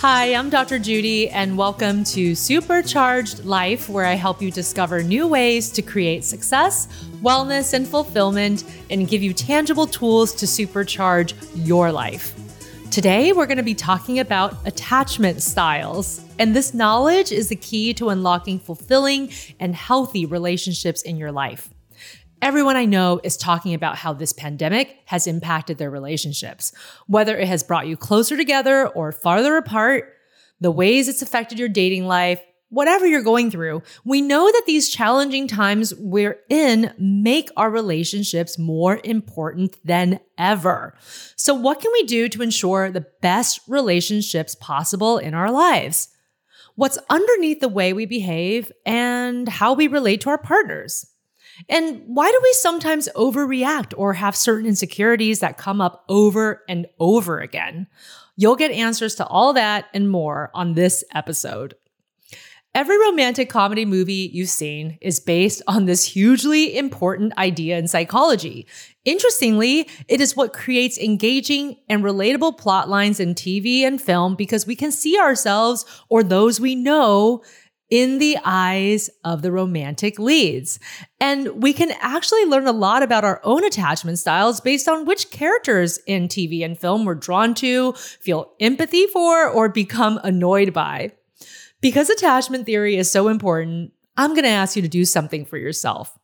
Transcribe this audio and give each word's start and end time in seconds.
Hi, 0.00 0.32
I'm 0.32 0.48
Dr. 0.48 0.78
Judy, 0.78 1.28
and 1.28 1.58
welcome 1.58 2.04
to 2.04 2.36
Supercharged 2.36 3.44
Life, 3.44 3.88
where 3.88 4.06
I 4.06 4.14
help 4.14 4.40
you 4.40 4.52
discover 4.52 5.02
new 5.02 5.26
ways 5.26 5.72
to 5.72 5.82
create 5.82 6.22
success, 6.22 6.86
wellness, 7.20 7.74
and 7.74 7.84
fulfillment, 7.84 8.62
and 8.90 9.08
give 9.08 9.24
you 9.24 9.34
tangible 9.34 9.88
tools 9.88 10.32
to 10.34 10.46
supercharge 10.46 11.34
your 11.66 11.90
life. 11.90 12.32
Today, 12.92 13.32
we're 13.32 13.46
going 13.46 13.56
to 13.56 13.64
be 13.64 13.74
talking 13.74 14.20
about 14.20 14.54
attachment 14.64 15.42
styles. 15.42 16.24
And 16.38 16.54
this 16.54 16.72
knowledge 16.74 17.32
is 17.32 17.48
the 17.48 17.56
key 17.56 17.92
to 17.94 18.10
unlocking 18.10 18.60
fulfilling 18.60 19.32
and 19.58 19.74
healthy 19.74 20.26
relationships 20.26 21.02
in 21.02 21.16
your 21.16 21.32
life. 21.32 21.70
Everyone 22.40 22.76
I 22.76 22.84
know 22.84 23.20
is 23.24 23.36
talking 23.36 23.74
about 23.74 23.96
how 23.96 24.12
this 24.12 24.32
pandemic 24.32 25.00
has 25.06 25.26
impacted 25.26 25.78
their 25.78 25.90
relationships, 25.90 26.72
whether 27.08 27.36
it 27.36 27.48
has 27.48 27.64
brought 27.64 27.88
you 27.88 27.96
closer 27.96 28.36
together 28.36 28.86
or 28.86 29.10
farther 29.10 29.56
apart, 29.56 30.14
the 30.60 30.70
ways 30.70 31.08
it's 31.08 31.22
affected 31.22 31.58
your 31.58 31.68
dating 31.68 32.06
life, 32.06 32.40
whatever 32.68 33.06
you're 33.06 33.22
going 33.22 33.50
through. 33.50 33.82
We 34.04 34.20
know 34.22 34.46
that 34.52 34.64
these 34.66 34.88
challenging 34.88 35.48
times 35.48 35.92
we're 35.96 36.38
in 36.48 36.94
make 36.96 37.50
our 37.56 37.70
relationships 37.70 38.56
more 38.56 39.00
important 39.02 39.76
than 39.84 40.20
ever. 40.36 40.94
So, 41.34 41.54
what 41.54 41.80
can 41.80 41.90
we 41.92 42.04
do 42.04 42.28
to 42.28 42.42
ensure 42.42 42.90
the 42.90 43.06
best 43.20 43.60
relationships 43.66 44.54
possible 44.54 45.18
in 45.18 45.34
our 45.34 45.50
lives? 45.50 46.08
What's 46.76 46.98
underneath 47.10 47.58
the 47.58 47.68
way 47.68 47.92
we 47.92 48.06
behave 48.06 48.70
and 48.86 49.48
how 49.48 49.72
we 49.72 49.88
relate 49.88 50.20
to 50.20 50.30
our 50.30 50.38
partners? 50.38 51.04
And 51.68 52.02
why 52.06 52.30
do 52.30 52.40
we 52.42 52.52
sometimes 52.54 53.08
overreact 53.16 53.94
or 53.96 54.14
have 54.14 54.36
certain 54.36 54.66
insecurities 54.66 55.40
that 55.40 55.56
come 55.58 55.80
up 55.80 56.04
over 56.08 56.62
and 56.68 56.86
over 56.98 57.40
again? 57.40 57.86
You'll 58.36 58.56
get 58.56 58.70
answers 58.70 59.16
to 59.16 59.26
all 59.26 59.52
that 59.54 59.86
and 59.92 60.08
more 60.10 60.50
on 60.54 60.74
this 60.74 61.02
episode. 61.14 61.74
Every 62.74 62.98
romantic 62.98 63.48
comedy 63.48 63.84
movie 63.84 64.30
you've 64.32 64.50
seen 64.50 64.98
is 65.00 65.18
based 65.18 65.62
on 65.66 65.86
this 65.86 66.04
hugely 66.04 66.76
important 66.76 67.36
idea 67.38 67.78
in 67.78 67.88
psychology. 67.88 68.68
Interestingly, 69.04 69.88
it 70.06 70.20
is 70.20 70.36
what 70.36 70.52
creates 70.52 70.98
engaging 70.98 71.76
and 71.88 72.04
relatable 72.04 72.58
plot 72.58 72.88
lines 72.88 73.20
in 73.20 73.34
TV 73.34 73.80
and 73.80 74.00
film 74.00 74.36
because 74.36 74.66
we 74.66 74.76
can 74.76 74.92
see 74.92 75.18
ourselves 75.18 75.86
or 76.08 76.22
those 76.22 76.60
we 76.60 76.74
know 76.74 77.42
in 77.90 78.18
the 78.18 78.36
eyes 78.44 79.08
of 79.24 79.42
the 79.42 79.52
romantic 79.52 80.18
leads. 80.18 80.78
And 81.20 81.62
we 81.62 81.72
can 81.72 81.92
actually 82.00 82.44
learn 82.44 82.66
a 82.66 82.72
lot 82.72 83.02
about 83.02 83.24
our 83.24 83.40
own 83.44 83.64
attachment 83.64 84.18
styles 84.18 84.60
based 84.60 84.88
on 84.88 85.06
which 85.06 85.30
characters 85.30 85.98
in 86.06 86.28
TV 86.28 86.64
and 86.64 86.78
film 86.78 87.04
we're 87.04 87.14
drawn 87.14 87.54
to, 87.54 87.92
feel 87.92 88.52
empathy 88.60 89.06
for, 89.06 89.48
or 89.48 89.68
become 89.68 90.20
annoyed 90.22 90.72
by. 90.72 91.12
Because 91.80 92.10
attachment 92.10 92.66
theory 92.66 92.96
is 92.96 93.10
so 93.10 93.28
important, 93.28 93.92
I'm 94.16 94.30
going 94.30 94.44
to 94.44 94.50
ask 94.50 94.74
you 94.76 94.82
to 94.82 94.88
do 94.88 95.04
something 95.04 95.44
for 95.44 95.56
yourself. 95.56 96.17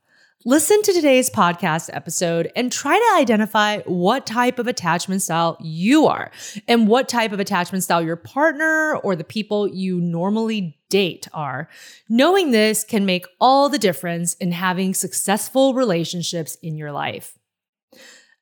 Listen 0.46 0.82
to 0.82 0.92
today's 0.92 1.30
podcast 1.30 1.88
episode 1.94 2.52
and 2.54 2.70
try 2.70 2.98
to 2.98 3.18
identify 3.18 3.78
what 3.86 4.26
type 4.26 4.58
of 4.58 4.66
attachment 4.66 5.22
style 5.22 5.56
you 5.58 6.06
are 6.06 6.30
and 6.68 6.86
what 6.86 7.08
type 7.08 7.32
of 7.32 7.40
attachment 7.40 7.82
style 7.82 8.02
your 8.02 8.16
partner 8.16 8.94
or 8.96 9.16
the 9.16 9.24
people 9.24 9.66
you 9.66 10.02
normally 10.02 10.78
date 10.90 11.26
are. 11.32 11.70
Knowing 12.10 12.50
this 12.50 12.84
can 12.84 13.06
make 13.06 13.24
all 13.40 13.70
the 13.70 13.78
difference 13.78 14.34
in 14.34 14.52
having 14.52 14.92
successful 14.92 15.72
relationships 15.72 16.56
in 16.56 16.76
your 16.76 16.92
life. 16.92 17.38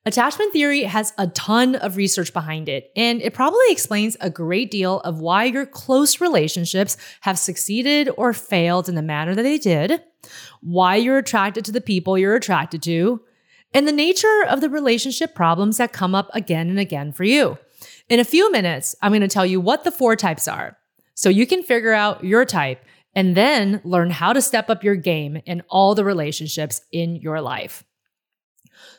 Attachment 0.04 0.52
theory 0.52 0.82
has 0.82 1.12
a 1.18 1.28
ton 1.28 1.76
of 1.76 1.96
research 1.96 2.32
behind 2.32 2.68
it, 2.68 2.90
and 2.96 3.22
it 3.22 3.32
probably 3.32 3.60
explains 3.68 4.16
a 4.20 4.28
great 4.28 4.72
deal 4.72 4.98
of 5.02 5.20
why 5.20 5.44
your 5.44 5.66
close 5.66 6.20
relationships 6.20 6.96
have 7.20 7.38
succeeded 7.38 8.10
or 8.16 8.32
failed 8.32 8.88
in 8.88 8.96
the 8.96 9.02
manner 9.02 9.36
that 9.36 9.44
they 9.44 9.58
did 9.58 10.02
why 10.60 10.96
you're 10.96 11.18
attracted 11.18 11.64
to 11.64 11.72
the 11.72 11.80
people 11.80 12.18
you're 12.18 12.36
attracted 12.36 12.82
to, 12.84 13.20
and 13.74 13.88
the 13.88 13.92
nature 13.92 14.44
of 14.48 14.60
the 14.60 14.70
relationship 14.70 15.34
problems 15.34 15.78
that 15.78 15.92
come 15.92 16.14
up 16.14 16.30
again 16.34 16.68
and 16.68 16.78
again 16.78 17.12
for 17.12 17.24
you. 17.24 17.58
In 18.08 18.20
a 18.20 18.24
few 18.24 18.50
minutes, 18.52 18.94
I'm 19.00 19.12
going 19.12 19.22
to 19.22 19.28
tell 19.28 19.46
you 19.46 19.60
what 19.60 19.84
the 19.84 19.90
four 19.90 20.16
types 20.16 20.46
are 20.46 20.76
so 21.14 21.28
you 21.28 21.46
can 21.46 21.62
figure 21.62 21.92
out 21.92 22.24
your 22.24 22.44
type 22.44 22.84
and 23.14 23.36
then 23.36 23.80
learn 23.84 24.10
how 24.10 24.32
to 24.32 24.42
step 24.42 24.70
up 24.70 24.82
your 24.82 24.94
game 24.94 25.40
in 25.46 25.62
all 25.68 25.94
the 25.94 26.04
relationships 26.04 26.80
in 26.92 27.16
your 27.16 27.40
life. 27.40 27.84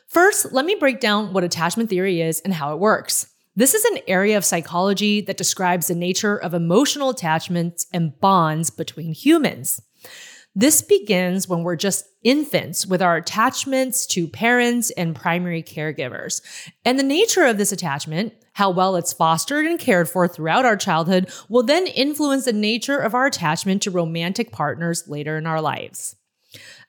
First, 0.06 0.52
let 0.52 0.64
me 0.64 0.76
break 0.76 1.00
down 1.00 1.32
what 1.32 1.44
attachment 1.44 1.90
theory 1.90 2.20
is 2.20 2.40
and 2.40 2.54
how 2.54 2.72
it 2.72 2.78
works. 2.78 3.28
This 3.56 3.74
is 3.74 3.84
an 3.84 3.98
area 4.08 4.36
of 4.36 4.44
psychology 4.44 5.20
that 5.22 5.36
describes 5.36 5.86
the 5.86 5.94
nature 5.94 6.36
of 6.36 6.54
emotional 6.54 7.10
attachments 7.10 7.86
and 7.92 8.18
bonds 8.20 8.70
between 8.70 9.12
humans. 9.12 9.80
This 10.56 10.82
begins 10.82 11.48
when 11.48 11.64
we're 11.64 11.74
just 11.74 12.06
infants 12.22 12.86
with 12.86 13.02
our 13.02 13.16
attachments 13.16 14.06
to 14.06 14.28
parents 14.28 14.90
and 14.92 15.16
primary 15.16 15.64
caregivers. 15.64 16.42
And 16.84 16.96
the 16.96 17.02
nature 17.02 17.44
of 17.44 17.58
this 17.58 17.72
attachment, 17.72 18.34
how 18.52 18.70
well 18.70 18.94
it's 18.94 19.12
fostered 19.12 19.66
and 19.66 19.80
cared 19.80 20.08
for 20.08 20.28
throughout 20.28 20.64
our 20.64 20.76
childhood, 20.76 21.28
will 21.48 21.64
then 21.64 21.88
influence 21.88 22.44
the 22.44 22.52
nature 22.52 22.98
of 22.98 23.14
our 23.14 23.26
attachment 23.26 23.82
to 23.82 23.90
romantic 23.90 24.52
partners 24.52 25.08
later 25.08 25.36
in 25.36 25.46
our 25.46 25.60
lives. 25.60 26.14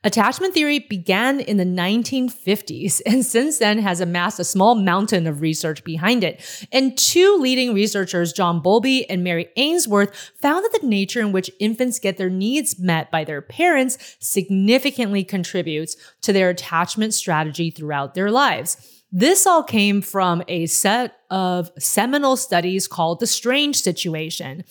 Attachment 0.04 0.54
theory 0.54 0.80
began 0.80 1.40
in 1.40 1.58
the 1.58 1.66
1950s 1.66 3.02
and 3.06 3.26
since 3.26 3.58
then 3.58 3.80
has 3.80 4.00
amassed 4.00 4.40
a 4.40 4.44
small 4.44 4.76
mountain 4.76 5.26
of 5.26 5.42
research 5.42 5.84
behind 5.84 6.24
it. 6.24 6.68
And 6.72 6.96
two 6.98 7.38
leading 7.38 7.74
researchers, 7.74 8.32
John 8.32 8.62
Bowlby 8.62 9.10
and 9.10 9.24
Mary 9.24 9.50
Ainsworth, 9.56 10.32
found 10.40 10.64
that 10.64 10.80
the 10.80 10.88
nature 10.88 11.22
in 11.22 11.32
which 11.32 11.50
infants 11.60 11.98
get 11.98 12.18
their 12.18 12.30
needs 12.30 12.78
met 12.78 13.10
by 13.10 13.24
their 13.24 13.42
parents 13.42 14.18
significantly 14.20 15.24
contributes 15.24 15.96
to 16.22 16.32
their 16.32 16.50
attachment 16.52 17.14
strategy 17.14 17.72
throughout 17.72 18.14
their 18.14 18.30
lives. 18.30 18.96
This 19.12 19.48
all 19.48 19.64
came 19.64 20.02
from 20.02 20.44
a 20.48 20.66
set 20.66 21.16
of 21.30 21.72
seminal 21.80 22.36
studies 22.36 22.88
called 22.88 23.20
the 23.20 23.28
Strange 23.28 23.82
Situation. 23.82 24.66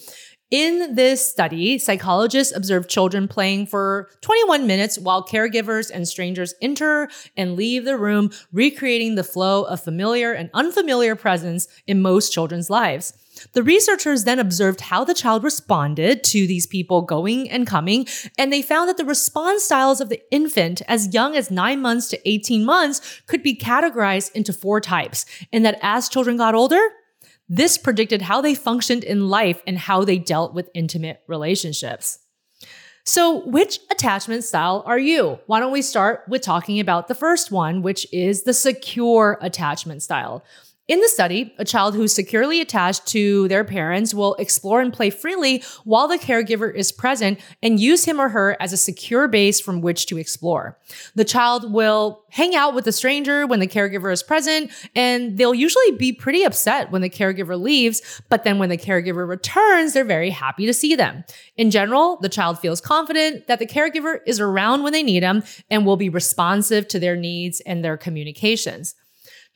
In 0.54 0.94
this 0.94 1.28
study, 1.28 1.78
psychologists 1.78 2.54
observed 2.54 2.88
children 2.88 3.26
playing 3.26 3.66
for 3.66 4.08
21 4.20 4.68
minutes 4.68 4.96
while 4.96 5.26
caregivers 5.26 5.90
and 5.92 6.06
strangers 6.06 6.54
enter 6.62 7.08
and 7.36 7.56
leave 7.56 7.84
the 7.84 7.98
room, 7.98 8.30
recreating 8.52 9.16
the 9.16 9.24
flow 9.24 9.64
of 9.64 9.82
familiar 9.82 10.32
and 10.32 10.50
unfamiliar 10.54 11.16
presence 11.16 11.66
in 11.88 12.00
most 12.00 12.32
children's 12.32 12.70
lives. 12.70 13.14
The 13.52 13.64
researchers 13.64 14.22
then 14.22 14.38
observed 14.38 14.82
how 14.82 15.02
the 15.02 15.12
child 15.12 15.42
responded 15.42 16.22
to 16.22 16.46
these 16.46 16.68
people 16.68 17.02
going 17.02 17.50
and 17.50 17.66
coming, 17.66 18.06
and 18.38 18.52
they 18.52 18.62
found 18.62 18.88
that 18.88 18.96
the 18.96 19.04
response 19.04 19.64
styles 19.64 20.00
of 20.00 20.08
the 20.08 20.22
infant 20.30 20.82
as 20.86 21.12
young 21.12 21.34
as 21.34 21.50
9 21.50 21.82
months 21.82 22.06
to 22.10 22.28
18 22.30 22.64
months 22.64 23.22
could 23.26 23.42
be 23.42 23.56
categorized 23.56 24.30
into 24.36 24.52
four 24.52 24.80
types, 24.80 25.26
and 25.52 25.64
that 25.64 25.80
as 25.82 26.08
children 26.08 26.36
got 26.36 26.54
older, 26.54 26.90
this 27.48 27.76
predicted 27.78 28.22
how 28.22 28.40
they 28.40 28.54
functioned 28.54 29.04
in 29.04 29.28
life 29.28 29.62
and 29.66 29.78
how 29.78 30.04
they 30.04 30.18
dealt 30.18 30.54
with 30.54 30.70
intimate 30.74 31.22
relationships. 31.26 32.18
So, 33.06 33.44
which 33.46 33.80
attachment 33.90 34.44
style 34.44 34.82
are 34.86 34.98
you? 34.98 35.38
Why 35.46 35.60
don't 35.60 35.72
we 35.72 35.82
start 35.82 36.22
with 36.26 36.40
talking 36.40 36.80
about 36.80 37.06
the 37.06 37.14
first 37.14 37.50
one, 37.50 37.82
which 37.82 38.10
is 38.14 38.44
the 38.44 38.54
secure 38.54 39.38
attachment 39.42 40.02
style. 40.02 40.42
In 40.86 41.00
the 41.00 41.08
study, 41.08 41.54
a 41.56 41.64
child 41.64 41.94
who's 41.94 42.12
securely 42.12 42.60
attached 42.60 43.06
to 43.06 43.48
their 43.48 43.64
parents 43.64 44.12
will 44.12 44.34
explore 44.34 44.82
and 44.82 44.92
play 44.92 45.08
freely 45.08 45.62
while 45.84 46.08
the 46.08 46.18
caregiver 46.18 46.74
is 46.74 46.92
present 46.92 47.40
and 47.62 47.80
use 47.80 48.04
him 48.04 48.20
or 48.20 48.28
her 48.28 48.54
as 48.60 48.74
a 48.74 48.76
secure 48.76 49.26
base 49.26 49.60
from 49.60 49.80
which 49.80 50.04
to 50.06 50.18
explore. 50.18 50.78
The 51.14 51.24
child 51.24 51.72
will 51.72 52.22
hang 52.28 52.54
out 52.54 52.74
with 52.74 52.84
the 52.84 52.92
stranger 52.92 53.46
when 53.46 53.60
the 53.60 53.66
caregiver 53.66 54.12
is 54.12 54.22
present, 54.22 54.70
and 54.94 55.38
they'll 55.38 55.54
usually 55.54 55.92
be 55.92 56.12
pretty 56.12 56.42
upset 56.42 56.90
when 56.90 57.00
the 57.00 57.08
caregiver 57.08 57.58
leaves, 57.58 58.20
but 58.28 58.44
then 58.44 58.58
when 58.58 58.68
the 58.68 58.76
caregiver 58.76 59.26
returns, 59.26 59.94
they're 59.94 60.04
very 60.04 60.28
happy 60.28 60.66
to 60.66 60.74
see 60.74 60.94
them. 60.94 61.24
In 61.56 61.70
general, 61.70 62.18
the 62.20 62.28
child 62.28 62.58
feels 62.58 62.82
confident 62.82 63.46
that 63.46 63.58
the 63.58 63.66
caregiver 63.66 64.18
is 64.26 64.38
around 64.38 64.82
when 64.82 64.92
they 64.92 65.02
need 65.02 65.22
them 65.22 65.44
and 65.70 65.86
will 65.86 65.96
be 65.96 66.10
responsive 66.10 66.86
to 66.88 66.98
their 66.98 67.16
needs 67.16 67.60
and 67.60 67.82
their 67.82 67.96
communications. 67.96 68.94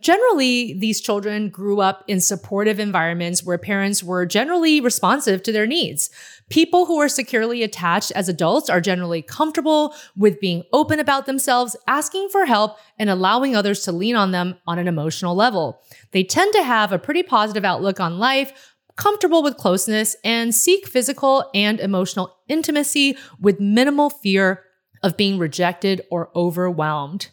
Generally, 0.00 0.74
these 0.74 1.00
children 1.00 1.48
grew 1.48 1.80
up 1.80 2.04
in 2.06 2.20
supportive 2.20 2.78
environments 2.78 3.42
where 3.42 3.58
parents 3.58 4.02
were 4.02 4.24
generally 4.24 4.80
responsive 4.80 5.42
to 5.42 5.50
their 5.50 5.66
needs. 5.66 6.08
People 6.50 6.86
who 6.86 7.00
are 7.00 7.08
securely 7.08 7.64
attached 7.64 8.12
as 8.12 8.28
adults 8.28 8.70
are 8.70 8.80
generally 8.80 9.22
comfortable 9.22 9.92
with 10.16 10.40
being 10.40 10.62
open 10.72 11.00
about 11.00 11.26
themselves, 11.26 11.76
asking 11.88 12.28
for 12.28 12.46
help, 12.46 12.78
and 12.96 13.10
allowing 13.10 13.56
others 13.56 13.82
to 13.82 13.92
lean 13.92 14.14
on 14.14 14.30
them 14.30 14.56
on 14.68 14.78
an 14.78 14.86
emotional 14.86 15.34
level. 15.34 15.82
They 16.12 16.22
tend 16.22 16.52
to 16.52 16.62
have 16.62 16.92
a 16.92 16.98
pretty 16.98 17.24
positive 17.24 17.64
outlook 17.64 17.98
on 17.98 18.20
life, 18.20 18.76
comfortable 18.96 19.42
with 19.42 19.56
closeness, 19.56 20.14
and 20.22 20.54
seek 20.54 20.86
physical 20.86 21.50
and 21.54 21.80
emotional 21.80 22.36
intimacy 22.46 23.16
with 23.40 23.58
minimal 23.58 24.10
fear 24.10 24.62
of 25.02 25.16
being 25.16 25.38
rejected 25.38 26.02
or 26.08 26.30
overwhelmed. 26.36 27.30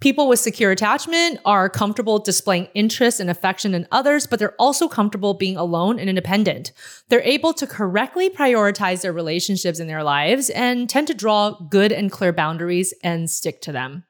People 0.00 0.28
with 0.28 0.38
secure 0.38 0.70
attachment 0.70 1.40
are 1.44 1.70
comfortable 1.70 2.18
displaying 2.18 2.68
interest 2.74 3.20
and 3.20 3.30
affection 3.30 3.74
in 3.74 3.86
others, 3.90 4.26
but 4.26 4.38
they're 4.38 4.54
also 4.58 4.88
comfortable 4.88 5.34
being 5.34 5.56
alone 5.56 5.98
and 5.98 6.08
independent. 6.08 6.72
They're 7.08 7.22
able 7.22 7.54
to 7.54 7.66
correctly 7.66 8.28
prioritize 8.28 9.02
their 9.02 9.12
relationships 9.12 9.80
in 9.80 9.86
their 9.86 10.02
lives 10.02 10.50
and 10.50 10.88
tend 10.90 11.06
to 11.06 11.14
draw 11.14 11.52
good 11.52 11.92
and 11.92 12.10
clear 12.12 12.32
boundaries 12.32 12.92
and 13.02 13.30
stick 13.30 13.60
to 13.62 13.72
them. 13.72 14.04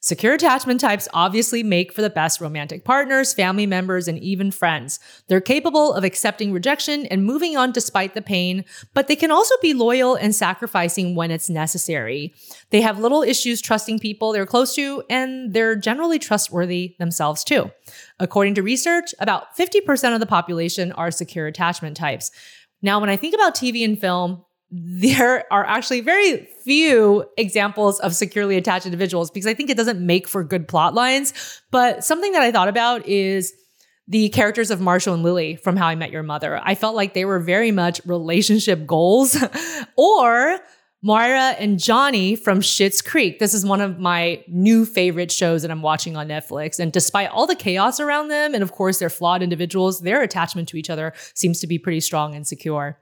Secure 0.00 0.34
attachment 0.34 0.80
types 0.80 1.08
obviously 1.12 1.62
make 1.62 1.92
for 1.92 2.02
the 2.02 2.10
best 2.10 2.40
romantic 2.40 2.84
partners, 2.84 3.34
family 3.34 3.66
members, 3.66 4.06
and 4.06 4.18
even 4.18 4.50
friends. 4.50 5.00
They're 5.26 5.40
capable 5.40 5.92
of 5.92 6.04
accepting 6.04 6.52
rejection 6.52 7.06
and 7.06 7.24
moving 7.24 7.56
on 7.56 7.72
despite 7.72 8.14
the 8.14 8.22
pain, 8.22 8.64
but 8.94 9.08
they 9.08 9.16
can 9.16 9.32
also 9.32 9.54
be 9.60 9.74
loyal 9.74 10.14
and 10.14 10.34
sacrificing 10.34 11.16
when 11.16 11.32
it's 11.32 11.50
necessary. 11.50 12.32
They 12.70 12.80
have 12.80 13.00
little 13.00 13.22
issues 13.22 13.60
trusting 13.60 13.98
people 13.98 14.32
they're 14.32 14.46
close 14.46 14.74
to, 14.76 15.02
and 15.10 15.52
they're 15.52 15.74
generally 15.74 16.20
trustworthy 16.20 16.94
themselves 16.98 17.42
too. 17.42 17.70
According 18.20 18.54
to 18.54 18.62
research, 18.62 19.14
about 19.18 19.56
50% 19.56 20.14
of 20.14 20.20
the 20.20 20.26
population 20.26 20.92
are 20.92 21.10
secure 21.10 21.46
attachment 21.48 21.96
types. 21.96 22.30
Now, 22.82 23.00
when 23.00 23.10
I 23.10 23.16
think 23.16 23.34
about 23.34 23.56
TV 23.56 23.84
and 23.84 24.00
film, 24.00 24.44
there 24.70 25.50
are 25.50 25.64
actually 25.64 26.00
very 26.00 26.46
few 26.64 27.24
examples 27.38 27.98
of 28.00 28.14
securely 28.14 28.56
attached 28.56 28.84
individuals 28.84 29.30
because 29.30 29.46
I 29.46 29.54
think 29.54 29.70
it 29.70 29.76
doesn't 29.76 30.04
make 30.04 30.28
for 30.28 30.44
good 30.44 30.68
plot 30.68 30.94
lines. 30.94 31.62
But 31.70 32.04
something 32.04 32.32
that 32.32 32.42
I 32.42 32.52
thought 32.52 32.68
about 32.68 33.06
is 33.06 33.54
the 34.06 34.28
characters 34.30 34.70
of 34.70 34.80
Marshall 34.80 35.14
and 35.14 35.22
Lily 35.22 35.56
from 35.56 35.76
How 35.76 35.86
I 35.86 35.94
Met 35.94 36.10
Your 36.10 36.22
Mother. 36.22 36.60
I 36.62 36.74
felt 36.74 36.96
like 36.96 37.14
they 37.14 37.24
were 37.24 37.40
very 37.40 37.70
much 37.70 38.00
relationship 38.04 38.86
goals 38.86 39.36
or 39.96 40.58
Moira 41.02 41.54
and 41.58 41.78
Johnny 41.78 42.34
from 42.34 42.60
Schitt's 42.60 43.00
Creek. 43.00 43.38
This 43.38 43.54
is 43.54 43.64
one 43.64 43.80
of 43.80 43.98
my 43.98 44.42
new 44.48 44.84
favorite 44.84 45.30
shows 45.30 45.62
that 45.62 45.70
I'm 45.70 45.82
watching 45.82 46.16
on 46.16 46.28
Netflix. 46.28 46.78
And 46.80 46.92
despite 46.92 47.30
all 47.30 47.46
the 47.46 47.54
chaos 47.54 48.00
around 48.00 48.28
them, 48.28 48.52
and 48.52 48.62
of 48.62 48.72
course, 48.72 48.98
they're 48.98 49.08
flawed 49.08 49.42
individuals, 49.42 50.00
their 50.00 50.22
attachment 50.22 50.68
to 50.68 50.76
each 50.76 50.90
other 50.90 51.12
seems 51.34 51.60
to 51.60 51.66
be 51.66 51.78
pretty 51.78 52.00
strong 52.00 52.34
and 52.34 52.46
secure. 52.46 52.98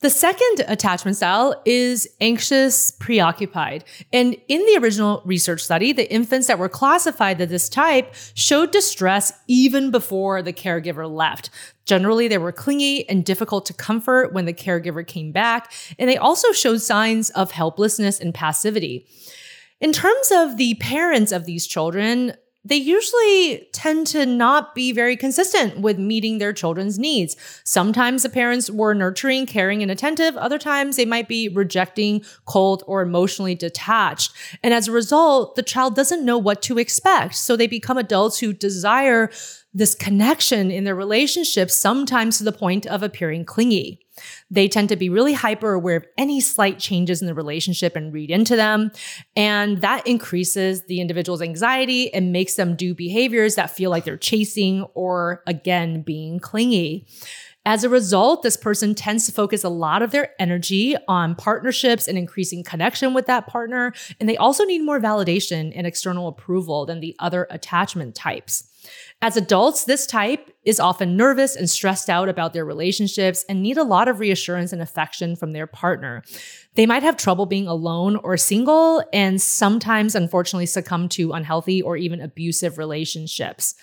The 0.00 0.10
second 0.10 0.64
attachment 0.68 1.16
style 1.16 1.60
is 1.64 2.06
anxious 2.20 2.92
preoccupied. 2.92 3.82
And 4.12 4.36
in 4.46 4.64
the 4.66 4.78
original 4.80 5.22
research 5.24 5.60
study, 5.60 5.92
the 5.92 6.08
infants 6.12 6.46
that 6.46 6.60
were 6.60 6.68
classified 6.68 7.40
as 7.40 7.48
this 7.48 7.68
type 7.68 8.14
showed 8.34 8.70
distress 8.70 9.32
even 9.48 9.90
before 9.90 10.40
the 10.40 10.52
caregiver 10.52 11.10
left. 11.10 11.50
Generally, 11.84 12.28
they 12.28 12.38
were 12.38 12.52
clingy 12.52 13.08
and 13.08 13.24
difficult 13.24 13.66
to 13.66 13.74
comfort 13.74 14.32
when 14.32 14.44
the 14.44 14.52
caregiver 14.52 15.04
came 15.04 15.32
back, 15.32 15.72
and 15.98 16.08
they 16.08 16.16
also 16.16 16.52
showed 16.52 16.80
signs 16.80 17.30
of 17.30 17.50
helplessness 17.50 18.20
and 18.20 18.32
passivity. 18.32 19.04
In 19.80 19.92
terms 19.92 20.30
of 20.32 20.58
the 20.58 20.74
parents 20.74 21.32
of 21.32 21.44
these 21.44 21.66
children, 21.66 22.34
they 22.64 22.76
usually 22.76 23.68
tend 23.72 24.06
to 24.08 24.26
not 24.26 24.74
be 24.74 24.92
very 24.92 25.16
consistent 25.16 25.80
with 25.80 25.98
meeting 25.98 26.38
their 26.38 26.52
children's 26.52 26.98
needs. 26.98 27.36
Sometimes 27.64 28.22
the 28.22 28.28
parents 28.28 28.68
were 28.70 28.94
nurturing, 28.94 29.46
caring, 29.46 29.80
and 29.80 29.90
attentive. 29.90 30.36
Other 30.36 30.58
times 30.58 30.96
they 30.96 31.06
might 31.06 31.28
be 31.28 31.48
rejecting, 31.48 32.22
cold, 32.46 32.82
or 32.86 33.00
emotionally 33.00 33.54
detached. 33.54 34.32
And 34.62 34.74
as 34.74 34.88
a 34.88 34.92
result, 34.92 35.54
the 35.54 35.62
child 35.62 35.94
doesn't 35.94 36.24
know 36.24 36.36
what 36.36 36.60
to 36.62 36.78
expect. 36.78 37.36
So 37.36 37.56
they 37.56 37.68
become 37.68 37.96
adults 37.96 38.38
who 38.40 38.52
desire 38.52 39.30
this 39.72 39.94
connection 39.94 40.70
in 40.70 40.84
their 40.84 40.94
relationships, 40.94 41.74
sometimes 41.74 42.38
to 42.38 42.44
the 42.44 42.52
point 42.52 42.86
of 42.86 43.02
appearing 43.02 43.44
clingy. 43.44 44.00
They 44.50 44.68
tend 44.68 44.88
to 44.90 44.96
be 44.96 45.08
really 45.08 45.32
hyper 45.32 45.72
aware 45.72 45.96
of 45.96 46.06
any 46.16 46.40
slight 46.40 46.78
changes 46.78 47.20
in 47.20 47.26
the 47.26 47.34
relationship 47.34 47.96
and 47.96 48.12
read 48.12 48.30
into 48.30 48.56
them. 48.56 48.90
And 49.36 49.80
that 49.80 50.06
increases 50.06 50.84
the 50.84 51.00
individual's 51.00 51.42
anxiety 51.42 52.12
and 52.12 52.32
makes 52.32 52.54
them 52.54 52.76
do 52.76 52.94
behaviors 52.94 53.54
that 53.56 53.70
feel 53.70 53.90
like 53.90 54.04
they're 54.04 54.16
chasing 54.16 54.82
or, 54.94 55.42
again, 55.46 56.02
being 56.02 56.40
clingy. 56.40 57.06
As 57.66 57.84
a 57.84 57.90
result, 57.90 58.42
this 58.42 58.56
person 58.56 58.94
tends 58.94 59.26
to 59.26 59.32
focus 59.32 59.62
a 59.62 59.68
lot 59.68 60.00
of 60.00 60.10
their 60.10 60.30
energy 60.40 60.96
on 61.06 61.34
partnerships 61.34 62.08
and 62.08 62.16
increasing 62.16 62.64
connection 62.64 63.12
with 63.12 63.26
that 63.26 63.46
partner. 63.46 63.92
And 64.18 64.26
they 64.26 64.38
also 64.38 64.64
need 64.64 64.78
more 64.78 64.98
validation 64.98 65.72
and 65.74 65.86
external 65.86 66.28
approval 66.28 66.86
than 66.86 67.00
the 67.00 67.14
other 67.18 67.46
attachment 67.50 68.14
types. 68.14 68.64
As 69.20 69.36
adults, 69.36 69.84
this 69.84 70.06
type 70.06 70.48
is 70.64 70.78
often 70.78 71.16
nervous 71.16 71.56
and 71.56 71.68
stressed 71.68 72.08
out 72.08 72.28
about 72.28 72.52
their 72.52 72.64
relationships 72.64 73.44
and 73.48 73.62
need 73.62 73.76
a 73.76 73.82
lot 73.82 74.06
of 74.06 74.20
reassurance 74.20 74.72
and 74.72 74.80
affection 74.80 75.34
from 75.34 75.50
their 75.50 75.66
partner. 75.66 76.22
They 76.74 76.86
might 76.86 77.02
have 77.02 77.16
trouble 77.16 77.44
being 77.44 77.66
alone 77.66 78.14
or 78.16 78.36
single 78.36 79.02
and 79.12 79.42
sometimes, 79.42 80.14
unfortunately, 80.14 80.66
succumb 80.66 81.08
to 81.10 81.32
unhealthy 81.32 81.82
or 81.82 81.96
even 81.96 82.20
abusive 82.20 82.78
relationships. 82.78 83.74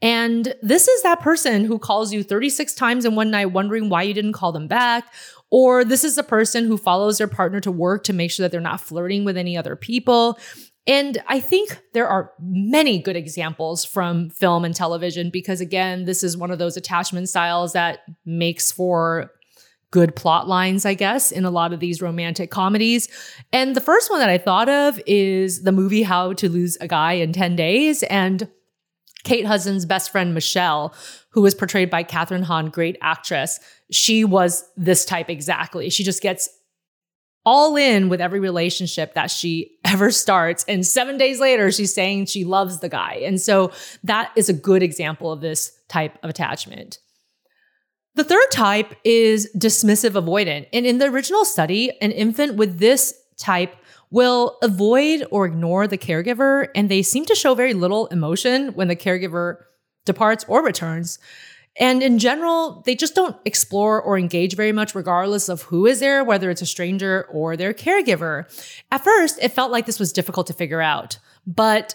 And 0.00 0.54
this 0.62 0.88
is 0.88 1.02
that 1.02 1.20
person 1.20 1.66
who 1.66 1.78
calls 1.78 2.10
you 2.10 2.22
36 2.22 2.72
times 2.72 3.04
in 3.04 3.14
one 3.14 3.30
night 3.30 3.52
wondering 3.52 3.90
why 3.90 4.02
you 4.02 4.14
didn't 4.14 4.32
call 4.32 4.50
them 4.50 4.66
back. 4.66 5.12
Or 5.50 5.84
this 5.84 6.04
is 6.04 6.14
the 6.14 6.22
person 6.22 6.64
who 6.64 6.78
follows 6.78 7.18
their 7.18 7.28
partner 7.28 7.60
to 7.60 7.72
work 7.72 8.04
to 8.04 8.12
make 8.12 8.30
sure 8.30 8.44
that 8.44 8.52
they're 8.52 8.60
not 8.60 8.80
flirting 8.80 9.24
with 9.24 9.36
any 9.36 9.58
other 9.58 9.76
people. 9.76 10.38
And 10.90 11.22
I 11.28 11.38
think 11.38 11.80
there 11.92 12.08
are 12.08 12.32
many 12.40 12.98
good 12.98 13.14
examples 13.14 13.84
from 13.84 14.28
film 14.28 14.64
and 14.64 14.74
television 14.74 15.30
because, 15.30 15.60
again, 15.60 16.04
this 16.04 16.24
is 16.24 16.36
one 16.36 16.50
of 16.50 16.58
those 16.58 16.76
attachment 16.76 17.28
styles 17.28 17.74
that 17.74 18.00
makes 18.26 18.72
for 18.72 19.30
good 19.92 20.16
plot 20.16 20.48
lines, 20.48 20.84
I 20.84 20.94
guess, 20.94 21.30
in 21.30 21.44
a 21.44 21.50
lot 21.50 21.72
of 21.72 21.78
these 21.78 22.02
romantic 22.02 22.50
comedies. 22.50 23.08
And 23.52 23.76
the 23.76 23.80
first 23.80 24.10
one 24.10 24.18
that 24.18 24.30
I 24.30 24.38
thought 24.38 24.68
of 24.68 25.00
is 25.06 25.62
the 25.62 25.70
movie 25.70 26.02
How 26.02 26.32
to 26.32 26.48
Lose 26.48 26.76
a 26.80 26.88
Guy 26.88 27.12
in 27.12 27.32
10 27.32 27.54
Days. 27.54 28.02
And 28.04 28.48
Kate 29.22 29.46
Hudson's 29.46 29.86
best 29.86 30.10
friend, 30.10 30.34
Michelle, 30.34 30.92
who 31.28 31.40
was 31.40 31.54
portrayed 31.54 31.88
by 31.88 32.02
Kathryn 32.02 32.42
Hahn, 32.42 32.66
great 32.66 32.96
actress, 33.00 33.60
she 33.92 34.24
was 34.24 34.64
this 34.76 35.04
type 35.04 35.30
exactly. 35.30 35.88
She 35.88 36.02
just 36.02 36.20
gets 36.20 36.48
all 37.44 37.76
in 37.76 38.08
with 38.08 38.20
every 38.20 38.40
relationship 38.40 39.14
that 39.14 39.30
she 39.30 39.78
ever 39.84 40.10
starts. 40.10 40.64
And 40.68 40.86
seven 40.86 41.16
days 41.16 41.40
later, 41.40 41.70
she's 41.70 41.94
saying 41.94 42.26
she 42.26 42.44
loves 42.44 42.80
the 42.80 42.88
guy. 42.88 43.14
And 43.24 43.40
so 43.40 43.72
that 44.04 44.30
is 44.36 44.48
a 44.48 44.54
good 44.54 44.82
example 44.82 45.32
of 45.32 45.40
this 45.40 45.72
type 45.88 46.18
of 46.22 46.30
attachment. 46.30 46.98
The 48.14 48.24
third 48.24 48.50
type 48.50 48.94
is 49.04 49.48
dismissive 49.56 50.20
avoidant. 50.20 50.66
And 50.72 50.84
in 50.84 50.98
the 50.98 51.06
original 51.06 51.44
study, 51.44 51.90
an 52.00 52.12
infant 52.12 52.56
with 52.56 52.78
this 52.78 53.14
type 53.38 53.74
will 54.10 54.58
avoid 54.62 55.24
or 55.30 55.46
ignore 55.46 55.86
the 55.86 55.96
caregiver, 55.96 56.68
and 56.74 56.88
they 56.88 57.02
seem 57.02 57.24
to 57.26 57.34
show 57.34 57.54
very 57.54 57.74
little 57.74 58.06
emotion 58.08 58.74
when 58.74 58.88
the 58.88 58.96
caregiver 58.96 59.58
departs 60.04 60.44
or 60.48 60.64
returns. 60.64 61.18
And 61.78 62.02
in 62.02 62.18
general, 62.18 62.82
they 62.84 62.94
just 62.94 63.14
don't 63.14 63.36
explore 63.44 64.02
or 64.02 64.18
engage 64.18 64.56
very 64.56 64.72
much, 64.72 64.94
regardless 64.94 65.48
of 65.48 65.62
who 65.62 65.86
is 65.86 66.00
there, 66.00 66.24
whether 66.24 66.50
it's 66.50 66.62
a 66.62 66.66
stranger 66.66 67.26
or 67.30 67.56
their 67.56 67.72
caregiver. 67.72 68.44
At 68.90 69.04
first, 69.04 69.38
it 69.40 69.52
felt 69.52 69.70
like 69.70 69.86
this 69.86 70.00
was 70.00 70.12
difficult 70.12 70.48
to 70.48 70.52
figure 70.52 70.80
out. 70.80 71.18
But 71.46 71.94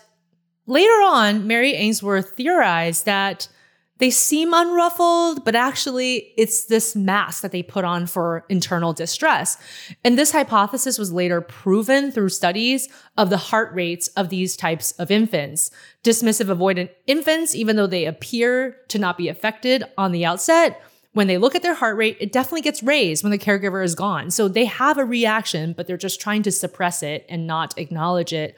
later 0.65 0.89
on, 1.03 1.45
Mary 1.45 1.73
Ainsworth 1.73 2.35
theorized 2.37 3.05
that 3.05 3.49
they 3.97 4.09
seem 4.09 4.53
unruffled, 4.53 5.45
but 5.45 5.55
actually 5.55 6.33
it's 6.37 6.65
this 6.65 6.95
mask 6.95 7.41
that 7.41 7.51
they 7.53 7.63
put 7.63 7.85
on 7.85 8.07
for 8.07 8.45
internal 8.49 8.91
distress. 8.91 9.57
And 10.03 10.17
this 10.17 10.31
hypothesis 10.31 10.97
was 10.97 11.13
later 11.13 11.39
proven 11.39 12.11
through 12.11 12.29
studies 12.29 12.89
of 13.17 13.29
the 13.29 13.37
heart 13.37 13.73
rates 13.73 14.09
of 14.09 14.29
these 14.29 14.57
types 14.57 14.91
of 14.93 15.11
infants. 15.11 15.71
Dismissive 16.03 16.53
avoidant 16.53 16.89
infants, 17.07 17.55
even 17.55 17.77
though 17.77 17.87
they 17.87 18.05
appear 18.05 18.77
to 18.89 18.99
not 18.99 19.17
be 19.17 19.29
affected 19.29 19.83
on 19.97 20.11
the 20.11 20.25
outset, 20.25 20.81
when 21.13 21.27
they 21.27 21.37
look 21.37 21.55
at 21.55 21.63
their 21.63 21.75
heart 21.75 21.95
rate, 21.95 22.17
it 22.19 22.33
definitely 22.33 22.61
gets 22.61 22.83
raised 22.83 23.23
when 23.23 23.31
the 23.31 23.39
caregiver 23.39 23.81
is 23.81 23.95
gone. 23.95 24.29
So 24.29 24.49
they 24.49 24.65
have 24.65 24.97
a 24.97 25.05
reaction, 25.05 25.71
but 25.71 25.87
they're 25.87 25.95
just 25.95 26.19
trying 26.19 26.43
to 26.43 26.51
suppress 26.51 27.01
it 27.01 27.25
and 27.29 27.47
not 27.47 27.77
acknowledge 27.77 28.33
it. 28.33 28.57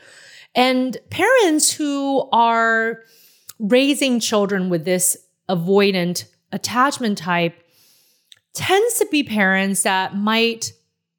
And 0.56 0.98
parents 1.12 1.72
who 1.72 2.28
are 2.32 3.04
raising 3.60 4.20
children 4.20 4.70
with 4.70 4.86
this 4.86 5.16
avoidant 5.50 6.26
attachment 6.52 7.18
type 7.18 7.56
tends 8.54 8.98
to 9.00 9.08
be 9.12 9.24
parents 9.24 9.84
that 9.84 10.16
might 10.16 10.74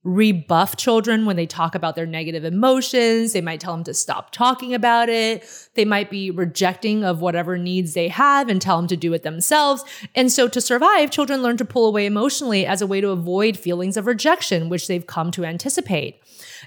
rebuff 0.05 0.77
children 0.77 1.27
when 1.27 1.37
they 1.37 1.47
talk 1.47 1.75
about 1.75 1.95
their 1.95 2.07
negative 2.07 2.45
emotions. 2.45 3.33
They 3.33 3.41
might 3.41 3.61
tell 3.61 3.75
them 3.75 3.85
to 3.85 3.95
stop 3.95 4.31
talking 4.33 4.73
about 4.73 5.09
it. 5.09 5.45
They 5.75 5.85
might 5.85 6.11
be 6.11 6.31
rejecting 6.31 7.05
of 7.05 7.21
whatever 7.21 7.59
needs 7.59 7.95
they 7.95 8.09
have 8.09 8.49
and 8.49 8.63
tell 8.63 8.77
them 8.79 8.87
to 8.89 8.97
do 8.97 9.13
it 9.13 9.23
themselves. 9.23 9.85
And 10.15 10.33
so 10.33 10.49
to 10.49 10.61
survive, 10.61 11.11
children 11.11 11.43
learn 11.43 11.57
to 11.59 11.65
pull 11.65 11.87
away 11.87 12.07
emotionally 12.07 12.65
as 12.65 12.81
a 12.81 12.87
way 12.87 13.01
to 13.01 13.11
avoid 13.11 13.57
feelings 13.57 13.97
of 13.97 14.07
rejection, 14.07 14.69
which 14.69 14.87
they've 14.87 15.07
come 15.07 15.31
to 15.33 15.45
anticipate. 15.45 16.21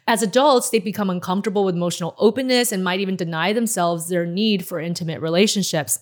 As 0.08 0.22
adults, 0.22 0.70
they 0.70 0.80
become 0.80 1.10
uncomfortable 1.10 1.64
with 1.64 1.76
emotional 1.76 2.16
openness 2.18 2.72
and 2.72 2.84
might 2.84 3.00
even 3.00 3.16
deny 3.16 3.54
themselves 3.54 4.08
their 4.08 4.26
need 4.26 4.66
for 4.66 4.80
intimate 4.80 5.22
relationships. 5.22 6.00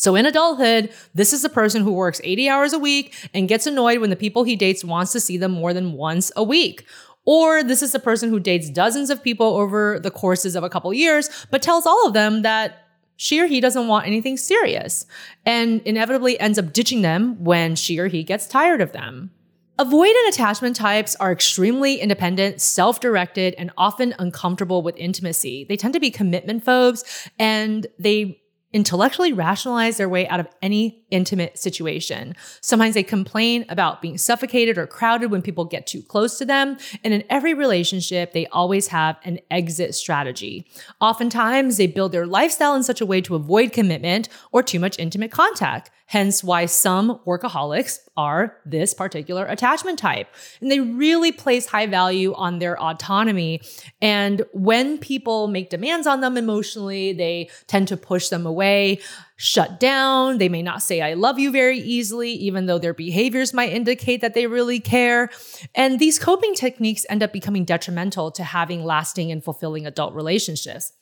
So 0.00 0.16
in 0.16 0.24
adulthood, 0.24 0.94
this 1.14 1.34
is 1.34 1.42
the 1.42 1.50
person 1.50 1.82
who 1.82 1.92
works 1.92 2.22
80 2.24 2.48
hours 2.48 2.72
a 2.72 2.78
week 2.78 3.14
and 3.34 3.46
gets 3.46 3.66
annoyed 3.66 3.98
when 3.98 4.08
the 4.08 4.16
people 4.16 4.44
he 4.44 4.56
dates 4.56 4.82
wants 4.82 5.12
to 5.12 5.20
see 5.20 5.36
them 5.36 5.50
more 5.50 5.74
than 5.74 5.92
once 5.92 6.32
a 6.36 6.42
week. 6.42 6.86
Or 7.26 7.62
this 7.62 7.82
is 7.82 7.94
a 7.94 7.98
person 7.98 8.30
who 8.30 8.40
dates 8.40 8.70
dozens 8.70 9.10
of 9.10 9.22
people 9.22 9.58
over 9.58 10.00
the 10.00 10.10
courses 10.10 10.56
of 10.56 10.64
a 10.64 10.70
couple 10.70 10.94
years, 10.94 11.28
but 11.50 11.60
tells 11.60 11.84
all 11.84 12.06
of 12.06 12.14
them 12.14 12.40
that 12.40 12.88
she 13.16 13.40
or 13.40 13.46
he 13.46 13.60
doesn't 13.60 13.88
want 13.88 14.06
anything 14.06 14.38
serious 14.38 15.04
and 15.44 15.82
inevitably 15.82 16.40
ends 16.40 16.58
up 16.58 16.72
ditching 16.72 17.02
them 17.02 17.44
when 17.44 17.76
she 17.76 17.98
or 17.98 18.08
he 18.08 18.24
gets 18.24 18.46
tired 18.46 18.80
of 18.80 18.92
them. 18.92 19.30
Avoidant 19.78 20.30
attachment 20.30 20.76
types 20.76 21.14
are 21.16 21.30
extremely 21.30 21.96
independent, 21.96 22.62
self 22.62 23.00
directed, 23.00 23.54
and 23.58 23.70
often 23.76 24.14
uncomfortable 24.18 24.80
with 24.80 24.96
intimacy. 24.96 25.66
They 25.68 25.76
tend 25.76 25.92
to 25.92 26.00
be 26.00 26.10
commitment 26.10 26.64
phobes 26.64 27.28
and 27.38 27.86
they 27.98 28.40
intellectually 28.72 29.32
rationalize 29.32 29.96
their 29.96 30.08
way 30.08 30.28
out 30.28 30.40
of 30.40 30.48
any 30.62 31.04
intimate 31.10 31.58
situation. 31.58 32.36
Sometimes 32.60 32.94
they 32.94 33.02
complain 33.02 33.64
about 33.68 34.00
being 34.00 34.16
suffocated 34.16 34.78
or 34.78 34.86
crowded 34.86 35.30
when 35.30 35.42
people 35.42 35.64
get 35.64 35.86
too 35.86 36.02
close 36.02 36.38
to 36.38 36.44
them. 36.44 36.76
And 37.02 37.12
in 37.12 37.24
every 37.28 37.52
relationship, 37.52 38.32
they 38.32 38.46
always 38.46 38.88
have 38.88 39.18
an 39.24 39.40
exit 39.50 39.94
strategy. 39.94 40.70
Oftentimes, 41.00 41.76
they 41.76 41.88
build 41.88 42.12
their 42.12 42.26
lifestyle 42.26 42.74
in 42.74 42.84
such 42.84 43.00
a 43.00 43.06
way 43.06 43.20
to 43.22 43.34
avoid 43.34 43.72
commitment 43.72 44.28
or 44.52 44.62
too 44.62 44.78
much 44.78 44.98
intimate 44.98 45.32
contact. 45.32 45.90
Hence 46.10 46.42
why 46.42 46.66
some 46.66 47.20
workaholics 47.24 47.98
are 48.16 48.56
this 48.66 48.94
particular 48.94 49.46
attachment 49.46 49.96
type. 49.96 50.26
And 50.60 50.68
they 50.68 50.80
really 50.80 51.30
place 51.30 51.66
high 51.66 51.86
value 51.86 52.34
on 52.34 52.58
their 52.58 52.76
autonomy. 52.82 53.60
And 54.02 54.42
when 54.52 54.98
people 54.98 55.46
make 55.46 55.70
demands 55.70 56.08
on 56.08 56.20
them 56.20 56.36
emotionally, 56.36 57.12
they 57.12 57.48
tend 57.68 57.86
to 57.88 57.96
push 57.96 58.28
them 58.28 58.44
away, 58.44 58.98
shut 59.36 59.78
down. 59.78 60.38
They 60.38 60.48
may 60.48 60.62
not 60.62 60.82
say, 60.82 61.00
I 61.00 61.14
love 61.14 61.38
you 61.38 61.52
very 61.52 61.78
easily, 61.78 62.32
even 62.32 62.66
though 62.66 62.80
their 62.80 62.92
behaviors 62.92 63.54
might 63.54 63.72
indicate 63.72 64.20
that 64.20 64.34
they 64.34 64.48
really 64.48 64.80
care. 64.80 65.30
And 65.76 66.00
these 66.00 66.18
coping 66.18 66.54
techniques 66.56 67.06
end 67.08 67.22
up 67.22 67.32
becoming 67.32 67.64
detrimental 67.64 68.32
to 68.32 68.42
having 68.42 68.82
lasting 68.82 69.30
and 69.30 69.44
fulfilling 69.44 69.86
adult 69.86 70.14
relationships. 70.14 70.92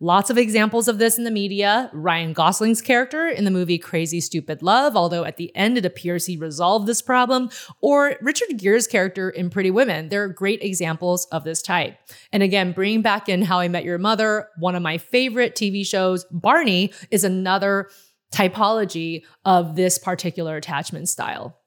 Lots 0.00 0.30
of 0.30 0.38
examples 0.38 0.86
of 0.86 0.98
this 0.98 1.18
in 1.18 1.24
the 1.24 1.30
media. 1.30 1.90
Ryan 1.92 2.32
Gosling's 2.32 2.80
character 2.80 3.26
in 3.26 3.44
the 3.44 3.50
movie 3.50 3.78
Crazy 3.78 4.20
Stupid 4.20 4.62
Love, 4.62 4.96
although 4.96 5.24
at 5.24 5.38
the 5.38 5.54
end 5.56 5.76
it 5.76 5.84
appears 5.84 6.26
he 6.26 6.36
resolved 6.36 6.86
this 6.86 7.02
problem, 7.02 7.50
or 7.80 8.14
Richard 8.20 8.56
Gere's 8.58 8.86
character 8.86 9.28
in 9.28 9.50
Pretty 9.50 9.72
Women. 9.72 10.08
They're 10.08 10.28
great 10.28 10.62
examples 10.62 11.26
of 11.32 11.42
this 11.42 11.62
type. 11.62 11.98
And 12.32 12.44
again, 12.44 12.70
bringing 12.70 13.02
back 13.02 13.28
in 13.28 13.42
How 13.42 13.58
I 13.58 13.66
Met 13.66 13.82
Your 13.82 13.98
Mother, 13.98 14.48
one 14.60 14.76
of 14.76 14.82
my 14.82 14.98
favorite 14.98 15.56
TV 15.56 15.84
shows, 15.84 16.24
Barney, 16.30 16.92
is 17.10 17.24
another 17.24 17.90
typology 18.32 19.24
of 19.44 19.74
this 19.74 19.98
particular 19.98 20.56
attachment 20.56 21.08
style. 21.08 21.58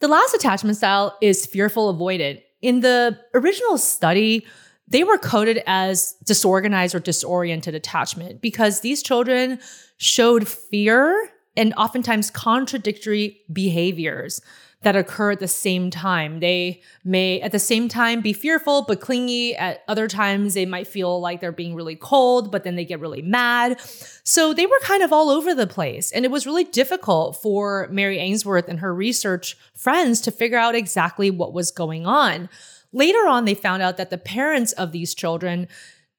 The 0.00 0.08
last 0.08 0.34
attachment 0.34 0.78
style 0.78 1.16
is 1.20 1.46
fearful 1.46 1.94
avoidant. 1.94 2.42
In 2.60 2.80
the 2.80 3.18
original 3.34 3.78
study, 3.78 4.46
they 4.90 5.04
were 5.04 5.18
coded 5.18 5.62
as 5.66 6.16
disorganized 6.24 6.94
or 6.94 7.00
disoriented 7.00 7.74
attachment 7.74 8.40
because 8.40 8.80
these 8.80 9.02
children 9.02 9.58
showed 9.96 10.46
fear 10.46 11.30
and 11.56 11.74
oftentimes 11.74 12.30
contradictory 12.30 13.40
behaviors 13.52 14.40
that 14.82 14.96
occur 14.96 15.32
at 15.32 15.40
the 15.40 15.48
same 15.48 15.90
time. 15.90 16.40
They 16.40 16.80
may 17.04 17.40
at 17.42 17.52
the 17.52 17.58
same 17.58 17.88
time 17.88 18.22
be 18.22 18.32
fearful 18.32 18.82
but 18.88 19.00
clingy. 19.00 19.54
At 19.54 19.82
other 19.88 20.08
times, 20.08 20.54
they 20.54 20.64
might 20.64 20.86
feel 20.86 21.20
like 21.20 21.40
they're 21.40 21.52
being 21.52 21.74
really 21.74 21.96
cold, 21.96 22.50
but 22.50 22.64
then 22.64 22.76
they 22.76 22.86
get 22.86 22.98
really 22.98 23.20
mad. 23.20 23.78
So 24.24 24.54
they 24.54 24.64
were 24.64 24.78
kind 24.80 25.02
of 25.02 25.12
all 25.12 25.28
over 25.28 25.54
the 25.54 25.66
place. 25.66 26.10
And 26.12 26.24
it 26.24 26.30
was 26.30 26.46
really 26.46 26.64
difficult 26.64 27.36
for 27.36 27.88
Mary 27.90 28.18
Ainsworth 28.18 28.68
and 28.68 28.80
her 28.80 28.94
research 28.94 29.56
friends 29.74 30.22
to 30.22 30.30
figure 30.30 30.58
out 30.58 30.74
exactly 30.74 31.30
what 31.30 31.52
was 31.52 31.70
going 31.70 32.06
on. 32.06 32.48
Later 32.92 33.26
on, 33.28 33.44
they 33.44 33.54
found 33.54 33.82
out 33.82 33.96
that 33.96 34.10
the 34.10 34.18
parents 34.18 34.72
of 34.72 34.92
these 34.92 35.14
children 35.14 35.68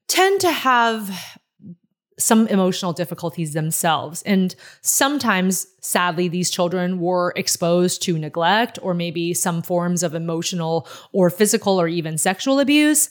tend 0.07 0.41
to 0.41 0.51
have 0.51 1.39
some 2.17 2.47
emotional 2.47 2.93
difficulties 2.93 3.53
themselves. 3.53 4.21
And 4.23 4.55
sometimes, 4.81 5.65
sadly, 5.81 6.27
these 6.27 6.49
children 6.49 6.99
were 6.99 7.33
exposed 7.35 8.01
to 8.03 8.17
neglect 8.17 8.77
or 8.81 8.93
maybe 8.93 9.33
some 9.33 9.61
forms 9.61 10.03
of 10.03 10.13
emotional 10.13 10.87
or 11.13 11.29
physical 11.29 11.81
or 11.81 11.87
even 11.87 12.17
sexual 12.17 12.59
abuse. 12.59 13.09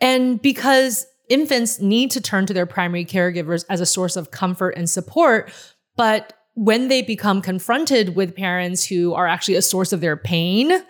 And 0.00 0.40
because 0.40 1.06
infants 1.28 1.80
need 1.80 2.10
to 2.12 2.20
turn 2.20 2.46
to 2.46 2.54
their 2.54 2.66
primary 2.66 3.04
caregivers 3.04 3.64
as 3.68 3.80
a 3.80 3.86
source 3.86 4.16
of 4.16 4.30
comfort 4.30 4.70
and 4.70 4.88
support, 4.88 5.52
but 5.96 6.32
when 6.54 6.88
they 6.88 7.02
become 7.02 7.40
confronted 7.40 8.16
with 8.16 8.34
parents 8.34 8.84
who 8.84 9.14
are 9.14 9.28
actually 9.28 9.54
a 9.54 9.62
source 9.62 9.92
of 9.92 10.00
their 10.00 10.16
pain, 10.16 10.82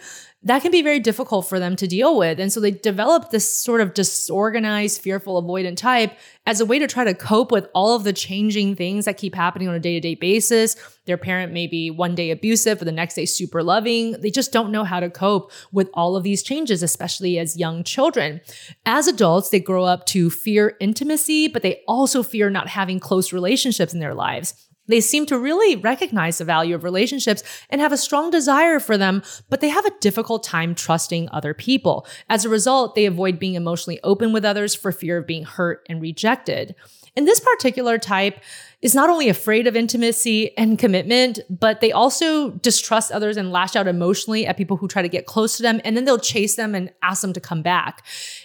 that 0.43 0.63
can 0.63 0.71
be 0.71 0.83
very 0.83 1.01
difficult 1.01 1.49
for 1.49 1.59
them 1.59 1.75
to 1.75 1.89
deal 1.89 2.17
with. 2.17 2.39
And 2.39 2.53
so 2.53 2.61
they 2.61 2.71
develop 2.71 3.31
this 3.31 3.53
sort 3.53 3.81
of 3.81 3.93
disorganized, 3.93 5.01
fearful, 5.01 5.43
avoidant 5.43 5.77
type 5.77 6.17
as 6.47 6.61
a 6.61 6.67
way 6.67 6.79
to 6.79 6.87
try 6.87 7.03
to 7.03 7.13
cope 7.13 7.51
with 7.51 7.69
all 7.75 7.97
of 7.97 8.05
the 8.05 8.13
changing 8.13 8.77
things 8.77 9.05
that 9.05 9.17
keep 9.17 9.35
happening 9.35 9.67
on 9.69 9.75
a 9.75 9.81
day 9.81 9.95
to 9.95 10.01
day 10.01 10.15
basis. 10.15 10.77
Their 11.07 11.17
parent 11.17 11.53
may 11.53 11.67
be 11.67 11.91
one 11.91 12.15
day 12.15 12.31
abusive, 12.31 12.79
but 12.79 12.85
the 12.85 12.93
next 12.93 13.15
day 13.15 13.27
super 13.27 13.65
loving. 13.65 14.13
They 14.13 14.31
just 14.31 14.53
don't 14.53 14.71
know 14.71 14.85
how 14.85 15.01
to 15.01 15.11
cope 15.11 15.51
with 15.73 15.91
all 15.93 16.15
of 16.15 16.23
these 16.23 16.45
changes, 16.45 16.85
especially 16.85 17.37
as 17.39 17.57
young 17.57 17.83
children. 17.83 18.41
As 18.87 19.09
adults, 19.09 19.49
they 19.49 19.61
grow 19.61 19.85
up 19.85 20.07
to 20.07 20.31
fear 20.31 20.77
intimacy, 20.79 21.49
but 21.49 21.63
they 21.63 21.83
also 21.89 22.23
fear 22.23 22.49
not 22.49 22.69
having 22.69 23.01
close 23.01 23.33
relationships 23.33 23.93
in 23.93 23.99
their 23.99 24.15
lives. 24.15 24.68
They 24.89 25.01
seem 25.01 25.27
to 25.27 25.39
really 25.39 25.77
recognize 25.77 26.39
the 26.39 26.45
value 26.45 26.75
of 26.75 26.83
relationships 26.83 27.43
and 27.71 27.81
have 27.81 27.93
a 27.93 27.97
strong 27.97 28.31
desire 28.31 28.81
for 28.81 28.99
them, 28.99 29.23
but 29.49 29.61
they 29.61 29.69
have 29.69 29.85
a 29.85 29.99
difficult 30.01 30.43
time 30.43 30.75
trusting 30.75 31.29
other 31.31 31.55
people. 31.55 32.07
As 32.29 32.45
a 32.45 32.49
result, 32.49 32.95
they 32.95 33.07
avoid 33.07 33.39
being 33.39 33.55
emotionally 33.55 34.01
open 34.03 34.33
with 34.33 34.45
others 34.45 34.75
for 34.75 34.91
fear 34.91 35.19
of 35.19 35.27
being 35.27 35.45
hurt 35.45 35.87
and 35.89 36.01
rejected. 36.01 36.75
In 37.15 37.25
this 37.25 37.41
particular 37.41 37.99
type, 37.99 38.41
is 38.81 38.95
not 38.95 39.11
only 39.11 39.29
afraid 39.29 39.67
of 39.67 39.75
intimacy 39.75 40.57
and 40.57 40.79
commitment, 40.79 41.41
but 41.51 41.81
they 41.81 41.91
also 41.91 42.51
distrust 42.51 43.11
others 43.11 43.37
and 43.37 43.51
lash 43.51 43.75
out 43.75 43.89
emotionally 43.89 44.47
at 44.47 44.57
people 44.57 44.77
who 44.77 44.87
try 44.87 45.03
to 45.03 45.09
get 45.09 45.27
close 45.27 45.57
to 45.57 45.63
them. 45.65 45.81
And 45.85 45.97
then 45.97 46.05
they'll 46.05 46.17
chase 46.17 46.55
them 46.55 46.77
and 46.77 46.93
ask 47.03 47.23
them 47.23 47.33
to 47.33 47.41
come 47.41 47.61
back. 47.61 48.05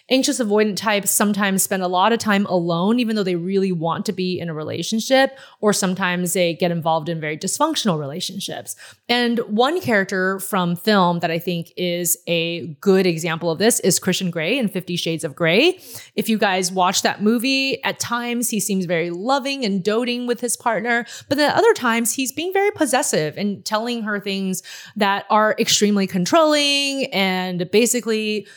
Anxious 0.09 0.41
avoidant 0.41 0.75
types 0.75 1.11
sometimes 1.11 1.61
spend 1.61 1.83
a 1.83 1.87
lot 1.87 2.11
of 2.13 2.19
time 2.19 2.47
alone, 2.47 2.99
even 2.99 3.15
though 3.15 3.23
they 3.23 3.35
really 3.35 3.71
want 3.71 4.07
to 4.07 4.11
be 4.11 4.39
in 4.39 4.49
a 4.49 4.53
relationship, 4.55 5.37
or 5.61 5.71
sometimes 5.71 6.33
they 6.33 6.55
get 6.55 6.71
involved 6.71 7.09
in 7.09 7.21
very 7.21 7.37
dysfunctional 7.37 7.99
relationships. 7.99 8.75
And 9.07 9.37
one 9.39 9.81
character 9.81 10.39
from 10.39 10.75
film 10.75 11.19
that 11.19 11.29
I 11.29 11.37
think 11.37 11.71
is 11.77 12.17
a 12.27 12.75
good 12.81 13.05
example 13.05 13.51
of 13.51 13.59
this 13.59 13.79
is 13.81 13.99
Christian 13.99 14.31
Grey 14.31 14.57
in 14.57 14.67
Fifty 14.67 14.95
Shades 14.95 15.23
of 15.23 15.35
Grey. 15.35 15.79
If 16.15 16.27
you 16.27 16.39
guys 16.39 16.71
watch 16.71 17.03
that 17.03 17.21
movie, 17.21 17.83
at 17.83 17.99
times 17.99 18.49
he 18.49 18.59
seems 18.59 18.85
very 18.85 19.11
loving 19.11 19.63
and 19.63 19.83
doting 19.83 20.22
with 20.27 20.41
his 20.41 20.57
partner. 20.57 21.05
But 21.29 21.37
then 21.37 21.51
other 21.51 21.73
times 21.73 22.13
he's 22.13 22.31
being 22.31 22.53
very 22.53 22.71
possessive 22.71 23.37
and 23.37 23.63
telling 23.65 24.03
her 24.03 24.19
things 24.19 24.63
that 24.95 25.25
are 25.29 25.55
extremely 25.59 26.07
controlling 26.07 27.05
and 27.13 27.69
basically 27.71 28.47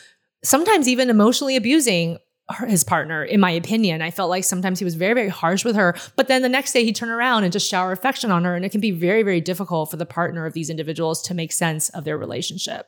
sometimes 0.43 0.87
even 0.87 1.09
emotionally 1.09 1.55
abusing 1.55 2.17
his 2.67 2.83
partner, 2.83 3.23
in 3.23 3.39
my 3.39 3.51
opinion. 3.51 4.01
I 4.01 4.11
felt 4.11 4.29
like 4.29 4.43
sometimes 4.43 4.79
he 4.79 4.85
was 4.85 4.95
very, 4.95 5.13
very 5.13 5.29
harsh 5.29 5.65
with 5.65 5.75
her. 5.75 5.95
But 6.15 6.27
then 6.27 6.41
the 6.41 6.49
next 6.49 6.71
day 6.71 6.85
he'd 6.85 6.95
turn 6.95 7.09
around 7.09 7.43
and 7.43 7.51
just 7.51 7.69
shower 7.69 7.91
affection 7.91 8.31
on 8.31 8.45
her. 8.45 8.55
And 8.55 8.63
it 8.63 8.71
can 8.71 8.81
be 8.81 8.91
very, 8.91 9.23
very 9.23 9.41
difficult 9.41 9.91
for 9.91 9.97
the 9.97 10.05
partner 10.05 10.45
of 10.45 10.53
these 10.53 10.69
individuals 10.69 11.21
to 11.23 11.33
make 11.33 11.51
sense 11.51 11.89
of 11.89 12.05
their 12.05 12.17
relationship. 12.17 12.87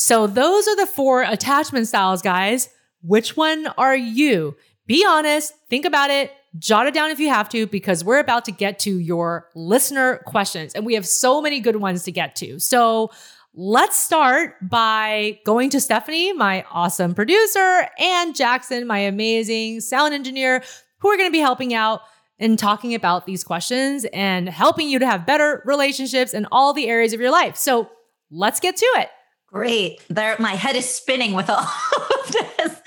So 0.00 0.26
those 0.26 0.66
are 0.66 0.76
the 0.76 0.86
four 0.86 1.20
attachment 1.22 1.86
styles, 1.86 2.22
guys. 2.22 2.70
Which 3.02 3.36
one 3.36 3.66
are 3.76 3.94
you? 3.94 4.56
Be 4.86 5.04
honest, 5.06 5.52
think 5.68 5.84
about 5.84 6.08
it, 6.08 6.32
jot 6.58 6.86
it 6.86 6.94
down 6.94 7.10
if 7.10 7.20
you 7.20 7.28
have 7.28 7.50
to, 7.50 7.66
because 7.66 8.02
we're 8.02 8.18
about 8.18 8.46
to 8.46 8.50
get 8.50 8.78
to 8.80 8.98
your 8.98 9.50
listener 9.54 10.22
questions. 10.24 10.72
And 10.72 10.86
we 10.86 10.94
have 10.94 11.06
so 11.06 11.42
many 11.42 11.60
good 11.60 11.76
ones 11.76 12.04
to 12.04 12.12
get 12.12 12.34
to. 12.36 12.58
So 12.58 13.10
let's 13.52 13.98
start 13.98 14.54
by 14.62 15.38
going 15.44 15.68
to 15.68 15.80
Stephanie, 15.82 16.32
my 16.32 16.64
awesome 16.72 17.14
producer, 17.14 17.86
and 17.98 18.34
Jackson, 18.34 18.86
my 18.86 19.00
amazing 19.00 19.82
sound 19.82 20.14
engineer, 20.14 20.64
who 21.00 21.08
are 21.10 21.16
going 21.18 21.28
to 21.28 21.32
be 21.32 21.40
helping 21.40 21.74
out 21.74 22.00
and 22.38 22.58
talking 22.58 22.94
about 22.94 23.26
these 23.26 23.44
questions 23.44 24.06
and 24.14 24.48
helping 24.48 24.88
you 24.88 24.98
to 24.98 25.06
have 25.06 25.26
better 25.26 25.62
relationships 25.66 26.32
in 26.32 26.46
all 26.50 26.72
the 26.72 26.88
areas 26.88 27.12
of 27.12 27.20
your 27.20 27.30
life. 27.30 27.56
So 27.56 27.90
let's 28.30 28.60
get 28.60 28.78
to 28.78 28.86
it. 28.96 29.10
Great. 29.52 30.00
There, 30.08 30.36
my 30.38 30.52
head 30.52 30.76
is 30.76 30.88
spinning 30.88 31.32
with 31.32 31.50
all 31.50 31.58
of 31.66 32.32
this. 32.32 32.80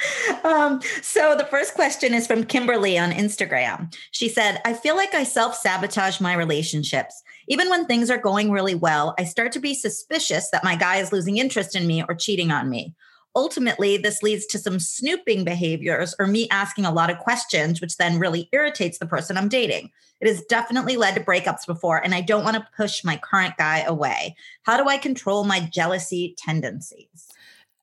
Um, 0.46 0.82
so 1.02 1.36
the 1.36 1.46
first 1.46 1.74
question 1.74 2.14
is 2.14 2.26
from 2.26 2.46
Kimberly 2.46 2.98
on 2.98 3.12
Instagram. 3.12 3.94
She 4.12 4.30
said, 4.30 4.62
I 4.64 4.74
feel 4.74 4.96
like 4.96 5.14
I 5.14 5.24
self 5.24 5.56
sabotage 5.56 6.22
my 6.22 6.34
relationships. 6.34 7.22
Even 7.50 7.70
when 7.70 7.86
things 7.86 8.10
are 8.10 8.18
going 8.18 8.50
really 8.50 8.76
well, 8.76 9.14
I 9.20 9.26
start 9.26 9.52
to 9.54 9.60
be 9.60 9.74
suspicious 9.74 10.50
that 10.52 10.64
my 10.64 10.78
guy 10.78 10.98
is 10.98 11.12
losing 11.12 11.38
interest 11.38 11.76
in 11.76 11.86
me 11.86 12.04
or 12.08 12.16
cheating 12.16 12.52
on 12.52 12.70
me. 12.70 12.94
Ultimately, 13.36 13.98
this 13.98 14.24
leads 14.24 14.46
to 14.48 14.60
some 14.60 14.80
snooping 14.80 15.44
behaviors 15.44 16.16
or 16.20 16.28
me 16.28 16.48
asking 16.50 16.86
a 16.86 16.94
lot 16.94 17.10
of 17.10 17.18
questions, 17.18 17.82
which 17.82 17.98
then 17.98 18.20
really 18.20 18.48
irritates 18.54 19.00
the 19.00 19.08
person 19.08 19.38
I'm 19.38 19.50
dating. 19.50 19.90
It 20.24 20.30
has 20.30 20.42
definitely 20.46 20.96
led 20.96 21.16
to 21.16 21.22
breakups 21.22 21.68
before, 21.68 21.98
and 21.98 22.16
I 22.16 22.22
don't 22.22 22.46
want 22.46 22.56
to 22.56 22.66
push 22.78 23.04
my 23.04 23.18
current 23.18 23.58
guy 23.58 23.82
away. 23.82 24.38
How 24.62 24.78
do 24.78 24.88
I 24.88 24.98
control 24.98 25.44
my 25.44 25.60
jealousy 25.60 26.34
tendencies? 26.38 27.28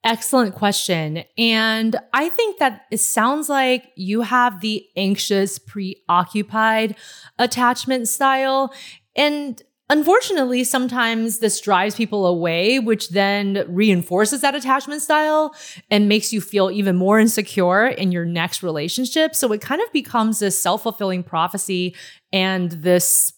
Excellent 0.03 0.55
question. 0.55 1.23
And 1.37 1.97
I 2.13 2.29
think 2.29 2.57
that 2.57 2.87
it 2.89 2.97
sounds 2.97 3.47
like 3.47 3.91
you 3.95 4.21
have 4.21 4.59
the 4.61 4.83
anxious, 4.95 5.59
preoccupied 5.59 6.95
attachment 7.37 8.07
style. 8.07 8.73
And 9.15 9.61
Unfortunately, 9.91 10.63
sometimes 10.63 11.39
this 11.39 11.59
drives 11.59 11.95
people 11.95 12.25
away, 12.25 12.79
which 12.79 13.09
then 13.09 13.65
reinforces 13.67 14.39
that 14.39 14.55
attachment 14.55 15.01
style 15.01 15.53
and 15.89 16.07
makes 16.07 16.31
you 16.31 16.39
feel 16.39 16.71
even 16.71 16.95
more 16.95 17.19
insecure 17.19 17.87
in 17.87 18.09
your 18.09 18.23
next 18.23 18.63
relationship. 18.63 19.35
So 19.35 19.51
it 19.51 19.59
kind 19.59 19.81
of 19.81 19.91
becomes 19.91 20.39
this 20.39 20.57
self 20.57 20.83
fulfilling 20.83 21.23
prophecy 21.23 21.93
and 22.31 22.71
this 22.71 23.33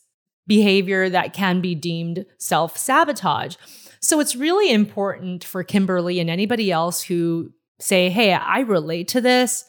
behavior 0.46 1.10
that 1.10 1.34
can 1.34 1.60
be 1.60 1.74
deemed 1.74 2.24
self 2.38 2.78
sabotage. 2.78 3.56
So 4.00 4.20
it's 4.20 4.36
really 4.36 4.72
important 4.72 5.44
for 5.44 5.64
Kimberly 5.64 6.20
and 6.20 6.30
anybody 6.30 6.72
else 6.72 7.02
who 7.02 7.52
say, 7.80 8.12
Hey, 8.12 8.32
I 8.32 8.60
relate 8.60 9.08
to 9.08 9.22
this 9.22 9.66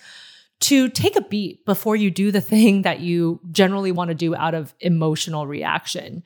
to 0.61 0.91
take 0.91 1.17
a 1.17 1.23
beat 1.23 1.65
before 1.65 1.97
you 1.97 2.11
do 2.11 2.31
the 2.31 2.43
thing 2.43 2.83
that 2.83 3.01
you 3.01 3.41
generally 3.53 3.91
want 3.91 4.09
to 4.09 4.15
do 4.15 4.35
out 4.35 4.53
of 4.53 4.75
emotional 4.81 5.47
reaction 5.47 6.23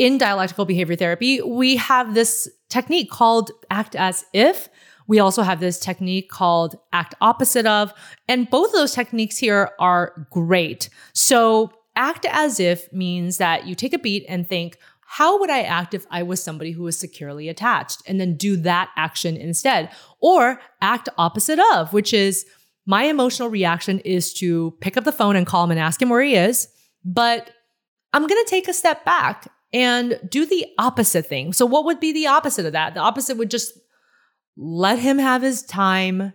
in 0.00 0.16
dialectical 0.16 0.64
behavior 0.64 0.96
therapy, 0.96 1.42
we 1.42 1.76
have 1.76 2.14
this 2.14 2.48
technique 2.70 3.10
called 3.10 3.50
act 3.70 3.94
as 3.94 4.24
if. 4.32 4.70
We 5.06 5.18
also 5.18 5.42
have 5.42 5.60
this 5.60 5.78
technique 5.78 6.30
called 6.30 6.76
act 6.90 7.14
opposite 7.20 7.66
of. 7.66 7.92
And 8.26 8.48
both 8.48 8.68
of 8.68 8.72
those 8.72 8.94
techniques 8.94 9.36
here 9.36 9.72
are 9.78 10.26
great. 10.30 10.88
So, 11.12 11.70
act 11.96 12.24
as 12.30 12.58
if 12.58 12.90
means 12.94 13.36
that 13.36 13.66
you 13.66 13.74
take 13.74 13.92
a 13.92 13.98
beat 13.98 14.24
and 14.26 14.48
think, 14.48 14.78
how 15.02 15.38
would 15.38 15.50
I 15.50 15.62
act 15.62 15.92
if 15.92 16.06
I 16.10 16.22
was 16.22 16.42
somebody 16.42 16.72
who 16.72 16.84
was 16.84 16.96
securely 16.96 17.50
attached? 17.50 18.00
And 18.06 18.18
then 18.18 18.38
do 18.38 18.56
that 18.58 18.88
action 18.96 19.36
instead. 19.36 19.90
Or 20.20 20.62
act 20.80 21.10
opposite 21.18 21.58
of, 21.74 21.92
which 21.92 22.14
is 22.14 22.46
my 22.86 23.02
emotional 23.02 23.50
reaction 23.50 23.98
is 23.98 24.32
to 24.34 24.74
pick 24.80 24.96
up 24.96 25.04
the 25.04 25.12
phone 25.12 25.36
and 25.36 25.46
call 25.46 25.64
him 25.64 25.72
and 25.72 25.80
ask 25.80 26.00
him 26.00 26.08
where 26.08 26.22
he 26.22 26.36
is. 26.36 26.68
But 27.04 27.50
I'm 28.14 28.26
going 28.26 28.42
to 28.42 28.50
take 28.50 28.66
a 28.66 28.72
step 28.72 29.04
back 29.04 29.48
and 29.72 30.18
do 30.28 30.44
the 30.46 30.66
opposite 30.78 31.26
thing. 31.26 31.52
So, 31.52 31.66
what 31.66 31.84
would 31.84 32.00
be 32.00 32.12
the 32.12 32.26
opposite 32.26 32.66
of 32.66 32.72
that? 32.72 32.94
The 32.94 33.00
opposite 33.00 33.36
would 33.36 33.50
just 33.50 33.78
let 34.56 34.98
him 34.98 35.18
have 35.18 35.42
his 35.42 35.62
time, 35.62 36.32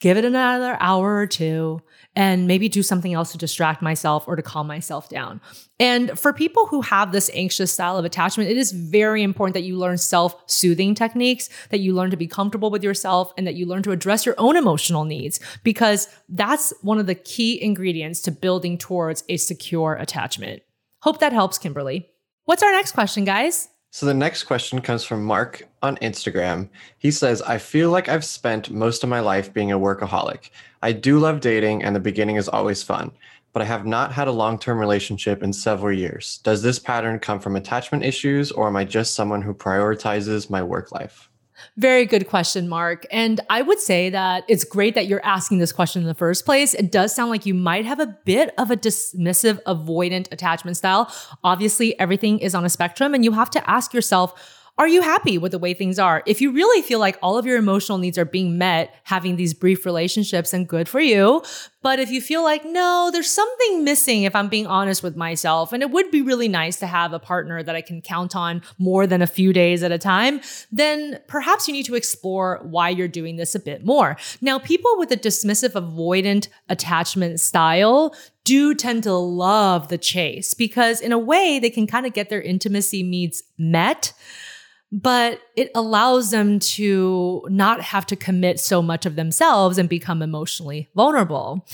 give 0.00 0.16
it 0.16 0.24
another 0.24 0.76
hour 0.80 1.16
or 1.16 1.26
two, 1.26 1.80
and 2.14 2.46
maybe 2.46 2.68
do 2.68 2.82
something 2.82 3.12
else 3.12 3.32
to 3.32 3.38
distract 3.38 3.82
myself 3.82 4.26
or 4.26 4.36
to 4.36 4.42
calm 4.42 4.66
myself 4.66 5.08
down. 5.08 5.40
And 5.78 6.18
for 6.18 6.32
people 6.32 6.66
who 6.66 6.80
have 6.80 7.12
this 7.12 7.30
anxious 7.34 7.72
style 7.72 7.98
of 7.98 8.06
attachment, 8.06 8.50
it 8.50 8.56
is 8.56 8.72
very 8.72 9.22
important 9.22 9.54
that 9.54 9.62
you 9.62 9.76
learn 9.76 9.98
self 9.98 10.42
soothing 10.46 10.94
techniques, 10.94 11.50
that 11.68 11.80
you 11.80 11.94
learn 11.94 12.10
to 12.10 12.16
be 12.16 12.26
comfortable 12.26 12.70
with 12.70 12.82
yourself, 12.82 13.32
and 13.36 13.46
that 13.46 13.54
you 13.54 13.66
learn 13.66 13.82
to 13.82 13.92
address 13.92 14.24
your 14.24 14.34
own 14.38 14.56
emotional 14.56 15.04
needs, 15.04 15.38
because 15.62 16.08
that's 16.28 16.72
one 16.80 16.98
of 16.98 17.06
the 17.06 17.14
key 17.14 17.62
ingredients 17.62 18.22
to 18.22 18.30
building 18.30 18.78
towards 18.78 19.24
a 19.28 19.36
secure 19.36 19.94
attachment. 19.94 20.62
Hope 21.02 21.20
that 21.20 21.34
helps, 21.34 21.58
Kimberly. 21.58 22.08
What's 22.46 22.62
our 22.62 22.70
next 22.70 22.92
question, 22.92 23.24
guys? 23.24 23.70
So 23.90 24.06
the 24.06 24.14
next 24.14 24.44
question 24.44 24.80
comes 24.80 25.02
from 25.02 25.24
Mark 25.24 25.66
on 25.82 25.96
Instagram. 25.96 26.68
He 26.96 27.10
says, 27.10 27.42
I 27.42 27.58
feel 27.58 27.90
like 27.90 28.08
I've 28.08 28.24
spent 28.24 28.70
most 28.70 29.02
of 29.02 29.08
my 29.08 29.18
life 29.18 29.52
being 29.52 29.72
a 29.72 29.78
workaholic. 29.80 30.50
I 30.80 30.92
do 30.92 31.18
love 31.18 31.40
dating, 31.40 31.82
and 31.82 31.96
the 31.96 31.98
beginning 31.98 32.36
is 32.36 32.48
always 32.48 32.84
fun, 32.84 33.10
but 33.52 33.62
I 33.62 33.64
have 33.64 33.84
not 33.84 34.12
had 34.12 34.28
a 34.28 34.32
long 34.32 34.60
term 34.60 34.78
relationship 34.78 35.42
in 35.42 35.52
several 35.52 35.92
years. 35.92 36.38
Does 36.44 36.62
this 36.62 36.78
pattern 36.78 37.18
come 37.18 37.40
from 37.40 37.56
attachment 37.56 38.04
issues, 38.04 38.52
or 38.52 38.68
am 38.68 38.76
I 38.76 38.84
just 38.84 39.16
someone 39.16 39.42
who 39.42 39.52
prioritizes 39.52 40.48
my 40.48 40.62
work 40.62 40.92
life? 40.92 41.28
Very 41.76 42.06
good 42.06 42.28
question, 42.28 42.68
Mark. 42.68 43.06
And 43.10 43.40
I 43.50 43.62
would 43.62 43.80
say 43.80 44.10
that 44.10 44.44
it's 44.48 44.64
great 44.64 44.94
that 44.94 45.06
you're 45.06 45.24
asking 45.24 45.58
this 45.58 45.72
question 45.72 46.02
in 46.02 46.08
the 46.08 46.14
first 46.14 46.44
place. 46.44 46.74
It 46.74 46.92
does 46.92 47.14
sound 47.14 47.30
like 47.30 47.46
you 47.46 47.54
might 47.54 47.84
have 47.84 48.00
a 48.00 48.06
bit 48.24 48.54
of 48.58 48.70
a 48.70 48.76
dismissive, 48.76 49.62
avoidant 49.64 50.32
attachment 50.32 50.76
style. 50.76 51.12
Obviously, 51.42 51.98
everything 51.98 52.38
is 52.38 52.54
on 52.54 52.64
a 52.64 52.68
spectrum, 52.68 53.14
and 53.14 53.24
you 53.24 53.32
have 53.32 53.50
to 53.50 53.70
ask 53.70 53.94
yourself, 53.94 54.62
are 54.78 54.88
you 54.88 55.00
happy 55.00 55.38
with 55.38 55.52
the 55.52 55.58
way 55.58 55.72
things 55.72 55.98
are? 55.98 56.22
If 56.26 56.42
you 56.42 56.52
really 56.52 56.82
feel 56.82 56.98
like 56.98 57.18
all 57.22 57.38
of 57.38 57.46
your 57.46 57.56
emotional 57.56 57.96
needs 57.96 58.18
are 58.18 58.26
being 58.26 58.58
met 58.58 58.94
having 59.04 59.36
these 59.36 59.54
brief 59.54 59.86
relationships, 59.86 60.52
and 60.52 60.68
good 60.68 60.88
for 60.88 61.00
you. 61.00 61.42
But 61.82 61.98
if 61.98 62.10
you 62.10 62.20
feel 62.20 62.42
like, 62.42 62.64
no, 62.64 63.10
there's 63.12 63.30
something 63.30 63.84
missing 63.84 64.24
if 64.24 64.34
I'm 64.34 64.48
being 64.48 64.66
honest 64.66 65.02
with 65.02 65.16
myself, 65.16 65.72
and 65.72 65.82
it 65.82 65.90
would 65.90 66.10
be 66.10 66.20
really 66.20 66.48
nice 66.48 66.78
to 66.80 66.86
have 66.86 67.12
a 67.12 67.18
partner 67.18 67.62
that 67.62 67.76
I 67.76 67.80
can 67.80 68.02
count 68.02 68.36
on 68.36 68.60
more 68.78 69.06
than 69.06 69.22
a 69.22 69.26
few 69.26 69.52
days 69.52 69.82
at 69.82 69.92
a 69.92 69.98
time, 69.98 70.40
then 70.70 71.20
perhaps 71.26 71.68
you 71.68 71.72
need 71.72 71.86
to 71.86 71.94
explore 71.94 72.60
why 72.62 72.90
you're 72.90 73.08
doing 73.08 73.36
this 73.36 73.54
a 73.54 73.60
bit 73.60 73.84
more. 73.84 74.16
Now, 74.40 74.58
people 74.58 74.90
with 74.98 75.10
a 75.10 75.16
dismissive, 75.16 75.72
avoidant 75.72 76.48
attachment 76.68 77.40
style 77.40 78.14
do 78.44 78.74
tend 78.74 79.04
to 79.04 79.12
love 79.12 79.88
the 79.88 79.98
chase 79.98 80.54
because, 80.54 81.00
in 81.00 81.12
a 81.12 81.18
way, 81.18 81.58
they 81.58 81.70
can 81.70 81.86
kind 81.86 82.04
of 82.04 82.12
get 82.12 82.28
their 82.28 82.42
intimacy 82.42 83.02
needs 83.02 83.42
met 83.56 84.12
but 84.92 85.40
it 85.56 85.70
allows 85.74 86.30
them 86.30 86.58
to 86.58 87.46
not 87.50 87.80
have 87.80 88.06
to 88.06 88.16
commit 88.16 88.60
so 88.60 88.80
much 88.80 89.04
of 89.06 89.16
themselves 89.16 89.78
and 89.78 89.88
become 89.88 90.22
emotionally 90.22 90.88
vulnerable. 90.94 91.66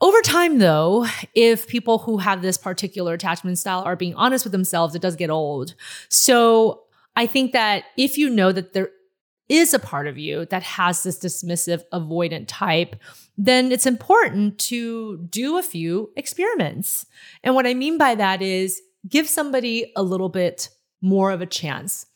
Over 0.00 0.20
time, 0.22 0.58
though, 0.58 1.06
if 1.34 1.68
people 1.68 1.98
who 1.98 2.18
have 2.18 2.40
this 2.40 2.56
particular 2.56 3.12
attachment 3.14 3.58
style 3.58 3.82
are 3.82 3.96
being 3.96 4.14
honest 4.14 4.44
with 4.44 4.52
themselves, 4.52 4.94
it 4.94 5.02
does 5.02 5.14
get 5.14 5.28
old. 5.28 5.74
So 6.08 6.84
I 7.16 7.26
think 7.26 7.52
that 7.52 7.84
if 7.98 8.16
you 8.16 8.30
know 8.30 8.50
that 8.50 8.72
there 8.72 8.90
is 9.50 9.74
a 9.74 9.78
part 9.78 10.06
of 10.06 10.16
you 10.16 10.46
that 10.46 10.62
has 10.62 11.02
this 11.02 11.18
dismissive, 11.18 11.82
avoidant 11.92 12.44
type, 12.46 12.96
then 13.36 13.72
it's 13.72 13.84
important 13.84 14.58
to 14.58 15.18
do 15.28 15.58
a 15.58 15.62
few 15.62 16.10
experiments. 16.16 17.04
And 17.42 17.54
what 17.54 17.66
I 17.66 17.74
mean 17.74 17.98
by 17.98 18.14
that 18.14 18.40
is 18.40 18.80
give 19.08 19.28
somebody 19.28 19.92
a 19.96 20.02
little 20.02 20.28
bit 20.28 20.70
more 21.00 21.30
of 21.30 21.40
a 21.40 21.46
chance. 21.46 22.06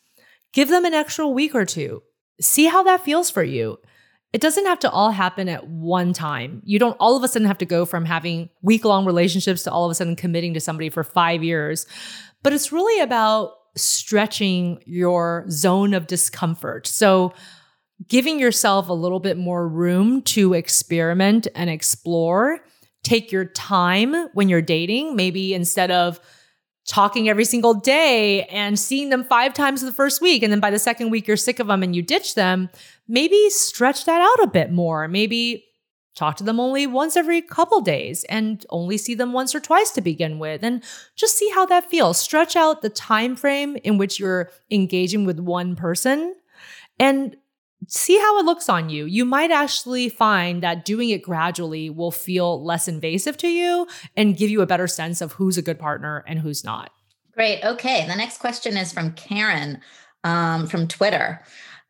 Give 0.52 0.68
them 0.68 0.84
an 0.84 0.94
extra 0.94 1.28
week 1.28 1.54
or 1.54 1.64
two. 1.64 2.02
See 2.40 2.66
how 2.66 2.82
that 2.84 3.04
feels 3.04 3.30
for 3.30 3.42
you. 3.42 3.78
It 4.32 4.40
doesn't 4.40 4.66
have 4.66 4.80
to 4.80 4.90
all 4.90 5.12
happen 5.12 5.48
at 5.48 5.68
one 5.68 6.12
time. 6.12 6.60
You 6.64 6.80
don't 6.80 6.96
all 6.98 7.16
of 7.16 7.22
a 7.22 7.28
sudden 7.28 7.46
have 7.46 7.58
to 7.58 7.64
go 7.64 7.84
from 7.84 8.04
having 8.04 8.50
week 8.62 8.84
long 8.84 9.04
relationships 9.06 9.62
to 9.62 9.70
all 9.70 9.84
of 9.84 9.92
a 9.92 9.94
sudden 9.94 10.16
committing 10.16 10.54
to 10.54 10.60
somebody 10.60 10.90
for 10.90 11.04
five 11.04 11.44
years. 11.44 11.86
But 12.42 12.52
it's 12.52 12.72
really 12.72 13.00
about 13.00 13.52
stretching 13.76 14.82
your 14.86 15.44
zone 15.50 15.94
of 15.94 16.06
discomfort. 16.06 16.86
So, 16.86 17.32
giving 18.08 18.40
yourself 18.40 18.88
a 18.88 18.92
little 18.92 19.20
bit 19.20 19.36
more 19.36 19.68
room 19.68 20.20
to 20.22 20.52
experiment 20.52 21.46
and 21.54 21.70
explore. 21.70 22.58
Take 23.04 23.30
your 23.30 23.44
time 23.44 24.28
when 24.34 24.48
you're 24.48 24.60
dating. 24.60 25.14
Maybe 25.14 25.54
instead 25.54 25.92
of 25.92 26.18
talking 26.86 27.28
every 27.28 27.44
single 27.44 27.74
day 27.74 28.44
and 28.44 28.78
seeing 28.78 29.08
them 29.08 29.24
five 29.24 29.54
times 29.54 29.82
in 29.82 29.86
the 29.86 29.92
first 29.94 30.20
week. 30.20 30.42
And 30.42 30.52
then 30.52 30.60
by 30.60 30.70
the 30.70 30.78
second 30.78 31.10
week, 31.10 31.26
you're 31.26 31.36
sick 31.36 31.58
of 31.58 31.66
them 31.66 31.82
and 31.82 31.96
you 31.96 32.02
ditch 32.02 32.34
them. 32.34 32.68
Maybe 33.08 33.48
stretch 33.50 34.04
that 34.04 34.20
out 34.20 34.44
a 34.44 34.50
bit 34.50 34.70
more. 34.70 35.08
Maybe 35.08 35.64
talk 36.14 36.36
to 36.36 36.44
them 36.44 36.60
only 36.60 36.86
once 36.86 37.16
every 37.16 37.42
couple 37.42 37.80
days 37.80 38.24
and 38.24 38.64
only 38.70 38.96
see 38.96 39.14
them 39.14 39.32
once 39.32 39.54
or 39.54 39.60
twice 39.60 39.90
to 39.90 40.00
begin 40.00 40.38
with 40.38 40.62
and 40.62 40.82
just 41.16 41.36
see 41.36 41.50
how 41.50 41.66
that 41.66 41.90
feels 41.90 42.18
stretch 42.18 42.54
out 42.54 42.82
the 42.82 42.88
time 42.88 43.34
frame 43.34 43.76
in 43.82 43.98
which 43.98 44.20
you're 44.20 44.50
engaging 44.70 45.24
with 45.24 45.40
one 45.40 45.74
person 45.74 46.34
and 47.00 47.36
see 47.88 48.18
how 48.18 48.38
it 48.38 48.44
looks 48.44 48.68
on 48.68 48.90
you. 48.90 49.04
You 49.04 49.24
might 49.24 49.50
actually 49.50 50.08
find 50.08 50.62
that 50.62 50.84
doing 50.84 51.10
it 51.10 51.22
gradually 51.22 51.90
will 51.90 52.10
feel 52.10 52.64
less 52.64 52.88
invasive 52.88 53.36
to 53.38 53.48
you 53.48 53.86
and 54.16 54.36
give 54.36 54.50
you 54.50 54.62
a 54.62 54.66
better 54.66 54.86
sense 54.86 55.20
of 55.20 55.32
who's 55.32 55.58
a 55.58 55.62
good 55.62 55.78
partner 55.78 56.24
and 56.26 56.38
who's 56.38 56.64
not. 56.64 56.90
Great. 57.32 57.64
Okay. 57.64 58.06
The 58.06 58.14
next 58.14 58.38
question 58.38 58.76
is 58.76 58.92
from 58.92 59.12
Karen 59.12 59.80
um, 60.22 60.66
from 60.66 60.88
Twitter. 60.88 61.42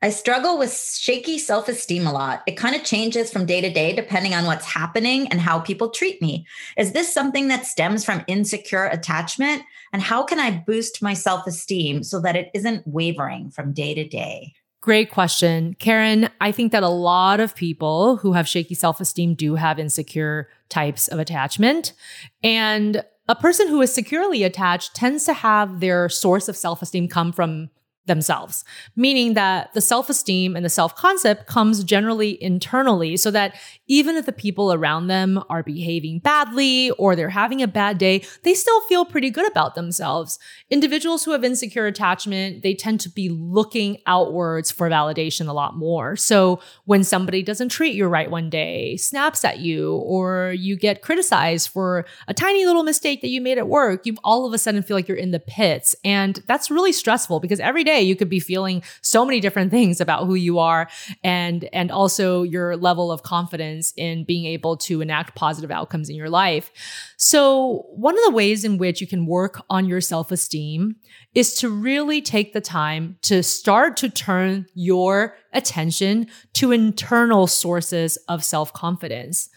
I 0.02 0.11
struggle 0.11 0.59
with 0.59 0.74
shaky 0.74 1.38
self 1.38 1.66
esteem 1.66 2.07
a 2.07 2.12
lot. 2.12 2.42
It 2.46 2.59
kind 2.59 2.76
of 2.76 2.85
changes 2.85 3.33
from 3.33 3.46
day 3.46 3.62
to 3.62 3.72
day 3.72 3.94
depending 3.94 4.35
on 4.35 4.44
what's 4.44 4.66
happening 4.66 5.28
and 5.28 5.40
how 5.40 5.61
people 5.61 5.88
treat 5.88 6.20
me. 6.20 6.46
Is 6.76 6.92
this 6.92 7.12
something 7.12 7.48
that 7.48 7.64
stems 7.64 8.04
from 8.04 8.22
insecure 8.26 8.85
attachment? 8.85 9.62
And 9.94 10.02
how 10.02 10.22
can 10.22 10.38
I 10.38 10.62
boost 10.66 11.00
my 11.00 11.14
self 11.14 11.46
esteem 11.46 12.02
so 12.02 12.20
that 12.20 12.37
it 12.37 12.50
isn't 12.52 12.87
wavering 12.87 13.50
from 13.50 13.72
day 13.72 13.94
to 13.94 14.07
day? 14.07 14.54
Great 14.85 15.11
question. 15.11 15.75
Karen, 15.79 16.29
I 16.42 16.53
think 16.53 16.70
that 16.73 16.83
a 16.83 16.90
lot 16.90 17.40
of 17.40 17.57
people 17.57 18.18
who 18.18 18.35
have 18.35 18.47
shaky 18.47 18.75
self 18.75 19.01
esteem 19.01 19.35
do 19.35 19.55
have 19.55 19.79
insecure 19.79 20.51
types 20.68 21.09
of 21.09 21.18
attachment. 21.18 21.94
And 22.42 23.03
a 23.27 23.35
person 23.35 23.68
who 23.68 23.81
is 23.81 23.94
securely 23.94 24.42
attached 24.42 24.94
tends 24.94 25.25
to 25.25 25.33
have 25.33 25.81
their 25.81 26.11
source 26.11 26.51
of 26.51 26.57
self 26.59 26.83
esteem 26.83 27.09
come 27.09 27.33
from 27.33 27.70
themselves, 28.06 28.64
meaning 28.96 29.34
that 29.34 29.72
the 29.74 29.80
self 29.80 30.08
esteem 30.10 30.56
and 30.56 30.64
the 30.64 30.70
self 30.70 30.94
concept 30.94 31.46
comes 31.46 31.84
generally 31.84 32.42
internally, 32.42 33.16
so 33.16 33.30
that 33.30 33.54
even 33.86 34.16
if 34.16 34.26
the 34.26 34.32
people 34.32 34.72
around 34.72 35.06
them 35.06 35.42
are 35.48 35.62
behaving 35.62 36.18
badly 36.18 36.90
or 36.92 37.14
they're 37.14 37.30
having 37.30 37.62
a 37.62 37.68
bad 37.68 37.98
day, 37.98 38.24
they 38.42 38.54
still 38.54 38.80
feel 38.82 39.04
pretty 39.04 39.30
good 39.30 39.50
about 39.50 39.74
themselves. 39.74 40.38
Individuals 40.70 41.24
who 41.24 41.32
have 41.32 41.44
insecure 41.44 41.86
attachment, 41.86 42.62
they 42.62 42.74
tend 42.74 43.00
to 43.00 43.10
be 43.10 43.28
looking 43.28 43.98
outwards 44.06 44.70
for 44.70 44.88
validation 44.88 45.48
a 45.48 45.52
lot 45.52 45.76
more. 45.76 46.16
So 46.16 46.60
when 46.84 47.04
somebody 47.04 47.42
doesn't 47.42 47.68
treat 47.68 47.94
you 47.94 48.06
right 48.06 48.30
one 48.30 48.50
day, 48.50 48.96
snaps 48.96 49.44
at 49.44 49.58
you, 49.58 49.96
or 49.96 50.54
you 50.56 50.76
get 50.76 51.02
criticized 51.02 51.68
for 51.68 52.06
a 52.28 52.34
tiny 52.34 52.66
little 52.66 52.82
mistake 52.82 53.20
that 53.20 53.28
you 53.28 53.40
made 53.40 53.58
at 53.58 53.68
work, 53.68 54.06
you 54.06 54.16
all 54.24 54.46
of 54.46 54.52
a 54.52 54.58
sudden 54.58 54.82
feel 54.82 54.96
like 54.96 55.08
you're 55.08 55.16
in 55.16 55.30
the 55.30 55.40
pits. 55.40 55.94
And 56.04 56.42
that's 56.46 56.70
really 56.70 56.92
stressful 56.92 57.40
because 57.40 57.60
every 57.60 57.84
day 57.84 57.93
day 57.94 58.02
you 58.02 58.16
could 58.16 58.28
be 58.28 58.40
feeling 58.40 58.83
so 59.02 59.24
many 59.24 59.40
different 59.40 59.70
things 59.70 60.00
about 60.00 60.26
who 60.26 60.35
you 60.35 60.59
are 60.59 60.88
and 61.22 61.68
and 61.72 61.90
also 61.90 62.42
your 62.42 62.76
level 62.76 63.11
of 63.11 63.22
confidence 63.22 63.92
in 63.96 64.24
being 64.24 64.46
able 64.46 64.76
to 64.76 65.00
enact 65.00 65.35
positive 65.35 65.70
outcomes 65.70 66.09
in 66.09 66.16
your 66.16 66.30
life. 66.30 66.70
So, 67.16 67.87
one 67.94 68.18
of 68.18 68.24
the 68.24 68.33
ways 68.33 68.64
in 68.64 68.78
which 68.78 69.00
you 69.00 69.07
can 69.07 69.26
work 69.26 69.62
on 69.70 69.87
your 69.87 70.00
self-esteem 70.00 70.96
is 71.35 71.54
to 71.57 71.68
really 71.68 72.20
take 72.20 72.52
the 72.52 72.61
time 72.61 73.16
to 73.22 73.42
start 73.42 73.96
to 73.98 74.09
turn 74.09 74.66
your 74.74 75.37
attention 75.52 76.26
to 76.54 76.72
internal 76.72 77.46
sources 77.46 78.16
of 78.28 78.44
self-confidence. 78.44 79.48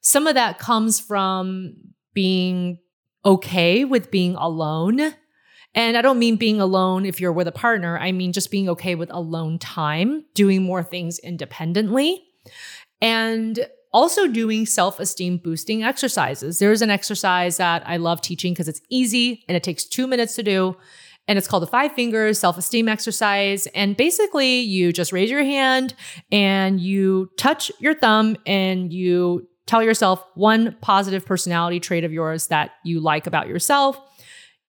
Some 0.00 0.26
of 0.26 0.34
that 0.34 0.58
comes 0.58 1.00
from 1.00 1.74
being 2.14 2.78
okay 3.24 3.84
with 3.84 4.10
being 4.10 4.36
alone 4.36 5.14
and 5.76 5.96
I 5.96 6.02
don't 6.02 6.18
mean 6.18 6.36
being 6.36 6.60
alone 6.60 7.04
if 7.04 7.20
you're 7.20 7.32
with 7.32 7.46
a 7.46 7.52
partner. 7.52 7.98
I 7.98 8.10
mean 8.10 8.32
just 8.32 8.50
being 8.50 8.68
okay 8.70 8.94
with 8.94 9.12
alone 9.12 9.58
time, 9.58 10.24
doing 10.34 10.62
more 10.62 10.82
things 10.82 11.18
independently, 11.18 12.24
and 13.02 13.66
also 13.92 14.26
doing 14.26 14.64
self 14.66 14.98
esteem 14.98 15.36
boosting 15.36 15.84
exercises. 15.84 16.58
There's 16.58 16.82
an 16.82 16.90
exercise 16.90 17.58
that 17.58 17.82
I 17.86 17.98
love 17.98 18.22
teaching 18.22 18.54
because 18.54 18.68
it's 18.68 18.80
easy 18.90 19.44
and 19.48 19.56
it 19.56 19.62
takes 19.62 19.84
two 19.84 20.06
minutes 20.06 20.34
to 20.36 20.42
do. 20.42 20.76
And 21.28 21.36
it's 21.38 21.48
called 21.48 21.64
the 21.64 21.68
five 21.68 21.92
fingers 21.92 22.38
self 22.38 22.56
esteem 22.56 22.88
exercise. 22.88 23.66
And 23.68 23.96
basically, 23.96 24.60
you 24.60 24.92
just 24.92 25.12
raise 25.12 25.30
your 25.30 25.44
hand 25.44 25.94
and 26.32 26.80
you 26.80 27.30
touch 27.36 27.70
your 27.80 27.94
thumb 27.94 28.36
and 28.46 28.92
you 28.92 29.46
tell 29.66 29.82
yourself 29.82 30.24
one 30.34 30.76
positive 30.80 31.26
personality 31.26 31.80
trait 31.80 32.04
of 32.04 32.12
yours 32.12 32.46
that 32.46 32.70
you 32.84 33.00
like 33.00 33.26
about 33.26 33.48
yourself 33.48 34.00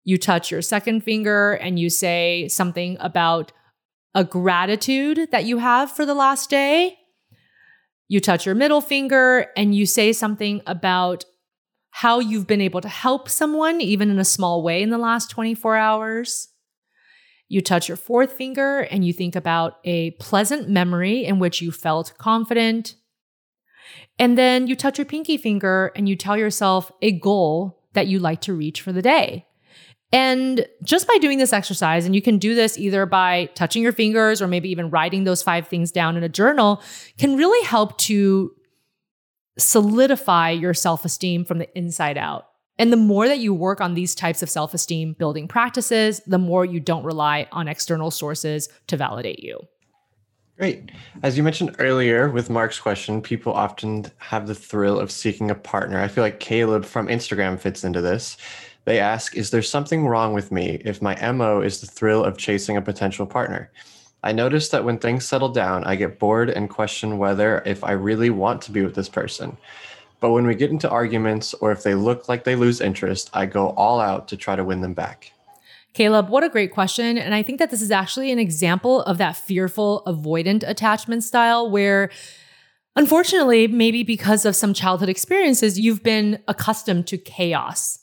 you 0.04 0.18
touch 0.18 0.50
your 0.50 0.62
second 0.62 1.02
finger 1.02 1.52
and 1.52 1.78
you 1.78 1.88
say 1.88 2.48
something 2.48 2.96
about 3.00 3.52
a 4.14 4.24
gratitude 4.24 5.28
that 5.30 5.44
you 5.44 5.58
have 5.58 5.90
for 5.90 6.04
the 6.04 6.14
last 6.14 6.50
day. 6.50 6.98
You 8.08 8.20
touch 8.20 8.44
your 8.44 8.54
middle 8.54 8.80
finger 8.80 9.46
and 9.56 9.74
you 9.74 9.86
say 9.86 10.12
something 10.12 10.60
about 10.66 11.24
how 11.90 12.18
you've 12.18 12.46
been 12.46 12.60
able 12.60 12.80
to 12.80 12.88
help 12.88 13.28
someone, 13.28 13.80
even 13.80 14.10
in 14.10 14.18
a 14.18 14.24
small 14.24 14.62
way, 14.62 14.82
in 14.82 14.90
the 14.90 14.98
last 14.98 15.30
24 15.30 15.76
hours. 15.76 16.48
You 17.48 17.60
touch 17.60 17.86
your 17.86 17.96
fourth 17.98 18.32
finger 18.32 18.80
and 18.80 19.04
you 19.04 19.12
think 19.12 19.36
about 19.36 19.78
a 19.84 20.12
pleasant 20.12 20.68
memory 20.68 21.24
in 21.24 21.38
which 21.38 21.60
you 21.60 21.70
felt 21.70 22.14
confident. 22.18 22.96
And 24.18 24.38
then 24.38 24.66
you 24.66 24.74
touch 24.74 24.98
your 24.98 25.04
pinky 25.04 25.36
finger 25.36 25.92
and 25.94 26.08
you 26.08 26.16
tell 26.16 26.36
yourself 26.36 26.90
a 27.02 27.12
goal 27.12 27.82
that 27.92 28.06
you 28.06 28.18
like 28.18 28.40
to 28.42 28.54
reach 28.54 28.80
for 28.80 28.92
the 28.92 29.02
day. 29.02 29.46
And 30.12 30.66
just 30.82 31.08
by 31.08 31.16
doing 31.18 31.38
this 31.38 31.54
exercise, 31.54 32.04
and 32.04 32.14
you 32.14 32.20
can 32.20 32.36
do 32.36 32.54
this 32.54 32.76
either 32.76 33.06
by 33.06 33.48
touching 33.54 33.82
your 33.82 33.92
fingers 33.92 34.42
or 34.42 34.46
maybe 34.46 34.70
even 34.70 34.90
writing 34.90 35.24
those 35.24 35.42
five 35.42 35.66
things 35.68 35.90
down 35.90 36.16
in 36.16 36.22
a 36.22 36.28
journal, 36.28 36.82
can 37.18 37.36
really 37.36 37.64
help 37.66 37.96
to 37.98 38.54
solidify 39.58 40.50
your 40.50 40.74
self 40.74 41.04
esteem 41.04 41.44
from 41.44 41.58
the 41.58 41.78
inside 41.78 42.18
out. 42.18 42.46
And 42.78 42.92
the 42.92 42.96
more 42.96 43.28
that 43.28 43.38
you 43.38 43.54
work 43.54 43.80
on 43.80 43.94
these 43.94 44.14
types 44.14 44.42
of 44.42 44.50
self 44.50 44.74
esteem 44.74 45.14
building 45.18 45.48
practices, 45.48 46.20
the 46.26 46.38
more 46.38 46.64
you 46.64 46.80
don't 46.80 47.04
rely 47.04 47.48
on 47.52 47.68
external 47.68 48.10
sources 48.10 48.68
to 48.88 48.96
validate 48.96 49.38
you. 49.40 49.60
Great. 50.58 50.92
As 51.22 51.36
you 51.36 51.42
mentioned 51.42 51.74
earlier 51.78 52.28
with 52.28 52.50
Mark's 52.50 52.78
question, 52.78 53.22
people 53.22 53.52
often 53.52 54.04
have 54.18 54.46
the 54.46 54.54
thrill 54.54 55.00
of 55.00 55.10
seeking 55.10 55.50
a 55.50 55.54
partner. 55.54 56.00
I 56.00 56.08
feel 56.08 56.22
like 56.22 56.40
Caleb 56.40 56.84
from 56.84 57.08
Instagram 57.08 57.58
fits 57.58 57.84
into 57.84 58.00
this. 58.00 58.36
They 58.84 58.98
ask, 58.98 59.36
Is 59.36 59.50
there 59.50 59.62
something 59.62 60.06
wrong 60.06 60.32
with 60.34 60.50
me 60.50 60.80
if 60.84 61.00
my 61.00 61.14
MO 61.32 61.60
is 61.60 61.80
the 61.80 61.86
thrill 61.86 62.24
of 62.24 62.36
chasing 62.36 62.76
a 62.76 62.82
potential 62.82 63.26
partner? 63.26 63.70
I 64.24 64.32
notice 64.32 64.68
that 64.68 64.84
when 64.84 64.98
things 64.98 65.26
settle 65.26 65.48
down, 65.48 65.84
I 65.84 65.96
get 65.96 66.18
bored 66.18 66.48
and 66.50 66.70
question 66.70 67.18
whether 67.18 67.62
if 67.66 67.82
I 67.82 67.92
really 67.92 68.30
want 68.30 68.62
to 68.62 68.72
be 68.72 68.82
with 68.82 68.94
this 68.94 69.08
person. 69.08 69.56
But 70.20 70.30
when 70.30 70.46
we 70.46 70.54
get 70.54 70.70
into 70.70 70.88
arguments 70.88 71.54
or 71.54 71.72
if 71.72 71.82
they 71.82 71.94
look 71.94 72.28
like 72.28 72.44
they 72.44 72.54
lose 72.54 72.80
interest, 72.80 73.30
I 73.32 73.46
go 73.46 73.70
all 73.70 73.98
out 74.00 74.28
to 74.28 74.36
try 74.36 74.54
to 74.54 74.62
win 74.62 74.80
them 74.80 74.94
back. 74.94 75.32
Caleb, 75.94 76.28
what 76.28 76.44
a 76.44 76.48
great 76.48 76.72
question. 76.72 77.18
And 77.18 77.34
I 77.34 77.42
think 77.42 77.58
that 77.58 77.70
this 77.70 77.82
is 77.82 77.90
actually 77.90 78.30
an 78.30 78.38
example 78.38 79.02
of 79.02 79.18
that 79.18 79.36
fearful, 79.36 80.02
avoidant 80.06 80.66
attachment 80.66 81.24
style 81.24 81.70
where 81.70 82.10
Unfortunately, 82.94 83.66
maybe 83.68 84.02
because 84.02 84.44
of 84.44 84.54
some 84.54 84.74
childhood 84.74 85.08
experiences, 85.08 85.80
you've 85.80 86.02
been 86.02 86.42
accustomed 86.46 87.06
to 87.06 87.16
chaos 87.16 88.01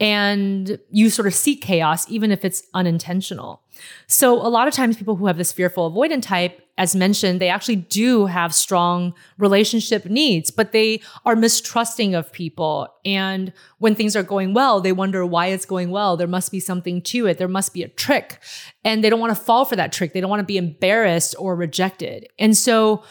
and 0.00 0.78
you 0.90 1.08
sort 1.08 1.26
of 1.26 1.34
seek 1.34 1.62
chaos, 1.62 2.08
even 2.10 2.32
if 2.32 2.44
it's 2.44 2.64
unintentional. 2.74 3.62
So, 4.06 4.34
a 4.34 4.48
lot 4.48 4.68
of 4.68 4.74
times, 4.74 4.96
people 4.96 5.16
who 5.16 5.26
have 5.26 5.36
this 5.36 5.52
fearful 5.52 5.90
avoidant 5.90 6.22
type, 6.22 6.60
as 6.78 6.96
mentioned, 6.96 7.40
they 7.40 7.48
actually 7.48 7.76
do 7.76 8.26
have 8.26 8.54
strong 8.54 9.14
relationship 9.38 10.06
needs, 10.06 10.50
but 10.50 10.72
they 10.72 11.00
are 11.24 11.36
mistrusting 11.36 12.14
of 12.14 12.32
people. 12.32 12.88
And 13.04 13.52
when 13.78 13.94
things 13.94 14.16
are 14.16 14.22
going 14.22 14.54
well, 14.54 14.80
they 14.80 14.92
wonder 14.92 15.24
why 15.24 15.48
it's 15.48 15.66
going 15.66 15.90
well. 15.90 16.16
There 16.16 16.26
must 16.26 16.50
be 16.50 16.60
something 16.60 17.00
to 17.02 17.26
it. 17.26 17.38
There 17.38 17.48
must 17.48 17.72
be 17.72 17.82
a 17.82 17.88
trick. 17.88 18.40
And 18.84 19.02
they 19.02 19.10
don't 19.10 19.20
want 19.20 19.36
to 19.36 19.40
fall 19.40 19.64
for 19.64 19.76
that 19.76 19.92
trick. 19.92 20.12
They 20.12 20.20
don't 20.20 20.30
want 20.30 20.40
to 20.40 20.46
be 20.46 20.56
embarrassed 20.56 21.34
or 21.38 21.54
rejected. 21.54 22.28
And 22.38 22.56
so, 22.56 23.04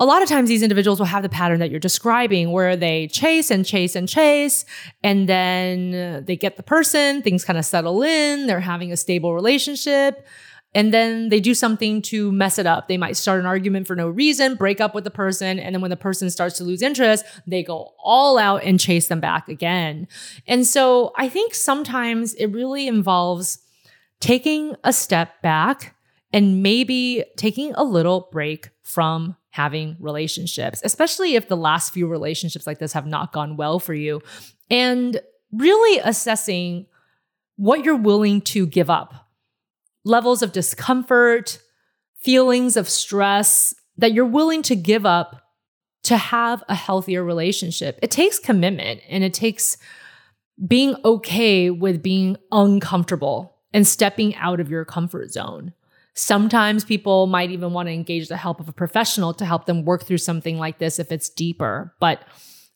a 0.00 0.06
lot 0.06 0.22
of 0.22 0.28
times 0.28 0.48
these 0.48 0.62
individuals 0.62 0.98
will 0.98 1.06
have 1.06 1.22
the 1.22 1.28
pattern 1.28 1.60
that 1.60 1.70
you're 1.70 1.78
describing 1.78 2.50
where 2.50 2.74
they 2.74 3.06
chase 3.08 3.50
and 3.50 3.66
chase 3.66 3.94
and 3.94 4.08
chase 4.08 4.64
and 5.04 5.28
then 5.28 5.94
uh, 5.94 6.20
they 6.24 6.34
get 6.34 6.56
the 6.56 6.62
person 6.62 7.22
things 7.22 7.44
kind 7.44 7.58
of 7.58 7.64
settle 7.64 8.02
in 8.02 8.46
they're 8.46 8.60
having 8.60 8.90
a 8.90 8.96
stable 8.96 9.34
relationship 9.34 10.26
and 10.72 10.94
then 10.94 11.28
they 11.28 11.40
do 11.40 11.52
something 11.52 12.00
to 12.00 12.30
mess 12.30 12.56
it 12.56 12.64
up. 12.64 12.86
They 12.86 12.96
might 12.96 13.16
start 13.16 13.40
an 13.40 13.46
argument 13.46 13.88
for 13.88 13.96
no 13.96 14.08
reason 14.08 14.54
break 14.54 14.80
up 14.80 14.94
with 14.94 15.04
the 15.04 15.10
person 15.10 15.58
and 15.58 15.74
then 15.74 15.82
when 15.82 15.90
the 15.90 15.96
person 15.96 16.30
starts 16.30 16.56
to 16.58 16.64
lose 16.64 16.80
interest 16.80 17.24
they 17.46 17.62
go 17.62 17.92
all 18.02 18.38
out 18.38 18.62
and 18.64 18.80
chase 18.80 19.08
them 19.08 19.20
back 19.20 19.48
again. 19.48 20.08
And 20.46 20.66
so 20.66 21.12
i 21.16 21.28
think 21.28 21.54
sometimes 21.54 22.34
it 22.34 22.46
really 22.46 22.88
involves 22.88 23.58
taking 24.20 24.76
a 24.84 24.92
step 24.92 25.42
back 25.42 25.94
and 26.32 26.62
maybe 26.62 27.24
taking 27.36 27.74
a 27.74 27.82
little 27.82 28.28
break 28.30 28.70
from 28.82 29.36
having 29.50 29.96
relationships, 30.00 30.80
especially 30.84 31.34
if 31.34 31.48
the 31.48 31.56
last 31.56 31.92
few 31.92 32.06
relationships 32.06 32.66
like 32.66 32.78
this 32.78 32.92
have 32.92 33.06
not 33.06 33.32
gone 33.32 33.56
well 33.56 33.78
for 33.78 33.94
you, 33.94 34.22
and 34.70 35.20
really 35.52 36.00
assessing 36.04 36.86
what 37.56 37.84
you're 37.84 37.96
willing 37.96 38.40
to 38.40 38.66
give 38.66 38.88
up 38.88 39.26
levels 40.04 40.42
of 40.42 40.52
discomfort, 40.52 41.58
feelings 42.16 42.76
of 42.76 42.88
stress 42.88 43.74
that 43.98 44.12
you're 44.12 44.24
willing 44.24 44.62
to 44.62 44.74
give 44.74 45.04
up 45.04 45.42
to 46.02 46.16
have 46.16 46.64
a 46.68 46.74
healthier 46.74 47.22
relationship. 47.22 47.98
It 48.02 48.10
takes 48.10 48.38
commitment 48.38 49.00
and 49.08 49.22
it 49.22 49.34
takes 49.34 49.76
being 50.66 50.96
okay 51.04 51.70
with 51.70 52.02
being 52.02 52.36
uncomfortable 52.50 53.56
and 53.72 53.86
stepping 53.86 54.34
out 54.36 54.60
of 54.60 54.70
your 54.70 54.84
comfort 54.84 55.30
zone. 55.30 55.72
Sometimes 56.14 56.84
people 56.84 57.26
might 57.26 57.50
even 57.50 57.72
want 57.72 57.88
to 57.88 57.92
engage 57.92 58.28
the 58.28 58.36
help 58.36 58.60
of 58.60 58.68
a 58.68 58.72
professional 58.72 59.32
to 59.34 59.44
help 59.44 59.66
them 59.66 59.84
work 59.84 60.04
through 60.04 60.18
something 60.18 60.58
like 60.58 60.78
this 60.78 60.98
if 60.98 61.12
it's 61.12 61.28
deeper. 61.28 61.94
But 62.00 62.24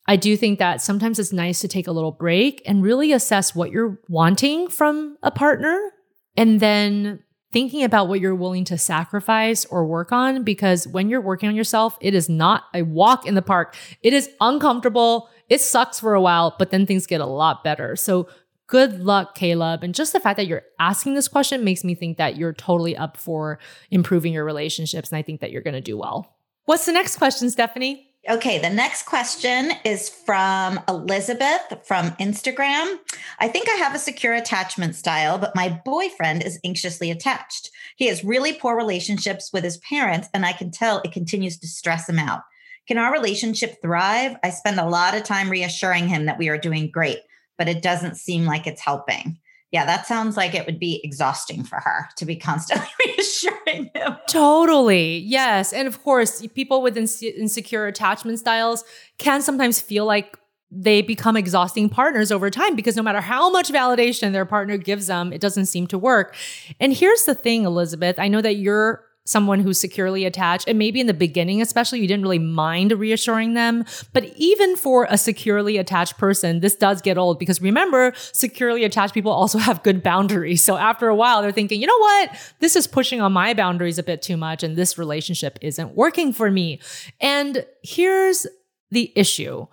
I 0.07 0.16
do 0.16 0.37
think 0.37 0.59
that 0.59 0.83
sometimes 0.83 1.18
it's 1.18 1.33
nice 1.33 1.61
to 1.61 1.68
take 1.68 1.87
a 1.87 1.92
little 1.92 2.12
break 2.12 2.62
and 2.66 2.83
really 2.83 3.12
assess 3.12 3.55
what 3.55 3.70
you're 3.70 3.99
wanting 4.09 4.68
from 4.68 5.16
a 5.23 5.31
partner 5.31 5.92
and 6.37 6.61
then 6.61 7.20
thinking 7.53 7.85
about 7.85 8.09
what 8.09 8.20
you're 8.20 8.35
willing 8.35 8.64
to 8.64 8.77
sacrifice 8.77 9.64
or 9.66 9.87
work 9.87 10.11
on 10.11 10.42
because 10.42 10.88
when 10.88 11.09
you're 11.09 11.20
working 11.20 11.49
on 11.49 11.55
yourself, 11.55 11.97
it 12.01 12.12
is 12.12 12.29
not 12.29 12.64
a 12.75 12.83
walk 12.83 13.27
in 13.27 13.35
the 13.35 13.42
park. 13.42 13.77
It 14.03 14.12
is 14.12 14.29
uncomfortable. 14.40 15.31
It 15.49 15.61
sucks 15.61 16.01
for 16.01 16.14
a 16.14 16.20
while, 16.20 16.57
but 16.59 16.70
then 16.70 16.85
things 16.85 17.07
get 17.07 17.20
a 17.20 17.27
lot 17.27 17.62
better. 17.62 17.94
So 17.94 18.29
good 18.66 19.00
luck, 19.00 19.35
Caleb. 19.35 19.83
And 19.83 19.94
just 19.94 20.12
the 20.12 20.20
fact 20.20 20.37
that 20.37 20.46
you're 20.46 20.64
asking 20.79 21.14
this 21.14 21.29
question 21.29 21.64
makes 21.64 21.85
me 21.85 21.94
think 21.94 22.18
that 22.18 22.37
you're 22.37 22.53
totally 22.53 22.96
up 22.96 23.16
for 23.16 23.59
improving 23.90 24.33
your 24.33 24.44
relationships. 24.44 25.11
And 25.11 25.18
I 25.18 25.22
think 25.22 25.40
that 25.40 25.50
you're 25.50 25.62
going 25.62 25.74
to 25.74 25.81
do 25.81 25.98
well. 25.98 26.37
What's 26.64 26.87
the 26.87 26.92
next 26.92 27.16
question, 27.16 27.50
Stephanie? 27.50 28.09
Okay, 28.29 28.59
the 28.59 28.70
next 28.70 29.03
question 29.03 29.72
is 29.85 30.09
from 30.09 30.81
Elizabeth 30.88 31.61
from 31.85 32.12
Instagram. 32.12 32.98
I 33.38 33.48
think 33.48 33.68
I 33.68 33.74
have 33.74 33.94
a 33.94 33.98
secure 33.98 34.33
attachment 34.33 34.94
style, 34.94 35.37
but 35.37 35.55
my 35.55 35.79
boyfriend 35.85 36.42
is 36.42 36.59
anxiously 36.64 37.11
attached. 37.11 37.68
He 37.96 38.07
has 38.07 38.24
really 38.24 38.55
poor 38.55 38.79
relationships 38.79 39.50
with 39.53 39.62
his 39.62 39.77
parents, 39.77 40.29
and 40.33 40.46
I 40.46 40.53
can 40.53 40.70
tell 40.70 41.03
it 41.05 41.12
continues 41.12 41.59
to 41.59 41.68
stress 41.68 42.09
him 42.09 42.18
out. 42.18 42.40
Can 42.88 42.96
our 42.96 43.12
relationship 43.12 43.77
thrive? 43.83 44.37
I 44.42 44.48
spend 44.48 44.81
a 44.81 44.88
lot 44.88 45.14
of 45.14 45.24
time 45.24 45.50
reassuring 45.50 46.09
him 46.09 46.24
that 46.24 46.38
we 46.38 46.48
are 46.48 46.57
doing 46.57 46.90
great, 46.90 47.18
but 47.59 47.69
it 47.69 47.83
doesn't 47.83 48.17
seem 48.17 48.45
like 48.45 48.67
it's 48.67 48.81
helping 48.81 49.38
yeah, 49.75 49.85
that 49.87 50.07
sounds 50.07 50.37
like 50.37 50.55
it 50.55 50.67
would 50.67 50.79
be 50.79 51.01
exhausting 51.03 51.64
for 51.64 51.81
her 51.81 52.09
to 52.14 52.25
be 52.25 52.37
constantly 52.51 52.87
reassuring 53.05 53.90
him. 53.93 54.17
Totally. 54.29 55.19
Yes. 55.19 55.73
And 55.73 55.88
of 55.88 56.01
course, 56.05 56.47
people 56.55 56.81
with 56.81 56.97
insecure 56.97 57.88
attachment 57.88 58.38
styles 58.38 58.85
can 59.19 59.43
sometimes 59.43 59.81
feel 59.81 60.07
like 60.07 60.38
they 60.71 61.03
become 61.03 61.37
exhausting 61.37 61.88
partners 61.88 62.31
over 62.31 62.51
time 62.51 62.77
because 62.77 62.95
no 62.95 63.03
matter 63.03 63.21
how 63.21 63.51
much 63.51 63.69
validation 63.69 64.31
their 64.31 64.47
partner 64.47 64.77
gives 64.77 65.09
them, 65.09 65.33
it 65.33 65.40
doesn't 65.40 65.67
seem 65.67 65.88
to 65.88 65.99
work. 65.99 66.37
And 66.79 66.93
here's 66.93 67.25
the 67.25 67.35
thing, 67.35 67.64
Elizabeth, 67.64 68.21
I 68.21 68.29
know 68.29 68.43
that 68.43 68.55
you're 68.55 69.05
someone 69.26 69.60
who's 69.60 69.80
securely 69.80 70.24
attached 70.24 70.68
and 70.68 70.78
maybe 70.78 71.00
in 71.00 71.06
the 71.06 71.14
beginning 71.14 71.62
especially 71.62 72.00
you 72.00 72.06
didn't 72.06 72.22
really 72.22 72.38
mind 72.38 72.92
reassuring 72.92 73.54
them 73.54 73.84
but 74.12 74.24
even 74.37 74.76
for 74.76 75.06
a 75.08 75.16
securely 75.16 75.78
attached 75.78 76.18
person 76.18 76.60
this 76.60 76.74
does 76.74 77.00
get 77.00 77.16
old 77.16 77.38
because 77.38 77.60
remember 77.62 78.12
securely 78.32 78.84
attached 78.84 79.14
people 79.14 79.32
also 79.32 79.58
have 79.64 79.82
good 79.82 80.02
boundaries. 80.02 80.62
So 80.62 80.76
after 80.76 81.08
a 81.08 81.14
while 81.14 81.42
they're 81.42 81.52
thinking 81.52 81.80
you 81.80 81.87
know 81.87 81.98
what? 81.98 82.54
This 82.60 82.76
is 82.76 82.87
pushing 82.87 83.20
on 83.20 83.32
my 83.32 83.54
boundaries 83.54 83.98
a 83.98 84.02
bit 84.02 84.22
too 84.22 84.37
much 84.37 84.62
and 84.62 84.76
this 84.76 84.98
relationship 84.98 85.58
isn't 85.60 85.94
working 85.94 86.32
for 86.32 86.50
me. 86.50 86.80
And 87.20 87.66
here's 87.82 88.46
the 88.90 89.12
issue. 89.16 89.66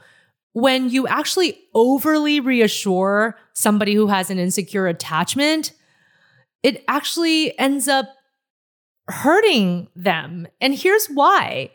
When 0.54 0.90
you 0.90 1.08
actually 1.08 1.58
overly 1.74 2.40
reassure 2.40 3.38
somebody 3.54 3.94
who 3.94 4.08
has 4.08 4.30
an 4.30 4.40
insecure 4.40 4.88
attachment 4.88 5.74
it 6.64 6.84
actually 6.88 7.58
ends 7.58 7.88
up 7.88 8.06
hurting 9.08 9.88
them. 9.96 10.48
And 10.60 10.76
here's 10.76 11.08
why. 11.08 11.72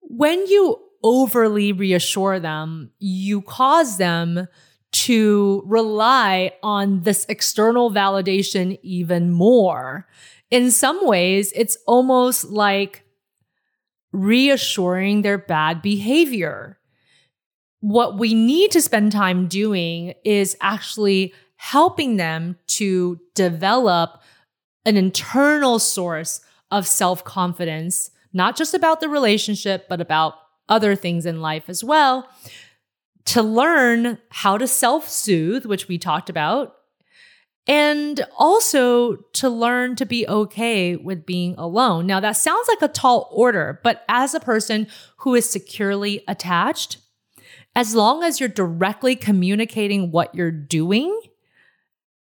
When 0.00 0.46
you 0.46 0.78
overly 1.02 1.72
reassure 1.72 2.40
them, 2.40 2.90
you 2.98 3.42
cause 3.42 3.98
them 3.98 4.48
to 4.92 5.62
rely 5.66 6.52
on 6.62 7.02
this 7.02 7.26
external 7.28 7.90
validation 7.90 8.78
even 8.82 9.30
more. 9.30 10.06
In 10.50 10.70
some 10.70 11.06
ways, 11.06 11.52
it's 11.54 11.76
almost 11.86 12.44
like 12.44 13.02
reassuring 14.12 15.22
their 15.22 15.38
bad 15.38 15.82
behavior. 15.82 16.78
What 17.80 18.18
we 18.18 18.32
need 18.32 18.70
to 18.70 18.80
spend 18.80 19.12
time 19.12 19.48
doing 19.48 20.14
is 20.24 20.56
actually 20.60 21.34
helping 21.56 22.16
them 22.16 22.56
to 22.68 23.20
develop 23.34 24.22
an 24.84 24.96
internal 24.96 25.78
source 25.78 26.40
of 26.70 26.86
self 26.86 27.24
confidence, 27.24 28.10
not 28.32 28.56
just 28.56 28.74
about 28.74 29.00
the 29.00 29.08
relationship, 29.08 29.88
but 29.88 30.00
about 30.00 30.34
other 30.68 30.94
things 30.96 31.26
in 31.26 31.40
life 31.40 31.68
as 31.68 31.84
well, 31.84 32.28
to 33.26 33.42
learn 33.42 34.18
how 34.30 34.58
to 34.58 34.66
self 34.66 35.08
soothe, 35.08 35.66
which 35.66 35.88
we 35.88 35.98
talked 35.98 36.30
about, 36.30 36.74
and 37.66 38.24
also 38.36 39.16
to 39.32 39.48
learn 39.48 39.96
to 39.96 40.06
be 40.06 40.26
okay 40.28 40.96
with 40.96 41.26
being 41.26 41.54
alone. 41.58 42.06
Now, 42.06 42.20
that 42.20 42.32
sounds 42.32 42.68
like 42.68 42.82
a 42.82 42.92
tall 42.92 43.28
order, 43.32 43.80
but 43.82 44.04
as 44.08 44.34
a 44.34 44.40
person 44.40 44.86
who 45.18 45.34
is 45.34 45.48
securely 45.48 46.22
attached, 46.28 46.98
as 47.74 47.94
long 47.94 48.22
as 48.22 48.40
you're 48.40 48.48
directly 48.48 49.16
communicating 49.16 50.10
what 50.10 50.34
you're 50.34 50.50
doing, 50.50 51.20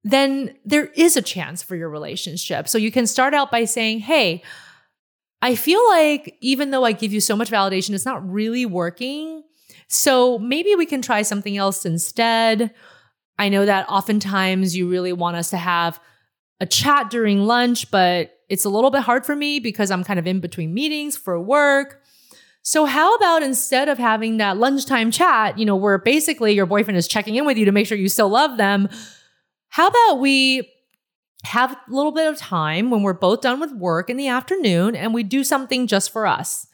then 0.04 0.56
there 0.66 0.88
is 0.88 1.16
a 1.16 1.22
chance 1.22 1.64
for 1.64 1.76
your 1.76 1.90
relationship. 1.90 2.68
So 2.68 2.78
you 2.78 2.92
can 2.92 3.08
start 3.08 3.34
out 3.34 3.52
by 3.52 3.66
saying, 3.66 4.00
Hey, 4.00 4.44
I 5.42 5.56
feel 5.56 5.86
like 5.90 6.38
even 6.42 6.72
though 6.72 6.86
I 6.86 6.94
give 6.94 7.14
you 7.14 7.20
so 7.20 7.36
much 7.36 7.52
validation, 7.52 7.94
it's 7.94 8.06
not 8.06 8.28
really 8.30 8.66
working. 8.66 9.44
So 9.88 10.40
maybe 10.40 10.76
we 10.76 10.86
can 10.86 11.02
try 11.02 11.22
something 11.22 11.58
else 11.58 11.86
instead. 11.86 12.74
I 13.38 13.50
know 13.50 13.66
that 13.66 13.90
oftentimes 13.90 14.76
you 14.76 14.90
really 14.90 15.14
want 15.14 15.38
us 15.38 15.50
to 15.50 15.58
have 15.58 16.00
a 16.60 16.66
chat 16.66 17.10
during 17.10 17.46
lunch, 17.46 17.92
but 17.92 18.40
it's 18.50 18.66
a 18.66 18.70
little 18.70 18.92
bit 18.92 19.02
hard 19.02 19.26
for 19.26 19.36
me 19.36 19.60
because 19.60 19.92
I'm 19.92 20.04
kind 20.04 20.20
of 20.20 20.28
in 20.28 20.40
between 20.40 20.74
meetings 20.74 21.18
for 21.18 21.40
work. 21.40 22.02
So 22.62 22.86
how 22.86 23.16
about 23.16 23.44
instead 23.44 23.90
of 23.90 23.98
having 23.98 24.38
that 24.38 24.58
lunchtime 24.58 25.12
chat, 25.12 25.60
you 25.60 25.66
know, 25.66 25.76
where 25.76 25.98
basically 25.98 26.54
your 26.54 26.66
boyfriend 26.66 26.98
is 26.98 27.08
checking 27.08 27.36
in 27.36 27.46
with 27.46 27.58
you 27.58 27.66
to 27.66 27.74
make 27.74 27.88
sure 27.88 27.98
you 27.98 28.08
still 28.08 28.30
love 28.30 28.58
them, 28.58 28.88
how 29.74 29.88
about 29.88 30.20
we 30.20 30.70
have 31.46 31.72
a 31.72 31.78
little 31.88 32.12
bit 32.12 32.28
of 32.28 32.38
time 32.38 32.92
when 32.92 33.02
we're 33.02 33.12
both 33.12 33.42
done 33.42 33.60
with 33.60 33.72
work 33.72 34.08
in 34.08 34.18
the 34.18 34.28
afternoon 34.28 34.96
and 34.96 35.16
we 35.16 35.24
do 35.24 35.44
something 35.44 35.88
just 35.88 36.12
for 36.12 36.28
us 36.28 36.68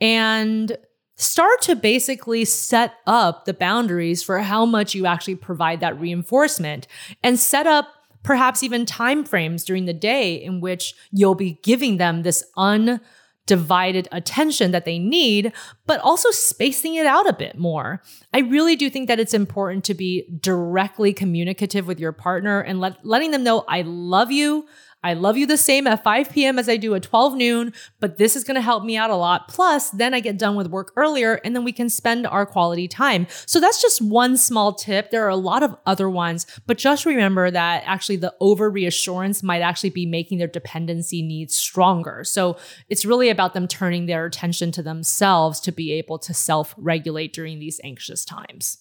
and 0.00 0.78
start 1.16 1.60
to 1.60 1.76
basically 1.76 2.46
set 2.46 2.94
up 3.06 3.44
the 3.44 3.52
boundaries 3.52 4.22
for 4.22 4.38
how 4.38 4.64
much 4.64 4.94
you 4.94 5.04
actually 5.04 5.34
provide 5.34 5.80
that 5.80 6.00
reinforcement 6.00 6.86
and 7.22 7.38
set 7.38 7.66
up 7.66 7.88
perhaps 8.22 8.62
even 8.62 8.86
time 8.86 9.22
frames 9.22 9.62
during 9.62 9.84
the 9.84 9.92
day 9.92 10.34
in 10.34 10.62
which 10.62 10.94
you'll 11.12 11.34
be 11.34 11.58
giving 11.62 11.98
them 11.98 12.22
this 12.22 12.42
un 12.56 13.02
divided 13.46 14.08
attention 14.12 14.72
that 14.72 14.84
they 14.84 14.98
need, 14.98 15.52
but 15.86 16.00
also 16.00 16.30
spacing 16.30 16.96
it 16.96 17.06
out 17.06 17.28
a 17.28 17.32
bit 17.32 17.56
more. 17.56 18.02
I 18.34 18.40
really 18.40 18.76
do 18.76 18.90
think 18.90 19.08
that 19.08 19.20
it's 19.20 19.34
important 19.34 19.84
to 19.84 19.94
be 19.94 20.28
directly 20.40 21.12
communicative 21.12 21.86
with 21.86 22.00
your 22.00 22.12
partner 22.12 22.60
and 22.60 22.80
let, 22.80 23.04
letting 23.06 23.30
them 23.30 23.44
know, 23.44 23.64
I 23.68 23.82
love 23.82 24.30
you. 24.30 24.66
I 25.02 25.14
love 25.14 25.36
you 25.36 25.46
the 25.46 25.56
same 25.56 25.86
at 25.86 26.02
5 26.02 26.30
p.m. 26.30 26.58
as 26.58 26.68
I 26.68 26.76
do 26.76 26.94
at 26.94 27.02
12 27.04 27.36
noon, 27.36 27.72
but 28.00 28.18
this 28.18 28.34
is 28.34 28.42
going 28.42 28.56
to 28.56 28.60
help 28.60 28.82
me 28.82 28.96
out 28.96 29.10
a 29.10 29.14
lot. 29.14 29.46
Plus, 29.46 29.90
then 29.90 30.14
I 30.14 30.20
get 30.20 30.38
done 30.38 30.56
with 30.56 30.66
work 30.66 30.92
earlier 30.96 31.34
and 31.44 31.54
then 31.54 31.62
we 31.62 31.72
can 31.72 31.88
spend 31.88 32.26
our 32.26 32.44
quality 32.44 32.88
time. 32.88 33.28
So 33.46 33.60
that's 33.60 33.80
just 33.80 34.02
one 34.02 34.36
small 34.36 34.74
tip. 34.74 35.10
There 35.10 35.24
are 35.24 35.28
a 35.30 35.36
lot 35.36 35.62
of 35.62 35.76
other 35.86 36.10
ones, 36.10 36.46
but 36.66 36.78
just 36.78 37.06
remember 37.06 37.50
that 37.50 37.84
actually 37.86 38.16
the 38.16 38.34
over 38.40 38.68
reassurance 38.68 39.42
might 39.42 39.60
actually 39.60 39.90
be 39.90 40.06
making 40.06 40.38
their 40.38 40.48
dependency 40.48 41.22
needs 41.22 41.54
stronger. 41.54 42.24
So 42.24 42.56
it's 42.88 43.04
really 43.04 43.28
about 43.28 43.54
them 43.54 43.68
turning 43.68 44.06
their 44.06 44.26
attention 44.26 44.72
to 44.72 44.82
themselves 44.82 45.60
to 45.60 45.72
be 45.72 45.92
able 45.92 46.18
to 46.20 46.34
self 46.34 46.74
regulate 46.76 47.32
during 47.32 47.60
these 47.60 47.80
anxious 47.84 48.24
times. 48.24 48.78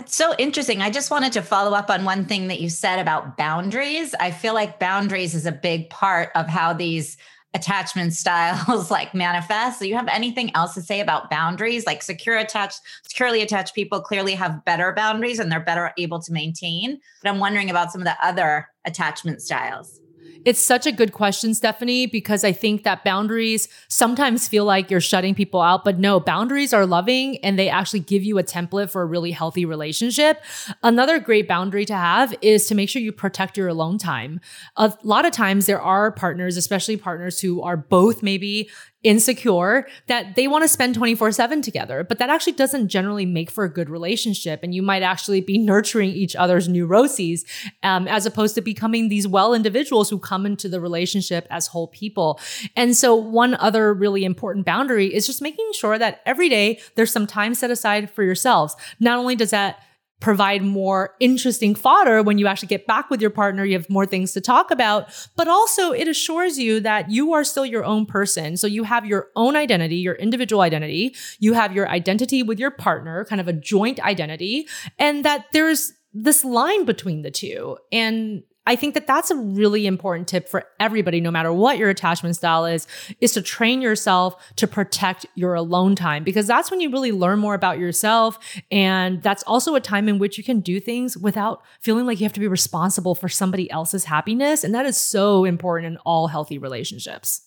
It's 0.00 0.16
so 0.16 0.34
interesting. 0.38 0.80
I 0.80 0.88
just 0.88 1.10
wanted 1.10 1.34
to 1.34 1.42
follow 1.42 1.76
up 1.76 1.90
on 1.90 2.06
one 2.06 2.24
thing 2.24 2.48
that 2.48 2.58
you 2.58 2.70
said 2.70 2.98
about 2.98 3.36
boundaries. 3.36 4.14
I 4.18 4.30
feel 4.30 4.54
like 4.54 4.80
boundaries 4.80 5.34
is 5.34 5.44
a 5.44 5.52
big 5.52 5.90
part 5.90 6.30
of 6.34 6.48
how 6.48 6.72
these 6.72 7.18
attachment 7.52 8.12
styles 8.14 8.90
like 8.90 9.12
manifest. 9.12 9.78
So 9.78 9.84
you 9.84 9.96
have 9.96 10.08
anything 10.08 10.56
else 10.56 10.72
to 10.74 10.80
say 10.80 11.00
about 11.00 11.28
boundaries? 11.28 11.84
Like 11.84 12.02
secure 12.02 12.38
attached, 12.38 12.80
securely 13.02 13.42
attached 13.42 13.74
people 13.74 14.00
clearly 14.00 14.34
have 14.36 14.64
better 14.64 14.90
boundaries 14.94 15.38
and 15.38 15.52
they're 15.52 15.60
better 15.60 15.92
able 15.98 16.22
to 16.22 16.32
maintain. 16.32 16.98
But 17.22 17.28
I'm 17.28 17.38
wondering 17.38 17.68
about 17.68 17.92
some 17.92 18.00
of 18.00 18.06
the 18.06 18.16
other 18.24 18.68
attachment 18.86 19.42
styles. 19.42 20.00
It's 20.44 20.60
such 20.60 20.86
a 20.86 20.92
good 20.92 21.12
question, 21.12 21.52
Stephanie, 21.54 22.06
because 22.06 22.44
I 22.44 22.52
think 22.52 22.84
that 22.84 23.04
boundaries 23.04 23.68
sometimes 23.88 24.48
feel 24.48 24.64
like 24.64 24.90
you're 24.90 25.00
shutting 25.00 25.34
people 25.34 25.60
out, 25.60 25.84
but 25.84 25.98
no, 25.98 26.18
boundaries 26.18 26.72
are 26.72 26.86
loving 26.86 27.36
and 27.44 27.58
they 27.58 27.68
actually 27.68 28.00
give 28.00 28.24
you 28.24 28.38
a 28.38 28.42
template 28.42 28.90
for 28.90 29.02
a 29.02 29.06
really 29.06 29.32
healthy 29.32 29.64
relationship. 29.64 30.42
Another 30.82 31.18
great 31.18 31.46
boundary 31.46 31.84
to 31.84 31.94
have 31.94 32.34
is 32.40 32.66
to 32.68 32.74
make 32.74 32.88
sure 32.88 33.02
you 33.02 33.12
protect 33.12 33.58
your 33.58 33.68
alone 33.68 33.98
time. 33.98 34.40
A 34.76 34.92
lot 35.02 35.26
of 35.26 35.32
times 35.32 35.66
there 35.66 35.80
are 35.80 36.10
partners, 36.10 36.56
especially 36.56 36.96
partners 36.96 37.40
who 37.40 37.60
are 37.62 37.76
both 37.76 38.22
maybe 38.22 38.70
insecure 39.02 39.86
that 40.08 40.36
they 40.36 40.46
want 40.46 40.62
to 40.62 40.68
spend 40.68 40.94
24 40.94 41.32
7 41.32 41.62
together, 41.62 42.04
but 42.04 42.18
that 42.18 42.28
actually 42.28 42.52
doesn't 42.52 42.88
generally 42.88 43.24
make 43.24 43.50
for 43.50 43.64
a 43.64 43.68
good 43.68 43.88
relationship. 43.88 44.60
And 44.62 44.74
you 44.74 44.82
might 44.82 45.02
actually 45.02 45.40
be 45.40 45.56
nurturing 45.56 46.10
each 46.10 46.36
other's 46.36 46.68
neuroses 46.68 47.44
um, 47.82 48.06
as 48.08 48.26
opposed 48.26 48.54
to 48.56 48.60
becoming 48.60 49.08
these 49.08 49.26
well 49.26 49.54
individuals 49.54 50.10
who 50.10 50.18
come 50.18 50.44
into 50.44 50.68
the 50.68 50.80
relationship 50.80 51.46
as 51.50 51.68
whole 51.68 51.88
people. 51.88 52.38
And 52.76 52.96
so, 52.96 53.14
one 53.14 53.54
other 53.54 53.94
really 53.94 54.24
important 54.24 54.66
boundary 54.66 55.12
is 55.12 55.26
just 55.26 55.40
making 55.40 55.70
sure 55.72 55.98
that 55.98 56.20
every 56.26 56.48
day 56.48 56.80
there's 56.94 57.12
some 57.12 57.26
time 57.26 57.54
set 57.54 57.70
aside 57.70 58.10
for 58.10 58.22
yourselves. 58.22 58.76
Not 58.98 59.18
only 59.18 59.34
does 59.34 59.50
that 59.50 59.82
provide 60.20 60.62
more 60.62 61.14
interesting 61.18 61.74
fodder 61.74 62.22
when 62.22 62.38
you 62.38 62.46
actually 62.46 62.68
get 62.68 62.86
back 62.86 63.10
with 63.10 63.20
your 63.20 63.30
partner. 63.30 63.64
You 63.64 63.74
have 63.74 63.88
more 63.90 64.06
things 64.06 64.32
to 64.32 64.40
talk 64.40 64.70
about, 64.70 65.08
but 65.34 65.48
also 65.48 65.92
it 65.92 66.06
assures 66.06 66.58
you 66.58 66.80
that 66.80 67.10
you 67.10 67.32
are 67.32 67.42
still 67.42 67.66
your 67.66 67.84
own 67.84 68.06
person. 68.06 68.56
So 68.56 68.66
you 68.66 68.84
have 68.84 69.06
your 69.06 69.28
own 69.34 69.56
identity, 69.56 69.96
your 69.96 70.14
individual 70.14 70.62
identity. 70.62 71.14
You 71.38 71.54
have 71.54 71.74
your 71.74 71.88
identity 71.88 72.42
with 72.42 72.58
your 72.58 72.70
partner, 72.70 73.24
kind 73.24 73.40
of 73.40 73.48
a 73.48 73.52
joint 73.52 73.98
identity, 74.00 74.68
and 74.98 75.24
that 75.24 75.46
there's 75.52 75.92
this 76.12 76.44
line 76.44 76.84
between 76.84 77.22
the 77.22 77.30
two. 77.30 77.78
And 77.90 78.42
I 78.66 78.76
think 78.76 78.94
that 78.94 79.06
that's 79.06 79.30
a 79.30 79.36
really 79.36 79.86
important 79.86 80.28
tip 80.28 80.48
for 80.48 80.64
everybody, 80.78 81.20
no 81.20 81.30
matter 81.30 81.52
what 81.52 81.78
your 81.78 81.88
attachment 81.88 82.36
style 82.36 82.66
is, 82.66 82.86
is 83.20 83.32
to 83.32 83.42
train 83.42 83.80
yourself 83.80 84.36
to 84.56 84.66
protect 84.66 85.24
your 85.34 85.54
alone 85.54 85.96
time 85.96 86.24
because 86.24 86.46
that's 86.46 86.70
when 86.70 86.80
you 86.80 86.90
really 86.90 87.10
learn 87.10 87.38
more 87.38 87.54
about 87.54 87.78
yourself. 87.78 88.38
And 88.70 89.22
that's 89.22 89.42
also 89.44 89.74
a 89.74 89.80
time 89.80 90.08
in 90.08 90.18
which 90.18 90.36
you 90.36 90.44
can 90.44 90.60
do 90.60 90.78
things 90.78 91.16
without 91.16 91.62
feeling 91.80 92.06
like 92.06 92.20
you 92.20 92.24
have 92.24 92.34
to 92.34 92.40
be 92.40 92.48
responsible 92.48 93.14
for 93.14 93.28
somebody 93.28 93.70
else's 93.70 94.04
happiness. 94.04 94.62
And 94.62 94.74
that 94.74 94.84
is 94.86 94.96
so 94.96 95.44
important 95.44 95.94
in 95.94 95.96
all 96.04 96.28
healthy 96.28 96.58
relationships. 96.58 97.42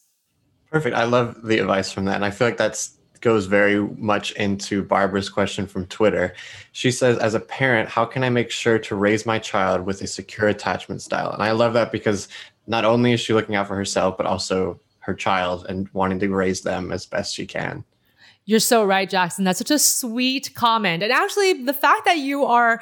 Perfect. 0.71 0.95
I 0.95 1.03
love 1.03 1.43
the 1.43 1.59
advice 1.59 1.91
from 1.91 2.05
that. 2.05 2.15
And 2.15 2.25
I 2.25 2.31
feel 2.31 2.47
like 2.47 2.57
that's 2.57 2.97
goes 3.23 3.47
very 3.47 3.79
much 3.97 4.33
into 4.33 4.83
Barbara's 4.83 5.29
question 5.29 5.65
from 5.65 5.87
Twitter. 5.87 6.35
She 6.73 6.91
says, 6.91 7.17
As 7.17 7.33
a 7.33 7.39
parent, 7.39 7.89
how 7.89 8.05
can 8.05 8.23
I 8.23 8.29
make 8.29 8.51
sure 8.51 8.77
to 8.77 8.95
raise 8.95 9.25
my 9.25 9.39
child 9.39 9.85
with 9.85 10.01
a 10.01 10.07
secure 10.07 10.49
attachment 10.49 11.01
style? 11.01 11.31
And 11.31 11.41
I 11.41 11.51
love 11.51 11.73
that 11.73 11.91
because 11.91 12.27
not 12.67 12.85
only 12.85 13.13
is 13.13 13.21
she 13.21 13.33
looking 13.33 13.55
out 13.55 13.67
for 13.67 13.75
herself, 13.75 14.17
but 14.17 14.27
also 14.27 14.79
her 14.99 15.15
child 15.15 15.65
and 15.67 15.89
wanting 15.93 16.19
to 16.19 16.29
raise 16.29 16.61
them 16.61 16.91
as 16.91 17.05
best 17.05 17.33
she 17.33 17.47
can. 17.47 17.83
You're 18.45 18.59
so 18.59 18.83
right, 18.83 19.09
Jackson. 19.09 19.45
That's 19.45 19.59
such 19.59 19.71
a 19.71 19.79
sweet 19.79 20.53
comment. 20.53 21.01
And 21.01 21.11
actually, 21.11 21.63
the 21.63 21.73
fact 21.73 22.05
that 22.05 22.17
you 22.17 22.43
are 22.43 22.81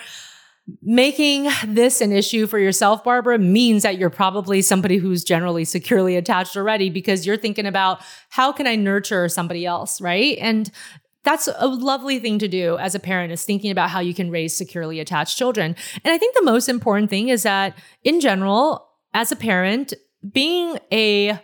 making 0.81 1.49
this 1.67 2.01
an 2.01 2.11
issue 2.11 2.47
for 2.47 2.59
yourself, 2.59 3.03
Barbara, 3.03 3.37
means 3.37 3.83
that 3.83 3.97
you're 3.97 4.09
probably 4.09 4.61
somebody 4.61 4.97
who's 4.97 5.23
generally 5.23 5.65
securely 5.65 6.15
attached 6.15 6.55
already 6.55 6.89
because 6.89 7.25
you're 7.25 7.37
thinking 7.37 7.65
about 7.65 8.01
how 8.29 8.51
can 8.51 8.67
I 8.67 8.75
nurture 8.75 9.27
somebody 9.29 9.65
else, 9.65 10.01
right? 10.01 10.37
And 10.39 10.71
that's 11.23 11.47
a 11.55 11.67
lovely 11.67 12.19
thing 12.19 12.39
to 12.39 12.47
do 12.47 12.77
as 12.77 12.95
a 12.95 12.99
parent 12.99 13.31
is 13.31 13.43
thinking 13.43 13.71
about 13.71 13.89
how 13.89 13.99
you 13.99 14.13
can 14.13 14.31
raise 14.31 14.55
securely 14.55 14.99
attached 14.99 15.37
children. 15.37 15.75
And 16.03 16.13
I 16.13 16.17
think 16.17 16.35
the 16.35 16.43
most 16.43 16.67
important 16.67 17.09
thing 17.09 17.29
is 17.29 17.43
that 17.43 17.77
in 18.03 18.19
general, 18.19 18.89
as 19.13 19.31
a 19.31 19.35
parent, 19.35 19.93
being 20.31 20.79
a 20.91 21.39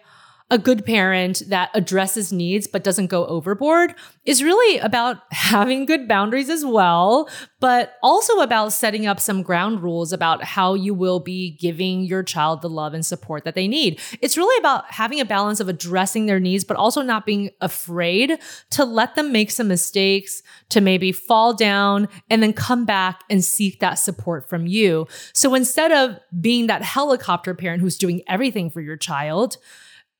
a 0.49 0.57
good 0.57 0.85
parent 0.85 1.43
that 1.49 1.69
addresses 1.73 2.31
needs 2.31 2.67
but 2.67 2.83
doesn't 2.83 3.07
go 3.07 3.25
overboard 3.25 3.93
is 4.23 4.41
really 4.41 4.77
about 4.79 5.17
having 5.31 5.85
good 5.85 6.07
boundaries 6.07 6.49
as 6.49 6.65
well, 6.65 7.29
but 7.59 7.95
also 8.01 8.39
about 8.39 8.71
setting 8.71 9.05
up 9.05 9.19
some 9.19 9.43
ground 9.43 9.83
rules 9.83 10.13
about 10.13 10.43
how 10.43 10.73
you 10.73 10.93
will 10.93 11.19
be 11.19 11.57
giving 11.59 12.01
your 12.01 12.23
child 12.23 12.61
the 12.61 12.69
love 12.69 12.93
and 12.93 13.05
support 13.05 13.43
that 13.43 13.55
they 13.55 13.67
need. 13.67 13.99
It's 14.21 14.37
really 14.37 14.57
about 14.59 14.89
having 14.89 15.19
a 15.19 15.25
balance 15.25 15.59
of 15.59 15.67
addressing 15.67 16.27
their 16.27 16.39
needs, 16.39 16.63
but 16.63 16.77
also 16.77 17.01
not 17.01 17.25
being 17.25 17.49
afraid 17.59 18.39
to 18.69 18.85
let 18.85 19.15
them 19.15 19.33
make 19.33 19.51
some 19.51 19.67
mistakes, 19.67 20.41
to 20.69 20.79
maybe 20.79 21.11
fall 21.11 21.53
down 21.53 22.07
and 22.29 22.41
then 22.41 22.53
come 22.53 22.85
back 22.85 23.23
and 23.29 23.43
seek 23.43 23.81
that 23.81 23.95
support 23.95 24.47
from 24.47 24.65
you. 24.65 25.07
So 25.33 25.55
instead 25.55 25.91
of 25.91 26.19
being 26.39 26.67
that 26.67 26.83
helicopter 26.83 27.53
parent 27.53 27.81
who's 27.81 27.97
doing 27.97 28.21
everything 28.27 28.69
for 28.69 28.79
your 28.79 28.97
child, 28.97 29.57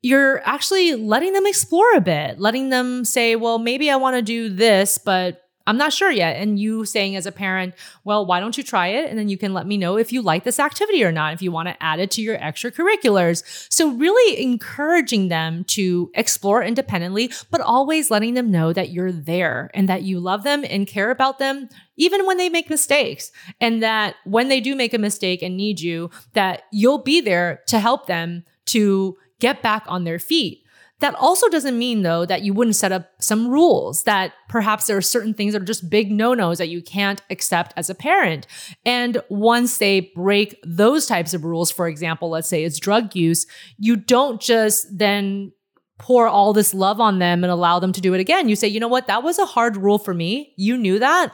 you're 0.08 0.42
actually 0.48 0.96
letting 0.96 1.34
them 1.34 1.46
explore 1.46 1.94
a 1.94 2.00
bit, 2.00 2.40
letting 2.40 2.70
them 2.70 3.04
say, 3.04 3.36
well, 3.36 3.60
maybe 3.60 3.92
I 3.92 3.98
want 3.98 4.16
to 4.16 4.22
do 4.22 4.48
this, 4.48 4.98
but 4.98 5.44
I'm 5.68 5.76
not 5.78 5.92
sure 5.92 6.10
yet. 6.10 6.38
And 6.38 6.58
you 6.58 6.86
saying 6.86 7.18
as 7.18 7.26
a 7.26 7.32
parent, 7.32 7.74
well, 8.06 8.26
why 8.26 8.40
don't 8.40 8.58
you 8.58 8.64
try 8.64 8.88
it? 8.88 9.10
And 9.10 9.20
then 9.20 9.28
you 9.28 9.38
can 9.38 9.54
let 9.54 9.68
me 9.68 9.76
know 9.76 9.98
if 9.98 10.14
you 10.14 10.22
like 10.22 10.46
this 10.46 10.62
activity 10.62 11.04
or 11.04 11.12
not, 11.12 11.34
if 11.34 11.42
you 11.42 11.52
want 11.52 11.68
to 11.68 11.84
add 11.84 12.00
it 12.00 12.10
to 12.12 12.22
your 12.22 12.38
extracurriculars. 12.38 13.44
So, 13.70 13.92
really 13.92 14.42
encouraging 14.42 15.28
them 15.28 15.66
to 15.66 16.10
explore 16.14 16.64
independently, 16.64 17.30
but 17.52 17.60
always 17.60 18.10
letting 18.10 18.34
them 18.34 18.50
know 18.50 18.72
that 18.72 18.92
you're 18.92 19.12
there 19.12 19.70
and 19.74 19.90
that 19.90 20.04
you 20.04 20.22
love 20.22 20.44
them 20.44 20.64
and 20.70 20.88
care 20.88 21.12
about 21.12 21.38
them, 21.38 21.68
even 21.98 22.26
when 22.26 22.38
they 22.38 22.48
make 22.48 22.70
mistakes. 22.70 23.30
And 23.60 23.84
that 23.84 24.16
when 24.24 24.48
they 24.48 24.62
do 24.62 24.74
make 24.74 24.94
a 24.94 25.00
mistake 25.00 25.42
and 25.42 25.58
need 25.58 25.82
you, 25.82 26.12
that 26.32 26.62
you'll 26.72 27.04
be 27.04 27.20
there 27.20 27.62
to 27.68 27.82
help 27.82 28.08
them 28.08 28.46
to 28.68 29.18
get 29.40 29.62
back 29.62 29.84
on 29.88 30.04
their 30.04 30.20
feet. 30.20 30.64
That 31.00 31.14
also 31.14 31.48
doesn't 31.48 31.78
mean 31.78 32.02
though 32.02 32.26
that 32.26 32.42
you 32.42 32.54
wouldn't 32.54 32.76
set 32.76 32.92
up 32.92 33.12
some 33.20 33.48
rules 33.48 34.04
that 34.04 34.34
perhaps 34.50 34.88
there 34.88 34.98
are 34.98 35.02
certain 35.02 35.34
things 35.36 35.54
that 35.54 35.62
are 35.62 35.66
just 35.66 35.92
big 35.92 36.12
no-nos 36.12 36.58
that 36.58 36.70
you 36.70 36.82
can't 36.82 37.22
accept 37.30 37.72
as 37.78 37.90
a 37.90 37.96
parent. 37.96 38.48
And 38.84 39.22
once 39.30 39.78
they 39.78 40.12
break 40.16 40.60
those 40.66 41.06
types 41.06 41.36
of 41.36 41.44
rules, 41.46 41.70
for 41.70 41.88
example, 41.88 42.30
let's 42.32 42.50
say 42.50 42.64
it's 42.64 42.80
drug 42.80 43.16
use, 43.16 43.46
you 43.78 43.96
don't 43.96 44.42
just 44.42 44.88
then 44.98 45.52
pour 46.00 46.28
all 46.28 46.54
this 46.54 46.74
love 46.74 47.00
on 47.00 47.20
them 47.20 47.44
and 47.44 47.52
allow 47.52 47.80
them 47.80 47.92
to 47.92 48.02
do 48.02 48.14
it 48.14 48.20
again. 48.20 48.50
You 48.50 48.56
say, 48.56 48.68
you 48.68 48.80
know 48.80 48.88
what? 48.88 49.08
That 49.08 49.24
was 49.24 49.40
a 49.40 49.46
hard 49.46 49.78
rule 49.78 49.98
for 49.98 50.14
me. 50.14 50.54
You 50.56 50.78
knew 50.78 51.00
that. 51.00 51.32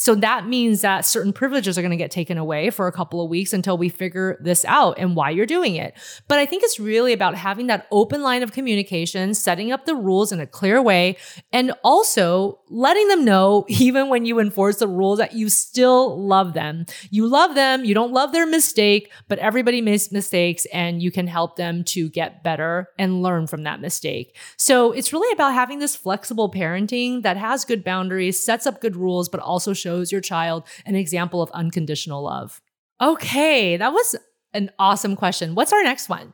So 0.00 0.14
that 0.14 0.48
means 0.48 0.80
that 0.80 1.04
certain 1.04 1.34
privileges 1.34 1.76
are 1.76 1.82
going 1.82 1.90
to 1.90 1.96
get 1.96 2.10
taken 2.10 2.38
away 2.38 2.70
for 2.70 2.86
a 2.86 2.92
couple 2.92 3.22
of 3.22 3.28
weeks 3.28 3.52
until 3.52 3.76
we 3.76 3.90
figure 3.90 4.38
this 4.40 4.64
out 4.64 4.98
and 4.98 5.14
why 5.14 5.28
you're 5.28 5.44
doing 5.44 5.76
it. 5.76 5.92
But 6.26 6.38
I 6.38 6.46
think 6.46 6.62
it's 6.62 6.80
really 6.80 7.12
about 7.12 7.34
having 7.34 7.66
that 7.66 7.86
open 7.90 8.22
line 8.22 8.42
of 8.42 8.50
communication, 8.50 9.34
setting 9.34 9.72
up 9.72 9.84
the 9.84 9.94
rules 9.94 10.32
in 10.32 10.40
a 10.40 10.46
clear 10.46 10.80
way, 10.80 11.18
and 11.52 11.72
also 11.84 12.60
letting 12.70 13.08
them 13.08 13.26
know, 13.26 13.66
even 13.68 14.08
when 14.08 14.24
you 14.24 14.40
enforce 14.40 14.78
the 14.78 14.88
rules, 14.88 15.18
that 15.18 15.34
you 15.34 15.50
still 15.50 16.18
love 16.18 16.54
them. 16.54 16.86
You 17.10 17.26
love 17.26 17.54
them. 17.54 17.84
You 17.84 17.92
don't 17.92 18.12
love 18.12 18.32
their 18.32 18.46
mistake, 18.46 19.12
but 19.28 19.38
everybody 19.38 19.82
makes 19.82 20.10
mistakes 20.10 20.64
and 20.72 21.02
you 21.02 21.10
can 21.10 21.26
help 21.26 21.56
them 21.56 21.84
to 21.84 22.08
get 22.08 22.42
better 22.42 22.88
and 22.98 23.22
learn 23.22 23.46
from 23.46 23.64
that 23.64 23.82
mistake. 23.82 24.34
So 24.56 24.92
it's 24.92 25.12
really 25.12 25.30
about 25.34 25.52
having 25.52 25.78
this 25.78 25.94
flexible 25.94 26.50
parenting 26.50 27.22
that 27.22 27.36
has 27.36 27.66
good 27.66 27.84
boundaries, 27.84 28.42
sets 28.42 28.66
up 28.66 28.80
good 28.80 28.96
rules, 28.96 29.28
but 29.28 29.40
also 29.40 29.74
shows 29.74 29.89
shows 29.90 30.12
your 30.12 30.20
child 30.20 30.64
an 30.86 30.94
example 30.94 31.42
of 31.42 31.50
unconditional 31.50 32.22
love? 32.22 32.60
Okay, 33.00 33.76
that 33.76 33.92
was 33.92 34.14
an 34.52 34.70
awesome 34.78 35.16
question. 35.16 35.56
What's 35.56 35.72
our 35.72 35.82
next 35.82 36.08
one? 36.08 36.32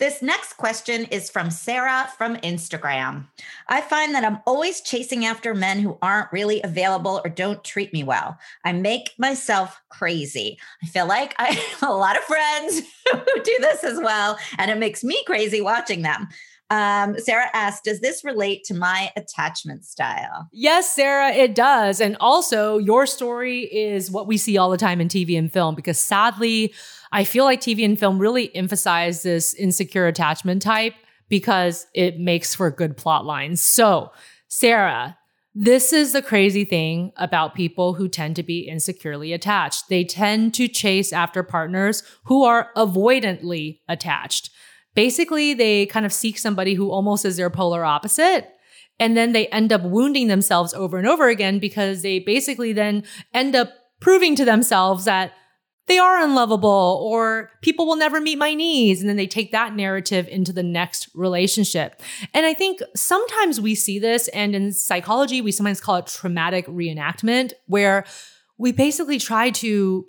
This 0.00 0.22
next 0.22 0.54
question 0.54 1.04
is 1.10 1.30
from 1.30 1.50
Sarah 1.50 2.08
from 2.16 2.36
Instagram. 2.36 3.28
I 3.68 3.82
find 3.82 4.14
that 4.14 4.24
I'm 4.24 4.38
always 4.46 4.80
chasing 4.80 5.26
after 5.26 5.54
men 5.54 5.78
who 5.80 5.98
aren't 6.00 6.32
really 6.32 6.62
available 6.62 7.20
or 7.22 7.28
don't 7.28 7.62
treat 7.62 7.92
me 7.92 8.02
well. 8.02 8.38
I 8.64 8.72
make 8.72 9.12
myself 9.18 9.78
crazy. 9.90 10.58
I 10.82 10.86
feel 10.86 11.06
like 11.06 11.34
I 11.38 11.52
have 11.80 11.82
a 11.82 11.92
lot 11.92 12.16
of 12.16 12.24
friends 12.24 12.80
who 13.12 13.42
do 13.42 13.56
this 13.60 13.84
as 13.84 13.98
well, 13.98 14.38
and 14.58 14.70
it 14.70 14.78
makes 14.78 15.04
me 15.04 15.22
crazy 15.24 15.60
watching 15.60 16.00
them. 16.00 16.28
Um, 16.70 17.18
Sarah 17.18 17.50
asked, 17.52 17.84
Does 17.84 18.00
this 18.00 18.24
relate 18.24 18.64
to 18.64 18.74
my 18.74 19.10
attachment 19.16 19.84
style? 19.84 20.48
Yes, 20.52 20.94
Sarah, 20.94 21.30
it 21.32 21.54
does. 21.54 22.00
And 22.00 22.16
also, 22.20 22.78
your 22.78 23.06
story 23.06 23.62
is 23.62 24.10
what 24.10 24.26
we 24.26 24.36
see 24.36 24.56
all 24.56 24.70
the 24.70 24.76
time 24.76 25.00
in 25.00 25.08
TV 25.08 25.36
and 25.36 25.52
film 25.52 25.74
because 25.74 25.98
sadly, 25.98 26.72
I 27.12 27.24
feel 27.24 27.44
like 27.44 27.60
TV 27.60 27.84
and 27.84 27.98
film 27.98 28.18
really 28.18 28.54
emphasize 28.54 29.22
this 29.22 29.52
insecure 29.54 30.06
attachment 30.06 30.62
type 30.62 30.94
because 31.28 31.86
it 31.92 32.20
makes 32.20 32.54
for 32.54 32.70
good 32.70 32.96
plot 32.96 33.24
lines. 33.24 33.60
So, 33.60 34.12
Sarah, 34.46 35.16
this 35.54 35.92
is 35.92 36.12
the 36.12 36.22
crazy 36.22 36.64
thing 36.64 37.12
about 37.16 37.56
people 37.56 37.94
who 37.94 38.08
tend 38.08 38.36
to 38.36 38.42
be 38.44 38.68
insecurely 38.68 39.32
attached. 39.32 39.88
They 39.88 40.04
tend 40.04 40.54
to 40.54 40.68
chase 40.68 41.12
after 41.12 41.42
partners 41.42 42.04
who 42.24 42.44
are 42.44 42.70
avoidantly 42.76 43.80
attached 43.88 44.50
basically 45.00 45.54
they 45.54 45.86
kind 45.86 46.04
of 46.04 46.12
seek 46.12 46.36
somebody 46.36 46.74
who 46.74 46.90
almost 46.90 47.24
is 47.24 47.38
their 47.38 47.48
polar 47.48 47.82
opposite. 47.82 48.46
And 48.98 49.16
then 49.16 49.32
they 49.32 49.46
end 49.46 49.72
up 49.72 49.80
wounding 49.82 50.28
themselves 50.28 50.74
over 50.74 50.98
and 50.98 51.08
over 51.08 51.30
again 51.30 51.58
because 51.58 52.02
they 52.02 52.18
basically 52.18 52.74
then 52.74 53.04
end 53.32 53.56
up 53.56 53.72
proving 54.02 54.36
to 54.36 54.44
themselves 54.44 55.06
that 55.06 55.32
they 55.86 55.98
are 55.98 56.22
unlovable 56.22 57.00
or 57.02 57.48
people 57.62 57.86
will 57.86 57.96
never 57.96 58.20
meet 58.20 58.36
my 58.36 58.52
needs. 58.52 59.00
And 59.00 59.08
then 59.08 59.16
they 59.16 59.26
take 59.26 59.52
that 59.52 59.74
narrative 59.74 60.28
into 60.28 60.52
the 60.52 60.62
next 60.62 61.08
relationship. 61.14 62.02
And 62.34 62.44
I 62.44 62.52
think 62.52 62.80
sometimes 62.94 63.58
we 63.58 63.74
see 63.74 63.98
this, 63.98 64.28
and 64.28 64.54
in 64.54 64.70
psychology, 64.70 65.40
we 65.40 65.50
sometimes 65.50 65.80
call 65.80 65.96
it 65.96 66.08
traumatic 66.08 66.66
reenactment, 66.66 67.54
where 67.64 68.04
we 68.58 68.70
basically 68.70 69.18
try 69.18 69.48
to 69.48 70.04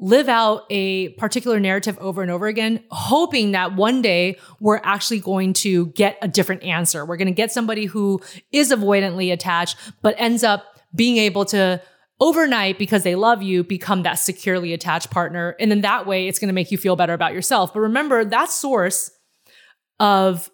live 0.00 0.28
out 0.28 0.62
a 0.70 1.10
particular 1.10 1.60
narrative 1.60 1.96
over 1.98 2.20
and 2.20 2.30
over 2.30 2.46
again, 2.46 2.82
hoping 2.90 3.52
that 3.52 3.76
one 3.76 4.02
day 4.02 4.36
we're 4.60 4.80
actually 4.82 5.20
going 5.20 5.52
to 5.52 5.86
get 5.88 6.18
a 6.20 6.28
different 6.28 6.62
answer. 6.64 7.04
We're 7.04 7.16
going 7.16 7.26
to 7.26 7.32
get 7.32 7.52
somebody 7.52 7.86
who 7.86 8.20
is 8.52 8.72
avoidantly 8.72 9.32
attached, 9.32 9.76
but 10.02 10.14
ends 10.18 10.42
up 10.42 10.64
being 10.94 11.16
able 11.16 11.44
to 11.46 11.80
overnight 12.20 12.78
because 12.78 13.02
they 13.02 13.14
love 13.14 13.42
you 13.42 13.64
become 13.64 14.02
that 14.02 14.14
securely 14.14 14.72
attached 14.72 15.10
partner. 15.10 15.56
And 15.58 15.70
then 15.70 15.80
that 15.82 16.06
way 16.06 16.28
it's 16.28 16.38
going 16.38 16.48
to 16.48 16.54
make 16.54 16.70
you 16.70 16.78
feel 16.78 16.96
better 16.96 17.12
about 17.12 17.32
yourself. 17.32 17.72
But 17.72 17.80
remember 17.80 18.24
that 18.24 18.50
source 18.50 19.10
of 20.00 20.50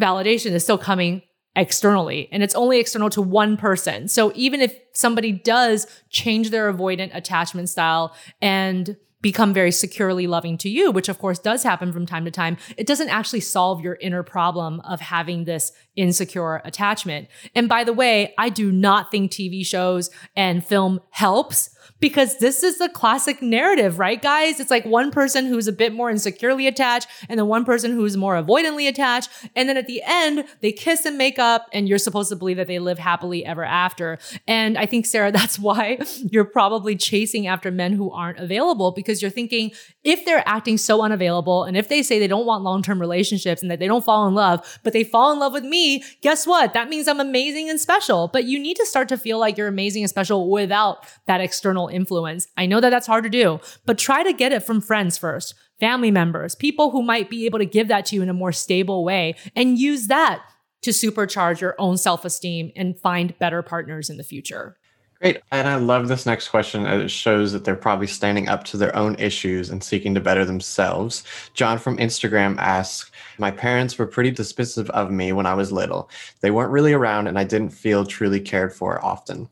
validation 0.00 0.52
is 0.52 0.62
still 0.62 0.78
coming 0.78 1.22
externally 1.58 2.28
and 2.30 2.42
it's 2.42 2.54
only 2.54 2.78
external 2.78 3.10
to 3.10 3.20
one 3.20 3.56
person. 3.56 4.06
So 4.08 4.32
even 4.36 4.60
if 4.60 4.78
somebody 4.92 5.32
does 5.32 5.86
change 6.08 6.50
their 6.50 6.72
avoidant 6.72 7.14
attachment 7.14 7.68
style 7.68 8.14
and 8.40 8.96
become 9.20 9.52
very 9.52 9.72
securely 9.72 10.28
loving 10.28 10.56
to 10.56 10.68
you, 10.68 10.92
which 10.92 11.08
of 11.08 11.18
course 11.18 11.40
does 11.40 11.64
happen 11.64 11.92
from 11.92 12.06
time 12.06 12.24
to 12.24 12.30
time, 12.30 12.56
it 12.76 12.86
doesn't 12.86 13.08
actually 13.08 13.40
solve 13.40 13.80
your 13.80 13.98
inner 14.00 14.22
problem 14.22 14.78
of 14.80 15.00
having 15.00 15.44
this 15.44 15.72
insecure 15.96 16.62
attachment. 16.64 17.26
And 17.56 17.68
by 17.68 17.82
the 17.82 17.92
way, 17.92 18.32
I 18.38 18.48
do 18.48 18.70
not 18.70 19.10
think 19.10 19.32
TV 19.32 19.66
shows 19.66 20.10
and 20.36 20.64
film 20.64 21.00
helps 21.10 21.70
because 22.00 22.38
this 22.38 22.62
is 22.62 22.78
the 22.78 22.88
classic 22.88 23.42
narrative, 23.42 23.98
right, 23.98 24.20
guys? 24.20 24.60
It's 24.60 24.70
like 24.70 24.84
one 24.84 25.10
person 25.10 25.46
who's 25.46 25.66
a 25.66 25.72
bit 25.72 25.92
more 25.92 26.10
insecurely 26.10 26.66
attached 26.66 27.08
and 27.28 27.38
then 27.38 27.46
one 27.46 27.64
person 27.64 27.92
who's 27.92 28.16
more 28.16 28.34
avoidantly 28.34 28.88
attached. 28.88 29.30
And 29.56 29.68
then 29.68 29.76
at 29.76 29.86
the 29.86 30.02
end, 30.04 30.44
they 30.60 30.72
kiss 30.72 31.04
and 31.04 31.18
make 31.18 31.38
up, 31.38 31.66
and 31.72 31.88
you're 31.88 31.98
supposed 31.98 32.28
to 32.30 32.36
believe 32.36 32.56
that 32.56 32.68
they 32.68 32.78
live 32.78 32.98
happily 32.98 33.44
ever 33.44 33.64
after. 33.64 34.18
And 34.46 34.78
I 34.78 34.86
think, 34.86 35.06
Sarah, 35.06 35.32
that's 35.38 35.58
why 35.58 35.98
you're 36.30 36.44
probably 36.44 36.96
chasing 36.96 37.46
after 37.46 37.70
men 37.70 37.92
who 37.92 38.10
aren't 38.10 38.38
available 38.38 38.92
because 38.92 39.20
you're 39.20 39.30
thinking 39.30 39.72
if 40.04 40.24
they're 40.24 40.46
acting 40.46 40.78
so 40.78 41.02
unavailable 41.02 41.64
and 41.64 41.76
if 41.76 41.88
they 41.88 42.02
say 42.02 42.18
they 42.18 42.26
don't 42.26 42.46
want 42.46 42.62
long 42.62 42.82
term 42.82 43.00
relationships 43.00 43.62
and 43.62 43.70
that 43.70 43.78
they 43.78 43.86
don't 43.86 44.04
fall 44.04 44.26
in 44.28 44.34
love, 44.34 44.78
but 44.84 44.92
they 44.92 45.04
fall 45.04 45.32
in 45.32 45.38
love 45.38 45.52
with 45.52 45.64
me, 45.64 46.02
guess 46.22 46.46
what? 46.46 46.72
That 46.74 46.88
means 46.88 47.08
I'm 47.08 47.20
amazing 47.20 47.68
and 47.68 47.80
special. 47.80 48.28
But 48.28 48.44
you 48.44 48.58
need 48.58 48.76
to 48.76 48.86
start 48.86 49.08
to 49.08 49.18
feel 49.18 49.38
like 49.38 49.56
you're 49.56 49.68
amazing 49.68 50.02
and 50.02 50.10
special 50.10 50.50
without 50.50 51.06
that 51.26 51.40
external 51.40 51.87
influence. 51.88 52.46
I 52.56 52.66
know 52.66 52.80
that 52.80 52.90
that's 52.90 53.06
hard 53.06 53.24
to 53.24 53.30
do, 53.30 53.60
but 53.86 53.98
try 53.98 54.22
to 54.22 54.32
get 54.32 54.52
it 54.52 54.62
from 54.62 54.80
friends 54.80 55.18
first, 55.18 55.54
family 55.80 56.10
members, 56.10 56.54
people 56.54 56.90
who 56.90 57.02
might 57.02 57.30
be 57.30 57.46
able 57.46 57.58
to 57.58 57.66
give 57.66 57.88
that 57.88 58.06
to 58.06 58.16
you 58.16 58.22
in 58.22 58.28
a 58.28 58.34
more 58.34 58.52
stable 58.52 59.04
way 59.04 59.34
and 59.54 59.78
use 59.78 60.06
that 60.06 60.42
to 60.82 60.90
supercharge 60.90 61.60
your 61.60 61.74
own 61.78 61.96
self 61.96 62.24
esteem 62.24 62.72
and 62.76 62.98
find 62.98 63.38
better 63.38 63.62
partners 63.62 64.10
in 64.10 64.16
the 64.16 64.24
future. 64.24 64.76
Great. 65.20 65.40
And 65.50 65.66
I 65.66 65.74
love 65.74 66.06
this 66.06 66.26
next 66.26 66.48
question. 66.48 66.86
Uh, 66.86 66.98
it 66.98 67.10
shows 67.10 67.50
that 67.52 67.64
they're 67.64 67.74
probably 67.74 68.06
standing 68.06 68.48
up 68.48 68.62
to 68.64 68.76
their 68.76 68.94
own 68.94 69.16
issues 69.16 69.68
and 69.68 69.82
seeking 69.82 70.14
to 70.14 70.20
better 70.20 70.44
themselves. 70.44 71.24
John 71.54 71.78
from 71.78 71.96
Instagram 71.96 72.56
asks 72.58 73.10
My 73.36 73.50
parents 73.50 73.98
were 73.98 74.06
pretty 74.06 74.30
dismissive 74.30 74.88
of 74.90 75.10
me 75.10 75.32
when 75.32 75.44
I 75.44 75.54
was 75.54 75.72
little. 75.72 76.08
They 76.40 76.52
weren't 76.52 76.70
really 76.70 76.92
around, 76.92 77.26
and 77.26 77.36
I 77.36 77.42
didn't 77.42 77.70
feel 77.70 78.06
truly 78.06 78.38
cared 78.38 78.72
for 78.72 79.04
often. 79.04 79.48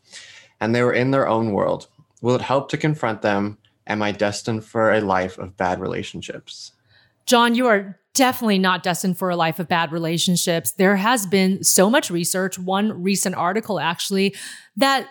And 0.61 0.73
they 0.73 0.85
were 0.85 0.93
in 0.93 1.11
their 1.11 1.27
own 1.27 1.51
world. 1.51 1.89
Will 2.27 2.35
it 2.35 2.43
help 2.43 2.69
to 2.71 2.77
confront 2.77 3.23
them? 3.23 3.57
Am 3.87 4.03
I 4.03 4.11
destined 4.11 4.65
for 4.65 4.93
a 4.93 5.01
life 5.01 5.39
of 5.39 5.57
bad 5.57 5.81
relationships? 5.81 6.73
John, 7.25 7.55
you 7.55 7.69
are 7.69 8.01
definitely 8.15 8.59
not 8.59 8.83
destined 8.83 9.17
for 9.17 9.31
a 9.31 9.37
life 9.37 9.61
of 9.61 9.69
bad 9.69 9.93
relationships. 9.93 10.73
There 10.73 10.97
has 10.97 11.25
been 11.25 11.63
so 11.63 11.89
much 11.89 12.11
research, 12.11 12.59
one 12.59 13.01
recent 13.01 13.37
article 13.37 13.79
actually, 13.79 14.35
that 14.77 15.07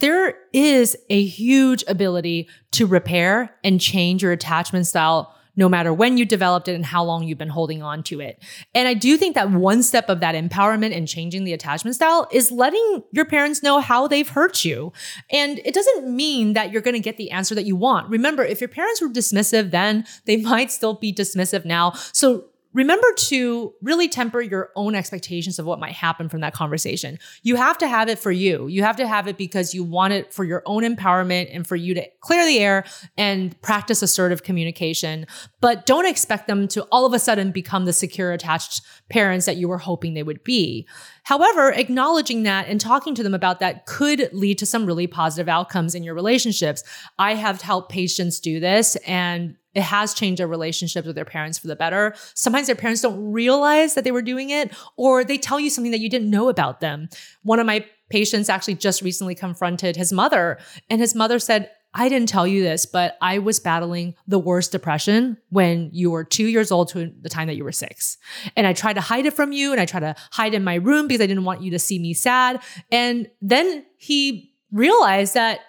there 0.00 0.34
is 0.54 0.96
a 1.10 1.26
huge 1.26 1.84
ability 1.88 2.48
to 2.70 2.86
repair 2.86 3.54
and 3.62 3.78
change 3.78 4.22
your 4.22 4.32
attachment 4.32 4.86
style 4.86 5.35
no 5.56 5.68
matter 5.68 5.92
when 5.92 6.18
you 6.18 6.24
developed 6.24 6.68
it 6.68 6.74
and 6.74 6.84
how 6.84 7.02
long 7.02 7.24
you've 7.24 7.38
been 7.38 7.48
holding 7.48 7.82
on 7.82 8.02
to 8.04 8.20
it. 8.20 8.42
And 8.74 8.86
I 8.86 8.94
do 8.94 9.16
think 9.16 9.34
that 9.34 9.50
one 9.50 9.82
step 9.82 10.08
of 10.08 10.20
that 10.20 10.34
empowerment 10.34 10.96
and 10.96 11.08
changing 11.08 11.44
the 11.44 11.52
attachment 11.52 11.96
style 11.96 12.28
is 12.30 12.50
letting 12.50 13.02
your 13.12 13.24
parents 13.24 13.62
know 13.62 13.80
how 13.80 14.06
they've 14.06 14.28
hurt 14.28 14.64
you. 14.64 14.92
And 15.30 15.58
it 15.64 15.74
doesn't 15.74 16.14
mean 16.14 16.52
that 16.52 16.70
you're 16.70 16.82
going 16.82 16.94
to 16.94 17.00
get 17.00 17.16
the 17.16 17.30
answer 17.30 17.54
that 17.54 17.64
you 17.66 17.76
want. 17.76 18.10
Remember, 18.10 18.44
if 18.44 18.60
your 18.60 18.68
parents 18.68 19.00
were 19.00 19.08
dismissive 19.08 19.70
then, 19.70 20.04
they 20.26 20.36
might 20.46 20.70
still 20.70 20.94
be 20.94 21.12
dismissive 21.12 21.64
now. 21.64 21.92
So 22.12 22.46
remember 22.72 23.06
to 23.16 23.74
really 23.80 24.08
temper 24.08 24.40
your 24.40 24.70
own 24.76 24.94
expectations 24.94 25.58
of 25.58 25.66
what 25.66 25.80
might 25.80 25.92
happen 25.92 26.28
from 26.28 26.40
that 26.40 26.52
conversation. 26.52 27.18
You 27.42 27.56
have 27.56 27.78
to 27.78 27.88
have 27.88 28.08
it 28.08 28.18
for 28.18 28.30
you. 28.30 28.66
You 28.66 28.82
have 28.82 28.96
to 28.96 29.06
have 29.06 29.26
it 29.28 29.38
because 29.38 29.74
you 29.74 29.82
want 29.82 30.12
it 30.12 30.32
for 30.32 30.44
your 30.44 30.62
own 30.66 30.82
empowerment 30.82 31.48
and 31.52 31.66
for 31.66 31.76
you 31.76 31.94
to 31.94 32.06
clear 32.20 32.44
the 32.44 32.58
air 32.58 32.84
and 33.16 33.60
practice 33.62 34.02
assertive 34.02 34.42
communication. 34.42 35.26
But 35.60 35.86
don't 35.86 36.06
expect 36.06 36.46
them 36.46 36.68
to 36.68 36.82
all 36.92 37.06
of 37.06 37.14
a 37.14 37.18
sudden 37.18 37.50
become 37.50 37.86
the 37.86 37.92
secure, 37.92 38.32
attached 38.32 38.82
parents 39.08 39.46
that 39.46 39.56
you 39.56 39.68
were 39.68 39.78
hoping 39.78 40.14
they 40.14 40.22
would 40.22 40.44
be. 40.44 40.86
However, 41.22 41.72
acknowledging 41.72 42.42
that 42.44 42.68
and 42.68 42.80
talking 42.80 43.14
to 43.14 43.22
them 43.22 43.34
about 43.34 43.60
that 43.60 43.86
could 43.86 44.28
lead 44.32 44.58
to 44.58 44.66
some 44.66 44.86
really 44.86 45.06
positive 45.06 45.48
outcomes 45.48 45.94
in 45.94 46.02
your 46.02 46.14
relationships. 46.14 46.84
I 47.18 47.34
have 47.34 47.62
helped 47.62 47.90
patients 47.90 48.38
do 48.38 48.60
this 48.60 48.96
and 49.06 49.56
it 49.76 49.82
has 49.82 50.14
changed 50.14 50.40
their 50.40 50.48
relationships 50.48 51.06
with 51.06 51.14
their 51.14 51.26
parents 51.26 51.58
for 51.58 51.66
the 51.66 51.76
better. 51.76 52.14
Sometimes 52.32 52.66
their 52.66 52.74
parents 52.74 53.02
don't 53.02 53.30
realize 53.30 53.94
that 53.94 54.04
they 54.04 54.10
were 54.10 54.22
doing 54.22 54.48
it, 54.48 54.72
or 54.96 55.22
they 55.22 55.36
tell 55.36 55.60
you 55.60 55.68
something 55.68 55.92
that 55.92 56.00
you 56.00 56.08
didn't 56.08 56.30
know 56.30 56.48
about 56.48 56.80
them. 56.80 57.10
One 57.42 57.60
of 57.60 57.66
my 57.66 57.84
patients 58.08 58.48
actually 58.48 58.76
just 58.76 59.02
recently 59.02 59.34
confronted 59.34 59.94
his 59.94 60.14
mother, 60.14 60.58
and 60.88 60.98
his 60.98 61.14
mother 61.14 61.38
said, 61.38 61.70
I 61.92 62.08
didn't 62.08 62.30
tell 62.30 62.46
you 62.46 62.62
this, 62.62 62.86
but 62.86 63.18
I 63.20 63.38
was 63.38 63.60
battling 63.60 64.14
the 64.26 64.38
worst 64.38 64.72
depression 64.72 65.36
when 65.50 65.90
you 65.92 66.10
were 66.10 66.24
two 66.24 66.46
years 66.46 66.72
old 66.72 66.88
to 66.90 67.12
the 67.20 67.28
time 67.28 67.46
that 67.48 67.56
you 67.56 67.64
were 67.64 67.72
six. 67.72 68.16
And 68.54 68.66
I 68.66 68.72
tried 68.72 68.94
to 68.94 69.00
hide 69.00 69.24
it 69.24 69.32
from 69.32 69.52
you 69.52 69.72
and 69.72 69.80
I 69.80 69.86
tried 69.86 70.00
to 70.00 70.14
hide 70.30 70.52
in 70.52 70.62
my 70.62 70.74
room 70.74 71.06
because 71.06 71.22
I 71.22 71.26
didn't 71.26 71.44
want 71.44 71.62
you 71.62 71.70
to 71.70 71.78
see 71.78 71.98
me 71.98 72.12
sad. 72.12 72.60
And 72.92 73.30
then 73.40 73.86
he 73.96 74.52
realized 74.72 75.34
that 75.34 75.60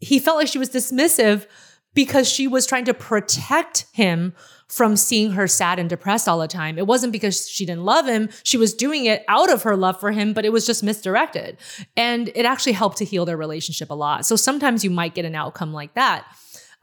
he 0.00 0.18
felt 0.18 0.38
like 0.38 0.48
she 0.48 0.58
was 0.58 0.70
dismissive 0.70 1.46
because 1.94 2.28
she 2.28 2.46
was 2.46 2.66
trying 2.66 2.84
to 2.84 2.94
protect 2.94 3.86
him 3.92 4.32
from 4.68 4.96
seeing 4.96 5.32
her 5.32 5.48
sad 5.48 5.80
and 5.80 5.90
depressed 5.90 6.28
all 6.28 6.38
the 6.38 6.46
time. 6.46 6.78
It 6.78 6.86
wasn't 6.86 7.12
because 7.12 7.48
she 7.48 7.66
didn't 7.66 7.84
love 7.84 8.06
him. 8.06 8.28
She 8.44 8.56
was 8.56 8.72
doing 8.72 9.04
it 9.06 9.24
out 9.26 9.52
of 9.52 9.64
her 9.64 9.76
love 9.76 9.98
for 9.98 10.12
him, 10.12 10.32
but 10.32 10.44
it 10.44 10.52
was 10.52 10.64
just 10.64 10.84
misdirected. 10.84 11.56
And 11.96 12.28
it 12.36 12.44
actually 12.44 12.72
helped 12.72 12.98
to 12.98 13.04
heal 13.04 13.24
their 13.24 13.36
relationship 13.36 13.90
a 13.90 13.94
lot. 13.94 14.26
So 14.26 14.36
sometimes 14.36 14.84
you 14.84 14.90
might 14.90 15.14
get 15.14 15.24
an 15.24 15.34
outcome 15.34 15.72
like 15.72 15.94
that. 15.94 16.24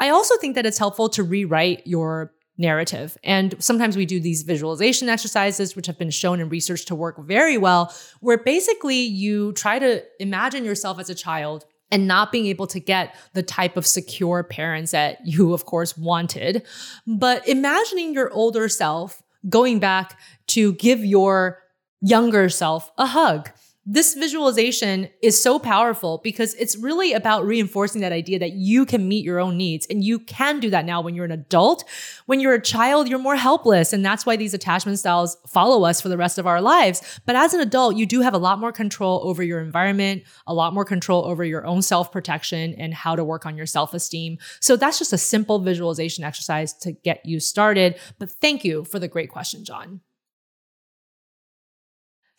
I 0.01 0.09
also 0.09 0.37
think 0.37 0.55
that 0.55 0.65
it's 0.65 0.77
helpful 0.77 1.07
to 1.09 1.23
rewrite 1.23 1.87
your 1.87 2.33
narrative. 2.57 3.17
And 3.23 3.55
sometimes 3.59 3.95
we 3.95 4.05
do 4.05 4.19
these 4.19 4.43
visualization 4.43 5.07
exercises, 5.09 5.75
which 5.75 5.87
have 5.87 5.97
been 5.97 6.09
shown 6.09 6.39
in 6.39 6.49
research 6.49 6.85
to 6.85 6.95
work 6.95 7.23
very 7.25 7.57
well, 7.57 7.93
where 8.19 8.37
basically 8.37 8.99
you 8.99 9.53
try 9.53 9.79
to 9.79 10.03
imagine 10.19 10.65
yourself 10.65 10.99
as 10.99 11.09
a 11.09 11.15
child 11.15 11.65
and 11.91 12.07
not 12.07 12.31
being 12.31 12.45
able 12.47 12.67
to 12.67 12.79
get 12.79 13.15
the 13.33 13.43
type 13.43 13.77
of 13.77 13.85
secure 13.85 14.43
parents 14.43 14.91
that 14.91 15.19
you, 15.25 15.53
of 15.53 15.65
course, 15.65 15.97
wanted. 15.97 16.63
But 17.05 17.47
imagining 17.47 18.13
your 18.13 18.31
older 18.31 18.67
self 18.69 19.21
going 19.49 19.79
back 19.79 20.19
to 20.47 20.73
give 20.73 21.05
your 21.05 21.59
younger 22.01 22.49
self 22.49 22.91
a 22.97 23.05
hug 23.05 23.49
this 23.89 24.15
visualization 24.15 25.07
is 25.21 25.41
so 25.41 25.57
powerful 25.57 26.19
because 26.21 26.53
it's 26.55 26.75
really 26.75 27.13
about 27.13 27.45
reinforcing 27.45 28.01
that 28.01 28.11
idea 28.11 28.37
that 28.37 28.51
you 28.51 28.85
can 28.85 29.07
meet 29.07 29.23
your 29.23 29.39
own 29.39 29.55
needs 29.55 29.87
and 29.89 30.03
you 30.03 30.19
can 30.19 30.59
do 30.59 30.69
that 30.69 30.83
now 30.83 30.99
when 30.99 31.15
you're 31.15 31.23
an 31.23 31.31
adult. 31.31 31.85
When 32.25 32.41
you're 32.41 32.53
a 32.53 32.61
child, 32.61 33.07
you're 33.07 33.17
more 33.17 33.37
helpless. 33.37 33.93
And 33.93 34.05
that's 34.05 34.25
why 34.25 34.35
these 34.35 34.53
attachment 34.53 34.99
styles 34.99 35.37
follow 35.47 35.85
us 35.85 36.01
for 36.01 36.09
the 36.09 36.17
rest 36.17 36.37
of 36.37 36.45
our 36.45 36.59
lives. 36.59 37.01
But 37.25 37.37
as 37.37 37.53
an 37.53 37.61
adult, 37.61 37.95
you 37.95 38.05
do 38.05 38.19
have 38.19 38.33
a 38.33 38.37
lot 38.37 38.59
more 38.59 38.73
control 38.73 39.21
over 39.23 39.41
your 39.41 39.61
environment, 39.61 40.23
a 40.45 40.53
lot 40.53 40.73
more 40.73 40.83
control 40.83 41.23
over 41.23 41.45
your 41.45 41.65
own 41.65 41.81
self 41.81 42.11
protection 42.11 42.75
and 42.77 42.93
how 42.93 43.15
to 43.15 43.23
work 43.23 43.45
on 43.45 43.55
your 43.55 43.65
self 43.65 43.93
esteem. 43.93 44.37
So 44.59 44.75
that's 44.75 44.99
just 44.99 45.13
a 45.13 45.17
simple 45.17 45.59
visualization 45.59 46.25
exercise 46.25 46.73
to 46.79 46.91
get 46.91 47.25
you 47.25 47.39
started. 47.39 47.97
But 48.19 48.31
thank 48.31 48.65
you 48.65 48.83
for 48.83 48.99
the 48.99 49.07
great 49.07 49.29
question, 49.29 49.63
John. 49.63 50.01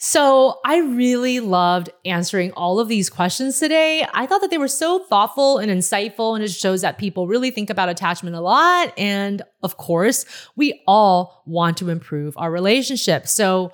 So 0.01 0.61
I 0.65 0.79
really 0.79 1.41
loved 1.41 1.91
answering 2.05 2.53
all 2.53 2.79
of 2.79 2.87
these 2.87 3.11
questions 3.11 3.59
today. 3.59 4.07
I 4.15 4.27
thought 4.27 4.41
that 4.43 4.51
they 4.51 4.59
were 4.59 4.69
so 4.69 5.01
thoughtful 5.01 5.59
and 5.59 5.73
insightful, 5.73 6.37
and 6.37 6.45
it 6.45 6.53
shows 6.53 6.83
that 6.83 6.99
people 6.99 7.27
really 7.27 7.51
think 7.51 7.69
about 7.69 7.89
attachment 7.89 8.37
a 8.37 8.41
lot. 8.41 8.93
And 8.97 9.43
of 9.65 9.77
course, 9.77 10.25
we 10.55 10.83
all 10.87 11.43
want 11.47 11.79
to 11.79 11.91
improve 11.91 12.37
our 12.37 12.51
relationship. 12.51 13.27
So 13.27 13.73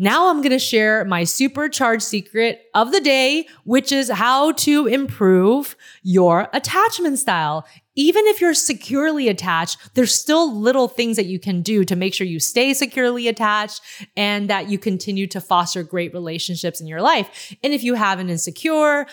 now 0.00 0.30
I'm 0.30 0.38
going 0.38 0.50
to 0.50 0.58
share 0.58 1.04
my 1.04 1.24
supercharged 1.24 2.02
secret 2.02 2.62
of 2.74 2.90
the 2.90 3.00
day, 3.00 3.46
which 3.64 3.92
is 3.92 4.10
how 4.10 4.52
to 4.52 4.86
improve 4.86 5.76
your 6.02 6.48
attachment 6.52 7.18
style. 7.18 7.66
Even 7.96 8.24
if 8.28 8.40
you're 8.40 8.54
securely 8.54 9.28
attached, 9.28 9.76
there's 9.94 10.14
still 10.14 10.56
little 10.56 10.88
things 10.88 11.16
that 11.16 11.26
you 11.26 11.38
can 11.38 11.60
do 11.60 11.84
to 11.84 11.94
make 11.94 12.14
sure 12.14 12.26
you 12.26 12.40
stay 12.40 12.72
securely 12.72 13.28
attached 13.28 13.82
and 14.16 14.48
that 14.48 14.70
you 14.70 14.78
continue 14.78 15.26
to 15.26 15.40
foster 15.40 15.82
great 15.82 16.14
relationships 16.14 16.80
in 16.80 16.86
your 16.86 17.02
life. 17.02 17.54
And 17.62 17.74
if 17.74 17.82
you 17.82 17.94
have 17.94 18.18
an 18.18 18.30
insecure, 18.30 19.06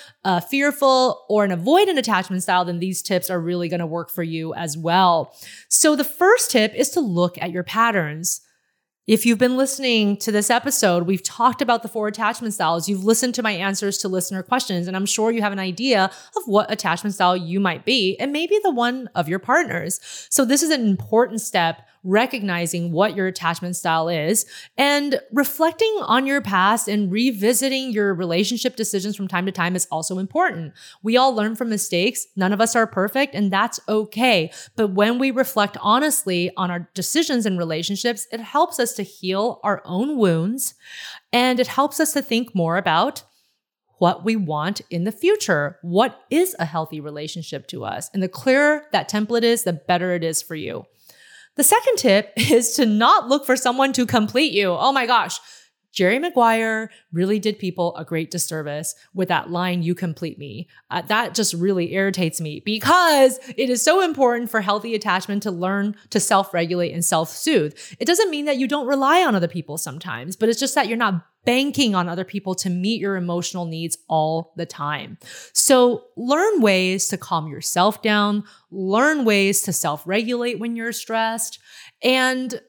fearful, 0.50 1.26
or 1.28 1.44
an 1.44 1.52
avoidant 1.52 1.98
attachment 1.98 2.44
style, 2.44 2.64
then 2.64 2.80
these 2.80 3.02
tips 3.02 3.30
are 3.30 3.42
really 3.42 3.68
going 3.68 3.82
to 3.82 3.86
work 3.86 4.10
for 4.10 4.24
you 4.24 4.54
as 4.54 4.78
well. 4.78 5.36
So 5.68 5.98
the 5.98 6.06
first 6.06 6.52
tip 6.52 6.74
is 6.74 6.92
to 6.92 7.02
look 7.02 7.38
at 7.42 7.52
your 7.52 7.64
patterns. 7.64 8.40
If 9.08 9.26
you've 9.26 9.38
been 9.38 9.56
listening 9.56 10.18
to 10.18 10.34
this 10.34 10.50
episode, 10.50 11.04
we've 11.04 11.24
talked 11.24 11.62
about 11.62 11.82
the 11.82 11.88
four 11.88 12.10
attachment 12.10 12.54
styles. 12.54 12.90
You've 12.90 13.06
listened 13.06 13.36
to 13.36 13.42
my 13.42 13.54
answers 13.54 13.98
to 14.00 14.10
listener 14.10 14.44
questions, 14.44 14.86
and 14.86 14.98
I'm 14.98 15.06
sure 15.06 15.32
you 15.32 15.42
have 15.42 15.54
an 15.54 15.60
idea 15.60 16.12
of 16.36 16.44
what 16.46 16.70
attachment 16.70 17.16
style 17.16 17.38
you 17.38 17.62
might 17.62 17.86
be, 17.86 18.18
and 18.20 18.34
maybe 18.34 18.60
the 18.64 18.70
one 18.70 19.10
of 19.16 19.30
your 19.30 19.40
partners. 19.40 20.02
So, 20.30 20.44
this 20.44 20.62
is 20.62 20.72
an 20.72 20.86
important 20.86 21.40
step 21.40 21.88
recognizing 22.08 22.92
what 22.92 23.16
your 23.16 23.28
attachment 23.28 23.76
style 23.76 24.08
is 24.08 24.46
and 24.78 25.20
reflecting 25.34 25.94
on 26.04 26.26
your 26.26 26.42
past 26.42 26.88
and 26.88 27.12
revisiting 27.12 27.92
your 27.92 28.14
relationship 28.14 28.78
decisions 28.78 29.16
from 29.16 29.28
time 29.28 29.46
to 29.46 29.52
time 29.52 29.76
is 29.76 29.88
also 29.92 30.18
important. 30.18 30.74
We 31.04 31.18
all 31.18 31.36
learn 31.36 31.56
from 31.56 31.70
mistakes. 31.70 32.26
None 32.36 32.54
of 32.54 32.62
us 32.62 32.76
are 32.76 32.88
perfect 32.88 33.36
and 33.36 33.52
that's 33.52 33.80
okay. 33.90 34.52
But 34.78 34.92
when 34.92 35.20
we 35.20 35.32
reflect 35.32 35.78
honestly 35.82 36.50
on 36.56 36.72
our 36.72 36.90
decisions 36.94 37.46
and 37.46 37.58
relationships, 37.58 38.26
it 38.32 38.40
helps 38.40 38.80
us 38.80 38.94
to 38.94 39.04
heal 39.04 39.60
our 39.64 39.82
own 39.84 40.18
wounds 40.18 40.76
and 41.34 41.60
it 41.60 41.68
helps 41.68 42.00
us 42.00 42.14
to 42.14 42.22
think 42.22 42.56
more 42.56 42.78
about 42.78 43.24
what 44.00 44.24
we 44.24 44.36
want 44.36 44.82
in 44.90 45.04
the 45.04 45.12
future. 45.12 45.78
What 45.82 46.22
is 46.30 46.56
a 46.60 46.66
healthy 46.66 47.02
relationship 47.02 47.68
to 47.68 47.84
us? 47.84 48.10
And 48.14 48.22
the 48.22 48.30
clearer 48.30 48.84
that 48.92 49.10
template 49.10 49.44
is, 49.44 49.64
the 49.64 49.74
better 49.74 50.14
it 50.14 50.24
is 50.24 50.42
for 50.42 50.56
you. 50.56 50.86
The 51.58 51.64
second 51.64 51.98
tip 51.98 52.32
is 52.38 52.74
to 52.74 52.86
not 52.86 53.28
look 53.28 53.46
for 53.46 53.56
someone 53.56 53.92
to 53.94 54.06
complete 54.06 54.54
you. 54.54 54.70
Oh 54.70 54.92
my 54.92 55.06
gosh. 55.06 55.40
Jerry 55.98 56.20
Maguire 56.20 56.92
really 57.12 57.40
did 57.40 57.58
people 57.58 57.96
a 57.98 58.06
great 58.06 58.30
disservice 58.30 58.94
with 59.16 59.30
that 59.30 59.50
line, 59.50 59.82
you 59.82 59.96
complete 59.96 60.38
me. 60.38 60.68
Uh, 60.92 61.02
that 61.04 61.34
just 61.34 61.56
really 61.56 61.94
irritates 61.94 62.40
me 62.40 62.62
because 62.64 63.40
it 63.58 63.72
is 63.72 63.84
so 63.84 64.04
important 64.04 64.52
for 64.52 64.62
healthy 64.62 64.94
attachment 64.94 65.42
to 65.42 65.50
learn 65.50 65.96
to 66.12 66.20
self 66.20 66.54
regulate 66.54 66.92
and 66.94 67.04
self 67.04 67.30
soothe. 67.30 67.76
It 68.00 68.06
doesn't 68.06 68.30
mean 68.30 68.46
that 68.46 68.58
you 68.58 68.68
don't 68.68 68.86
rely 68.86 69.24
on 69.24 69.34
other 69.34 69.48
people 69.48 69.80
sometimes, 69.80 70.36
but 70.36 70.50
it's 70.50 70.60
just 70.60 70.76
that 70.76 70.88
you're 70.88 70.98
not 70.98 71.26
banking 71.48 71.96
on 71.96 72.10
other 72.10 72.26
people 72.26 72.54
to 72.54 72.70
meet 72.70 73.00
your 73.00 73.16
emotional 73.16 73.66
needs 73.66 73.98
all 74.10 74.52
the 74.58 74.66
time. 74.66 75.18
So 75.54 76.04
learn 76.18 76.60
ways 76.60 77.08
to 77.08 77.18
calm 77.18 77.48
yourself 77.48 78.02
down, 78.02 78.44
learn 78.70 79.24
ways 79.24 79.62
to 79.62 79.72
self 79.72 80.06
regulate 80.06 80.60
when 80.60 80.76
you're 80.76 80.92
stressed. 80.92 81.60
And 82.04 82.60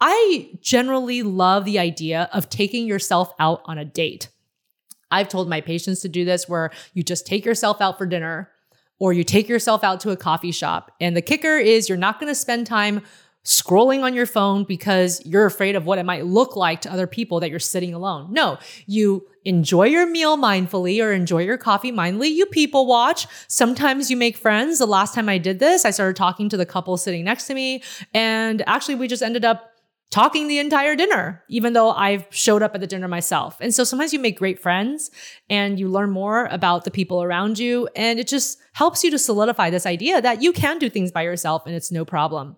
I 0.00 0.52
generally 0.62 1.24
love 1.24 1.64
the 1.64 1.80
idea 1.80 2.30
of 2.32 2.48
taking 2.48 2.86
yourself 2.86 3.32
out 3.40 3.62
on 3.64 3.78
a 3.78 3.84
date. 3.84 4.28
I've 5.10 5.28
told 5.28 5.48
my 5.48 5.60
patients 5.60 6.00
to 6.02 6.08
do 6.08 6.24
this 6.24 6.48
where 6.48 6.70
you 6.94 7.02
just 7.02 7.26
take 7.26 7.44
yourself 7.44 7.80
out 7.80 7.98
for 7.98 8.06
dinner 8.06 8.48
or 9.00 9.12
you 9.12 9.24
take 9.24 9.48
yourself 9.48 9.82
out 9.82 9.98
to 10.00 10.10
a 10.10 10.16
coffee 10.16 10.52
shop. 10.52 10.92
And 11.00 11.16
the 11.16 11.22
kicker 11.22 11.58
is 11.58 11.88
you're 11.88 11.98
not 11.98 12.20
going 12.20 12.30
to 12.30 12.34
spend 12.36 12.68
time 12.68 13.02
scrolling 13.50 14.04
on 14.04 14.14
your 14.14 14.26
phone 14.26 14.62
because 14.62 15.20
you're 15.24 15.44
afraid 15.44 15.74
of 15.74 15.84
what 15.84 15.98
it 15.98 16.04
might 16.04 16.24
look 16.24 16.54
like 16.54 16.80
to 16.82 16.92
other 16.92 17.08
people 17.08 17.40
that 17.40 17.50
you're 17.50 17.58
sitting 17.58 17.92
alone. 17.92 18.32
No, 18.32 18.58
you 18.86 19.26
enjoy 19.44 19.86
your 19.86 20.06
meal 20.06 20.36
mindfully 20.36 21.02
or 21.02 21.12
enjoy 21.12 21.42
your 21.42 21.58
coffee 21.58 21.90
mindfully. 21.90 22.32
You 22.32 22.46
people 22.46 22.86
watch. 22.86 23.26
Sometimes 23.48 24.08
you 24.08 24.16
make 24.16 24.36
friends. 24.36 24.78
The 24.78 24.86
last 24.86 25.16
time 25.16 25.28
I 25.28 25.38
did 25.38 25.58
this, 25.58 25.84
I 25.84 25.90
started 25.90 26.14
talking 26.14 26.48
to 26.48 26.56
the 26.56 26.64
couple 26.64 26.96
sitting 26.96 27.24
next 27.24 27.48
to 27.48 27.54
me. 27.54 27.82
And 28.14 28.62
actually, 28.68 28.94
we 28.94 29.08
just 29.08 29.22
ended 29.22 29.44
up 29.44 29.72
talking 30.10 30.46
the 30.46 30.58
entire 30.60 30.94
dinner, 30.94 31.42
even 31.48 31.72
though 31.72 31.90
I've 31.90 32.26
showed 32.30 32.62
up 32.62 32.74
at 32.76 32.80
the 32.80 32.86
dinner 32.86 33.08
myself. 33.08 33.56
And 33.60 33.74
so 33.74 33.82
sometimes 33.82 34.12
you 34.12 34.20
make 34.20 34.38
great 34.38 34.60
friends 34.60 35.10
and 35.48 35.78
you 35.78 35.88
learn 35.88 36.10
more 36.10 36.46
about 36.46 36.84
the 36.84 36.90
people 36.90 37.22
around 37.22 37.58
you. 37.58 37.88
And 37.96 38.20
it 38.20 38.28
just 38.28 38.58
helps 38.74 39.02
you 39.02 39.10
to 39.10 39.18
solidify 39.18 39.70
this 39.70 39.86
idea 39.86 40.20
that 40.20 40.40
you 40.40 40.52
can 40.52 40.78
do 40.78 40.88
things 40.88 41.10
by 41.10 41.22
yourself 41.22 41.64
and 41.66 41.74
it's 41.74 41.90
no 41.90 42.04
problem. 42.04 42.56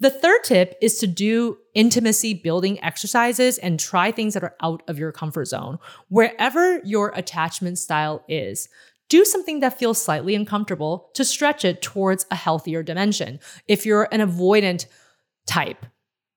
The 0.00 0.10
third 0.10 0.44
tip 0.44 0.76
is 0.80 0.98
to 0.98 1.08
do 1.08 1.58
intimacy 1.74 2.34
building 2.34 2.82
exercises 2.84 3.58
and 3.58 3.80
try 3.80 4.12
things 4.12 4.34
that 4.34 4.44
are 4.44 4.54
out 4.62 4.82
of 4.86 4.98
your 4.98 5.10
comfort 5.10 5.46
zone. 5.46 5.78
Wherever 6.08 6.78
your 6.84 7.10
attachment 7.16 7.78
style 7.78 8.24
is, 8.28 8.68
do 9.08 9.24
something 9.24 9.60
that 9.60 9.78
feels 9.78 10.00
slightly 10.00 10.34
uncomfortable 10.36 11.10
to 11.14 11.24
stretch 11.24 11.64
it 11.64 11.82
towards 11.82 12.26
a 12.30 12.36
healthier 12.36 12.82
dimension. 12.82 13.40
If 13.66 13.84
you're 13.84 14.08
an 14.12 14.20
avoidant 14.20 14.86
type, 15.46 15.84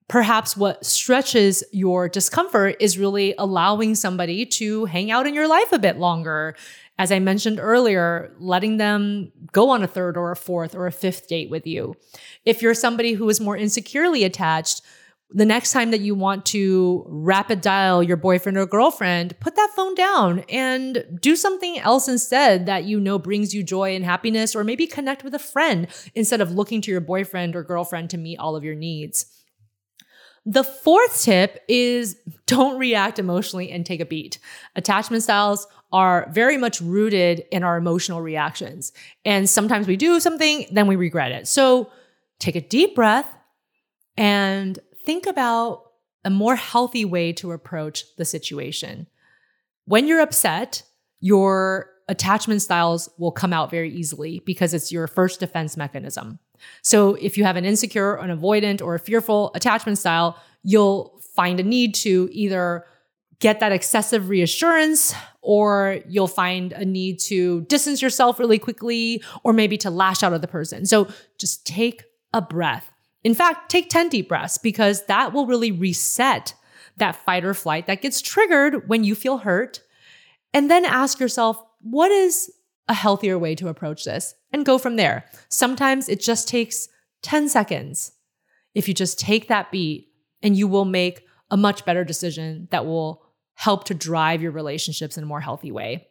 perhaps 0.08 0.58
what 0.58 0.86
stretches 0.86 1.64
your 1.72 2.10
discomfort 2.10 2.78
is 2.80 2.98
really 2.98 3.36
allowing 3.38 3.94
somebody 3.94 4.46
to 4.46 4.86
hang 4.86 5.12
out 5.12 5.28
in 5.28 5.34
your 5.34 5.48
life 5.48 5.72
a 5.72 5.80
bit 5.80 5.98
longer. 6.00 6.56
As 7.02 7.12
I 7.12 7.18
mentioned 7.18 7.60
earlier, 7.60 8.32
letting 8.38 8.78
them 8.78 9.32
go 9.52 9.72
on 9.72 9.82
a 9.82 9.88
third 9.88 10.18
or 10.18 10.30
a 10.30 10.36
fourth 10.36 10.76
or 10.76 10.86
a 10.86 10.92
fifth 10.92 11.28
date 11.28 11.50
with 11.50 11.66
you. 11.66 11.96
If 12.46 12.62
you're 12.62 12.76
somebody 12.76 13.14
who 13.14 13.28
is 13.28 13.42
more 13.42 13.58
insecurely 13.58 14.24
attached, 14.24 14.84
the 15.32 15.44
next 15.44 15.72
time 15.72 15.90
that 15.90 16.02
you 16.02 16.14
want 16.14 16.46
to 16.48 17.04
rapid 17.08 17.62
dial 17.62 18.04
your 18.04 18.18
boyfriend 18.18 18.56
or 18.56 18.68
girlfriend, 18.68 19.34
put 19.40 19.56
that 19.56 19.72
phone 19.76 19.96
down 19.96 20.42
and 20.48 21.04
do 21.20 21.36
something 21.36 21.80
else 21.80 22.08
instead 22.08 22.68
that 22.68 22.84
you 22.84 23.00
know 23.00 23.18
brings 23.18 23.52
you 23.52 23.64
joy 23.64 23.96
and 23.96 24.06
happiness, 24.06 24.56
or 24.56 24.64
maybe 24.64 24.86
connect 24.86 25.24
with 25.24 25.34
a 25.34 25.40
friend 25.40 25.88
instead 26.14 26.40
of 26.40 26.52
looking 26.52 26.82
to 26.82 26.92
your 26.92 27.02
boyfriend 27.02 27.56
or 27.56 27.64
girlfriend 27.64 28.12
to 28.12 28.18
meet 28.20 28.38
all 28.38 28.56
of 28.56 28.64
your 28.64 28.76
needs. 28.76 29.26
The 30.46 30.64
fourth 30.64 31.24
tip 31.24 31.64
is 31.68 32.16
don't 32.46 32.78
react 32.78 33.18
emotionally 33.18 33.72
and 33.72 33.86
take 33.86 34.02
a 34.02 34.06
beat. 34.06 34.38
Attachment 34.76 35.24
styles 35.24 35.66
are 35.92 36.28
very 36.32 36.58
much 36.58 36.82
rooted 36.82 37.44
in 37.52 37.64
our 37.64 37.78
emotional 37.78 38.22
reactions. 38.22 38.94
And 39.26 39.50
sometimes 39.50 39.88
we 39.88 39.98
do 39.98 40.20
something, 40.20 40.66
then 40.72 40.88
we 40.88 40.96
regret 40.96 41.32
it. 41.32 41.48
So 41.48 41.92
take 42.40 42.56
a 42.56 42.62
deep 42.62 42.96
breath 42.96 43.28
and 44.18 44.80
think 45.06 45.26
about 45.26 45.84
a 46.24 46.30
more 46.30 46.56
healthy 46.56 47.06
way 47.06 47.34
to 47.34 47.52
approach 47.52 48.16
the 48.16 48.26
situation. 48.26 49.08
When 49.86 50.08
you're 50.08 50.22
upset, 50.22 50.84
your 51.20 51.90
attachment 52.08 52.62
styles 52.62 53.10
will 53.18 53.32
come 53.32 53.54
out 53.54 53.72
very 53.72 53.90
easily 53.90 54.40
because 54.46 54.74
it's 54.74 54.92
your 54.92 55.08
first 55.08 55.40
defense 55.40 55.78
mechanism. 55.78 56.40
So 56.82 57.16
if 57.16 57.38
you 57.38 57.44
have 57.44 57.56
an 57.56 57.66
insecure, 57.66 58.16
an 58.16 58.38
avoidant, 58.38 58.82
or 58.82 58.96
a 58.96 59.00
fearful 59.00 59.52
attachment 59.56 59.98
style, 59.98 60.38
you'll 60.64 61.20
find 61.36 61.60
a 61.60 61.64
need 61.64 61.96
to 61.96 62.30
either 62.32 62.86
get 63.42 63.60
that 63.60 63.72
excessive 63.72 64.30
reassurance 64.30 65.14
or 65.42 66.00
you'll 66.08 66.28
find 66.28 66.72
a 66.74 66.86
need 66.86 67.20
to 67.20 67.62
distance 67.62 68.02
yourself 68.02 68.40
really 68.40 68.60
quickly 68.60 69.22
or 69.44 69.52
maybe 69.52 69.78
to 69.80 69.90
lash 69.90 70.24
out 70.24 70.32
at 70.32 70.42
the 70.42 70.48
person. 70.48 70.86
So 70.86 71.08
just 71.38 71.66
take 71.66 72.04
a 72.34 72.42
breath. 72.42 72.90
In 73.24 73.34
fact, 73.34 73.70
take 73.70 73.90
10 73.90 74.10
deep 74.10 74.30
breaths 74.30 74.58
because 74.58 75.06
that 75.08 75.34
will 75.34 75.48
really 75.48 75.72
reset 75.72 76.54
that 76.98 77.16
fight 77.16 77.44
or 77.44 77.54
flight 77.54 77.88
that 77.88 78.02
gets 78.02 78.22
triggered 78.22 78.88
when 78.88 79.04
you 79.04 79.16
feel 79.16 79.40
hurt. 79.40 79.82
And 80.54 80.70
then 80.70 80.86
ask 80.86 81.20
yourself, 81.20 81.62
what 81.82 82.12
is 82.12 82.52
a 82.88 82.94
healthier 82.94 83.40
way 83.40 83.56
to 83.56 83.70
approach 83.70 84.06
this? 84.06 84.36
And 84.54 84.66
go 84.66 84.78
from 84.78 84.98
there. 84.98 85.26
Sometimes 85.50 86.10
it 86.10 86.20
just 86.20 86.48
takes 86.48 86.88
10 87.24 87.50
seconds. 87.50 88.12
If 88.76 88.88
you 88.88 88.94
just 88.94 89.20
take 89.20 89.48
that 89.48 89.72
beat 89.72 90.10
and 90.44 90.56
you 90.56 90.68
will 90.68 90.86
make 90.86 91.26
a 91.50 91.58
much 91.58 91.86
better 91.86 92.04
decision 92.04 92.68
that 92.72 92.86
will 92.86 93.24
help 93.62 93.84
to 93.84 93.94
drive 93.94 94.42
your 94.42 94.52
relationships 94.52 95.18
in 95.18 95.24
a 95.24 95.28
more 95.28 95.40
healthy 95.40 95.72
way. 95.72 96.08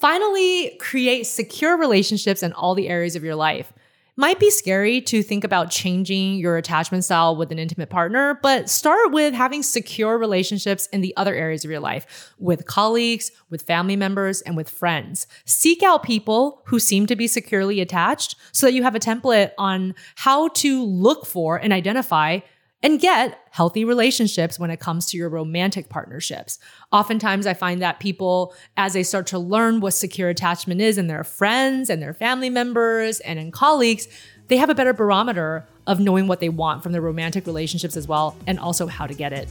Finally, 0.00 0.76
create 0.80 1.24
secure 1.24 1.78
relationships 1.78 2.42
in 2.42 2.52
all 2.52 2.74
the 2.74 2.88
areas 2.88 3.14
of 3.14 3.22
your 3.22 3.36
life 3.36 3.72
might 4.16 4.40
be 4.40 4.50
scary 4.50 5.00
to 5.02 5.22
think 5.22 5.44
about 5.44 5.70
changing 5.70 6.38
your 6.38 6.56
attachment 6.56 7.04
style 7.04 7.36
with 7.36 7.52
an 7.52 7.60
intimate 7.60 7.90
partner, 7.90 8.40
but 8.42 8.68
start 8.68 9.12
with 9.12 9.34
having 9.34 9.62
secure 9.62 10.18
relationships 10.18 10.86
in 10.86 11.00
the 11.00 11.16
other 11.16 11.34
areas 11.34 11.64
of 11.64 11.70
your 11.70 11.80
life 11.80 12.32
with 12.38 12.66
colleagues, 12.66 13.30
with 13.48 13.62
family 13.62 13.94
members, 13.94 14.40
and 14.40 14.56
with 14.56 14.68
friends. 14.68 15.28
Seek 15.44 15.82
out 15.84 16.02
people 16.02 16.62
who 16.66 16.80
seem 16.80 17.06
to 17.06 17.14
be 17.14 17.28
securely 17.28 17.80
attached 17.80 18.34
so 18.50 18.66
that 18.66 18.72
you 18.72 18.82
have 18.82 18.96
a 18.96 19.00
template 19.00 19.52
on 19.58 19.94
how 20.16 20.48
to 20.48 20.82
look 20.82 21.24
for 21.24 21.56
and 21.56 21.72
identify 21.72 22.40
and 22.86 23.00
get 23.00 23.40
healthy 23.50 23.84
relationships 23.84 24.60
when 24.60 24.70
it 24.70 24.78
comes 24.78 25.06
to 25.06 25.16
your 25.16 25.28
romantic 25.28 25.88
partnerships. 25.88 26.60
Oftentimes, 26.92 27.44
I 27.44 27.52
find 27.52 27.82
that 27.82 27.98
people, 27.98 28.54
as 28.76 28.92
they 28.92 29.02
start 29.02 29.26
to 29.28 29.40
learn 29.40 29.80
what 29.80 29.90
secure 29.90 30.28
attachment 30.28 30.80
is 30.80 30.96
in 30.96 31.08
their 31.08 31.24
friends 31.24 31.90
and 31.90 32.00
their 32.00 32.14
family 32.14 32.48
members 32.48 33.18
and 33.18 33.40
in 33.40 33.50
colleagues, 33.50 34.06
they 34.46 34.56
have 34.56 34.70
a 34.70 34.74
better 34.74 34.92
barometer 34.92 35.66
of 35.88 35.98
knowing 35.98 36.28
what 36.28 36.38
they 36.38 36.48
want 36.48 36.84
from 36.84 36.92
their 36.92 37.00
romantic 37.00 37.44
relationships 37.44 37.96
as 37.96 38.06
well, 38.06 38.36
and 38.46 38.56
also 38.60 38.86
how 38.86 39.04
to 39.04 39.14
get 39.14 39.32
it. 39.32 39.48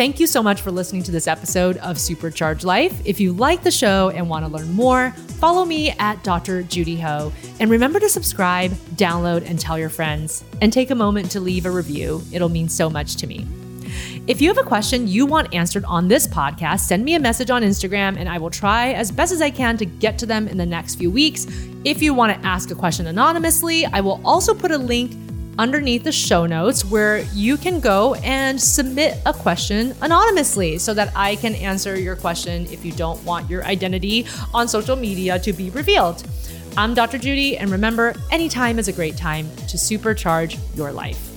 Thank 0.00 0.18
you 0.18 0.26
so 0.26 0.42
much 0.42 0.62
for 0.62 0.70
listening 0.70 1.02
to 1.02 1.10
this 1.10 1.28
episode 1.28 1.76
of 1.76 2.00
Supercharged 2.00 2.64
Life. 2.64 3.02
If 3.04 3.20
you 3.20 3.34
like 3.34 3.62
the 3.62 3.70
show 3.70 4.08
and 4.08 4.30
want 4.30 4.46
to 4.46 4.50
learn 4.50 4.72
more, 4.72 5.10
follow 5.38 5.66
me 5.66 5.90
at 5.98 6.24
Dr. 6.24 6.62
Judy 6.62 6.98
Ho. 7.00 7.30
And 7.58 7.70
remember 7.70 8.00
to 8.00 8.08
subscribe, 8.08 8.70
download, 8.96 9.46
and 9.46 9.60
tell 9.60 9.78
your 9.78 9.90
friends. 9.90 10.42
And 10.62 10.72
take 10.72 10.90
a 10.90 10.94
moment 10.94 11.30
to 11.32 11.40
leave 11.40 11.66
a 11.66 11.70
review. 11.70 12.22
It'll 12.32 12.48
mean 12.48 12.70
so 12.70 12.88
much 12.88 13.16
to 13.16 13.26
me. 13.26 13.46
If 14.26 14.40
you 14.40 14.48
have 14.48 14.56
a 14.56 14.66
question 14.66 15.06
you 15.06 15.26
want 15.26 15.52
answered 15.52 15.84
on 15.84 16.08
this 16.08 16.26
podcast, 16.26 16.80
send 16.80 17.04
me 17.04 17.14
a 17.14 17.20
message 17.20 17.50
on 17.50 17.62
Instagram 17.62 18.16
and 18.16 18.26
I 18.26 18.38
will 18.38 18.48
try 18.48 18.94
as 18.94 19.12
best 19.12 19.34
as 19.34 19.42
I 19.42 19.50
can 19.50 19.76
to 19.76 19.84
get 19.84 20.18
to 20.20 20.24
them 20.24 20.48
in 20.48 20.56
the 20.56 20.64
next 20.64 20.94
few 20.94 21.10
weeks. 21.10 21.46
If 21.84 22.00
you 22.00 22.14
want 22.14 22.32
to 22.34 22.48
ask 22.48 22.70
a 22.70 22.74
question 22.74 23.06
anonymously, 23.06 23.84
I 23.84 24.00
will 24.00 24.22
also 24.24 24.54
put 24.54 24.70
a 24.70 24.78
link 24.78 25.12
underneath 25.60 26.04
the 26.04 26.10
show 26.10 26.46
notes 26.46 26.86
where 26.86 27.18
you 27.34 27.58
can 27.58 27.80
go 27.80 28.14
and 28.14 28.58
submit 28.58 29.18
a 29.26 29.32
question 29.32 29.94
anonymously 30.00 30.78
so 30.78 30.94
that 30.94 31.12
I 31.14 31.36
can 31.36 31.54
answer 31.54 32.00
your 32.00 32.16
question 32.16 32.66
if 32.72 32.82
you 32.82 32.92
don't 32.92 33.22
want 33.24 33.50
your 33.50 33.62
identity 33.64 34.26
on 34.54 34.68
social 34.68 34.96
media 34.96 35.38
to 35.40 35.52
be 35.52 35.68
revealed. 35.68 36.24
I'm 36.78 36.94
Dr. 36.94 37.18
Judy, 37.18 37.58
and 37.58 37.70
remember, 37.70 38.14
anytime 38.30 38.78
is 38.78 38.88
a 38.88 38.92
great 38.92 39.18
time 39.18 39.50
to 39.68 39.76
supercharge 39.76 40.58
your 40.74 40.92
life. 40.92 41.29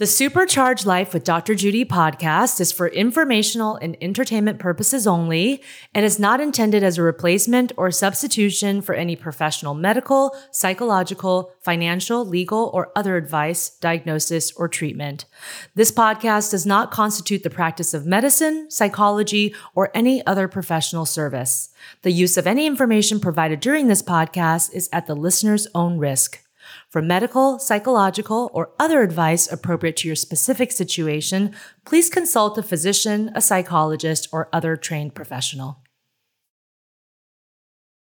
The 0.00 0.06
Supercharged 0.06 0.86
Life 0.86 1.12
with 1.12 1.24
Dr. 1.24 1.54
Judy 1.54 1.84
podcast 1.84 2.58
is 2.58 2.72
for 2.72 2.88
informational 2.88 3.76
and 3.76 3.98
entertainment 4.00 4.58
purposes 4.58 5.06
only 5.06 5.62
and 5.94 6.06
is 6.06 6.18
not 6.18 6.40
intended 6.40 6.82
as 6.82 6.96
a 6.96 7.02
replacement 7.02 7.70
or 7.76 7.90
substitution 7.90 8.80
for 8.80 8.94
any 8.94 9.14
professional 9.14 9.74
medical, 9.74 10.34
psychological, 10.52 11.52
financial, 11.60 12.24
legal, 12.24 12.70
or 12.72 12.90
other 12.96 13.18
advice, 13.18 13.68
diagnosis, 13.68 14.52
or 14.52 14.68
treatment. 14.68 15.26
This 15.74 15.92
podcast 15.92 16.52
does 16.52 16.64
not 16.64 16.90
constitute 16.90 17.42
the 17.42 17.50
practice 17.50 17.92
of 17.92 18.06
medicine, 18.06 18.70
psychology, 18.70 19.54
or 19.74 19.90
any 19.94 20.24
other 20.26 20.48
professional 20.48 21.04
service. 21.04 21.74
The 22.00 22.10
use 22.10 22.38
of 22.38 22.46
any 22.46 22.66
information 22.66 23.20
provided 23.20 23.60
during 23.60 23.88
this 23.88 24.02
podcast 24.02 24.72
is 24.72 24.88
at 24.94 25.06
the 25.06 25.14
listener's 25.14 25.66
own 25.74 25.98
risk. 25.98 26.40
For 26.90 27.00
medical, 27.00 27.60
psychological, 27.60 28.50
or 28.52 28.72
other 28.80 29.02
advice 29.02 29.50
appropriate 29.50 29.96
to 29.98 30.08
your 30.08 30.16
specific 30.16 30.72
situation, 30.72 31.54
please 31.84 32.10
consult 32.10 32.58
a 32.58 32.64
physician, 32.64 33.30
a 33.32 33.40
psychologist, 33.40 34.26
or 34.32 34.48
other 34.52 34.76
trained 34.76 35.14
professional. 35.14 35.84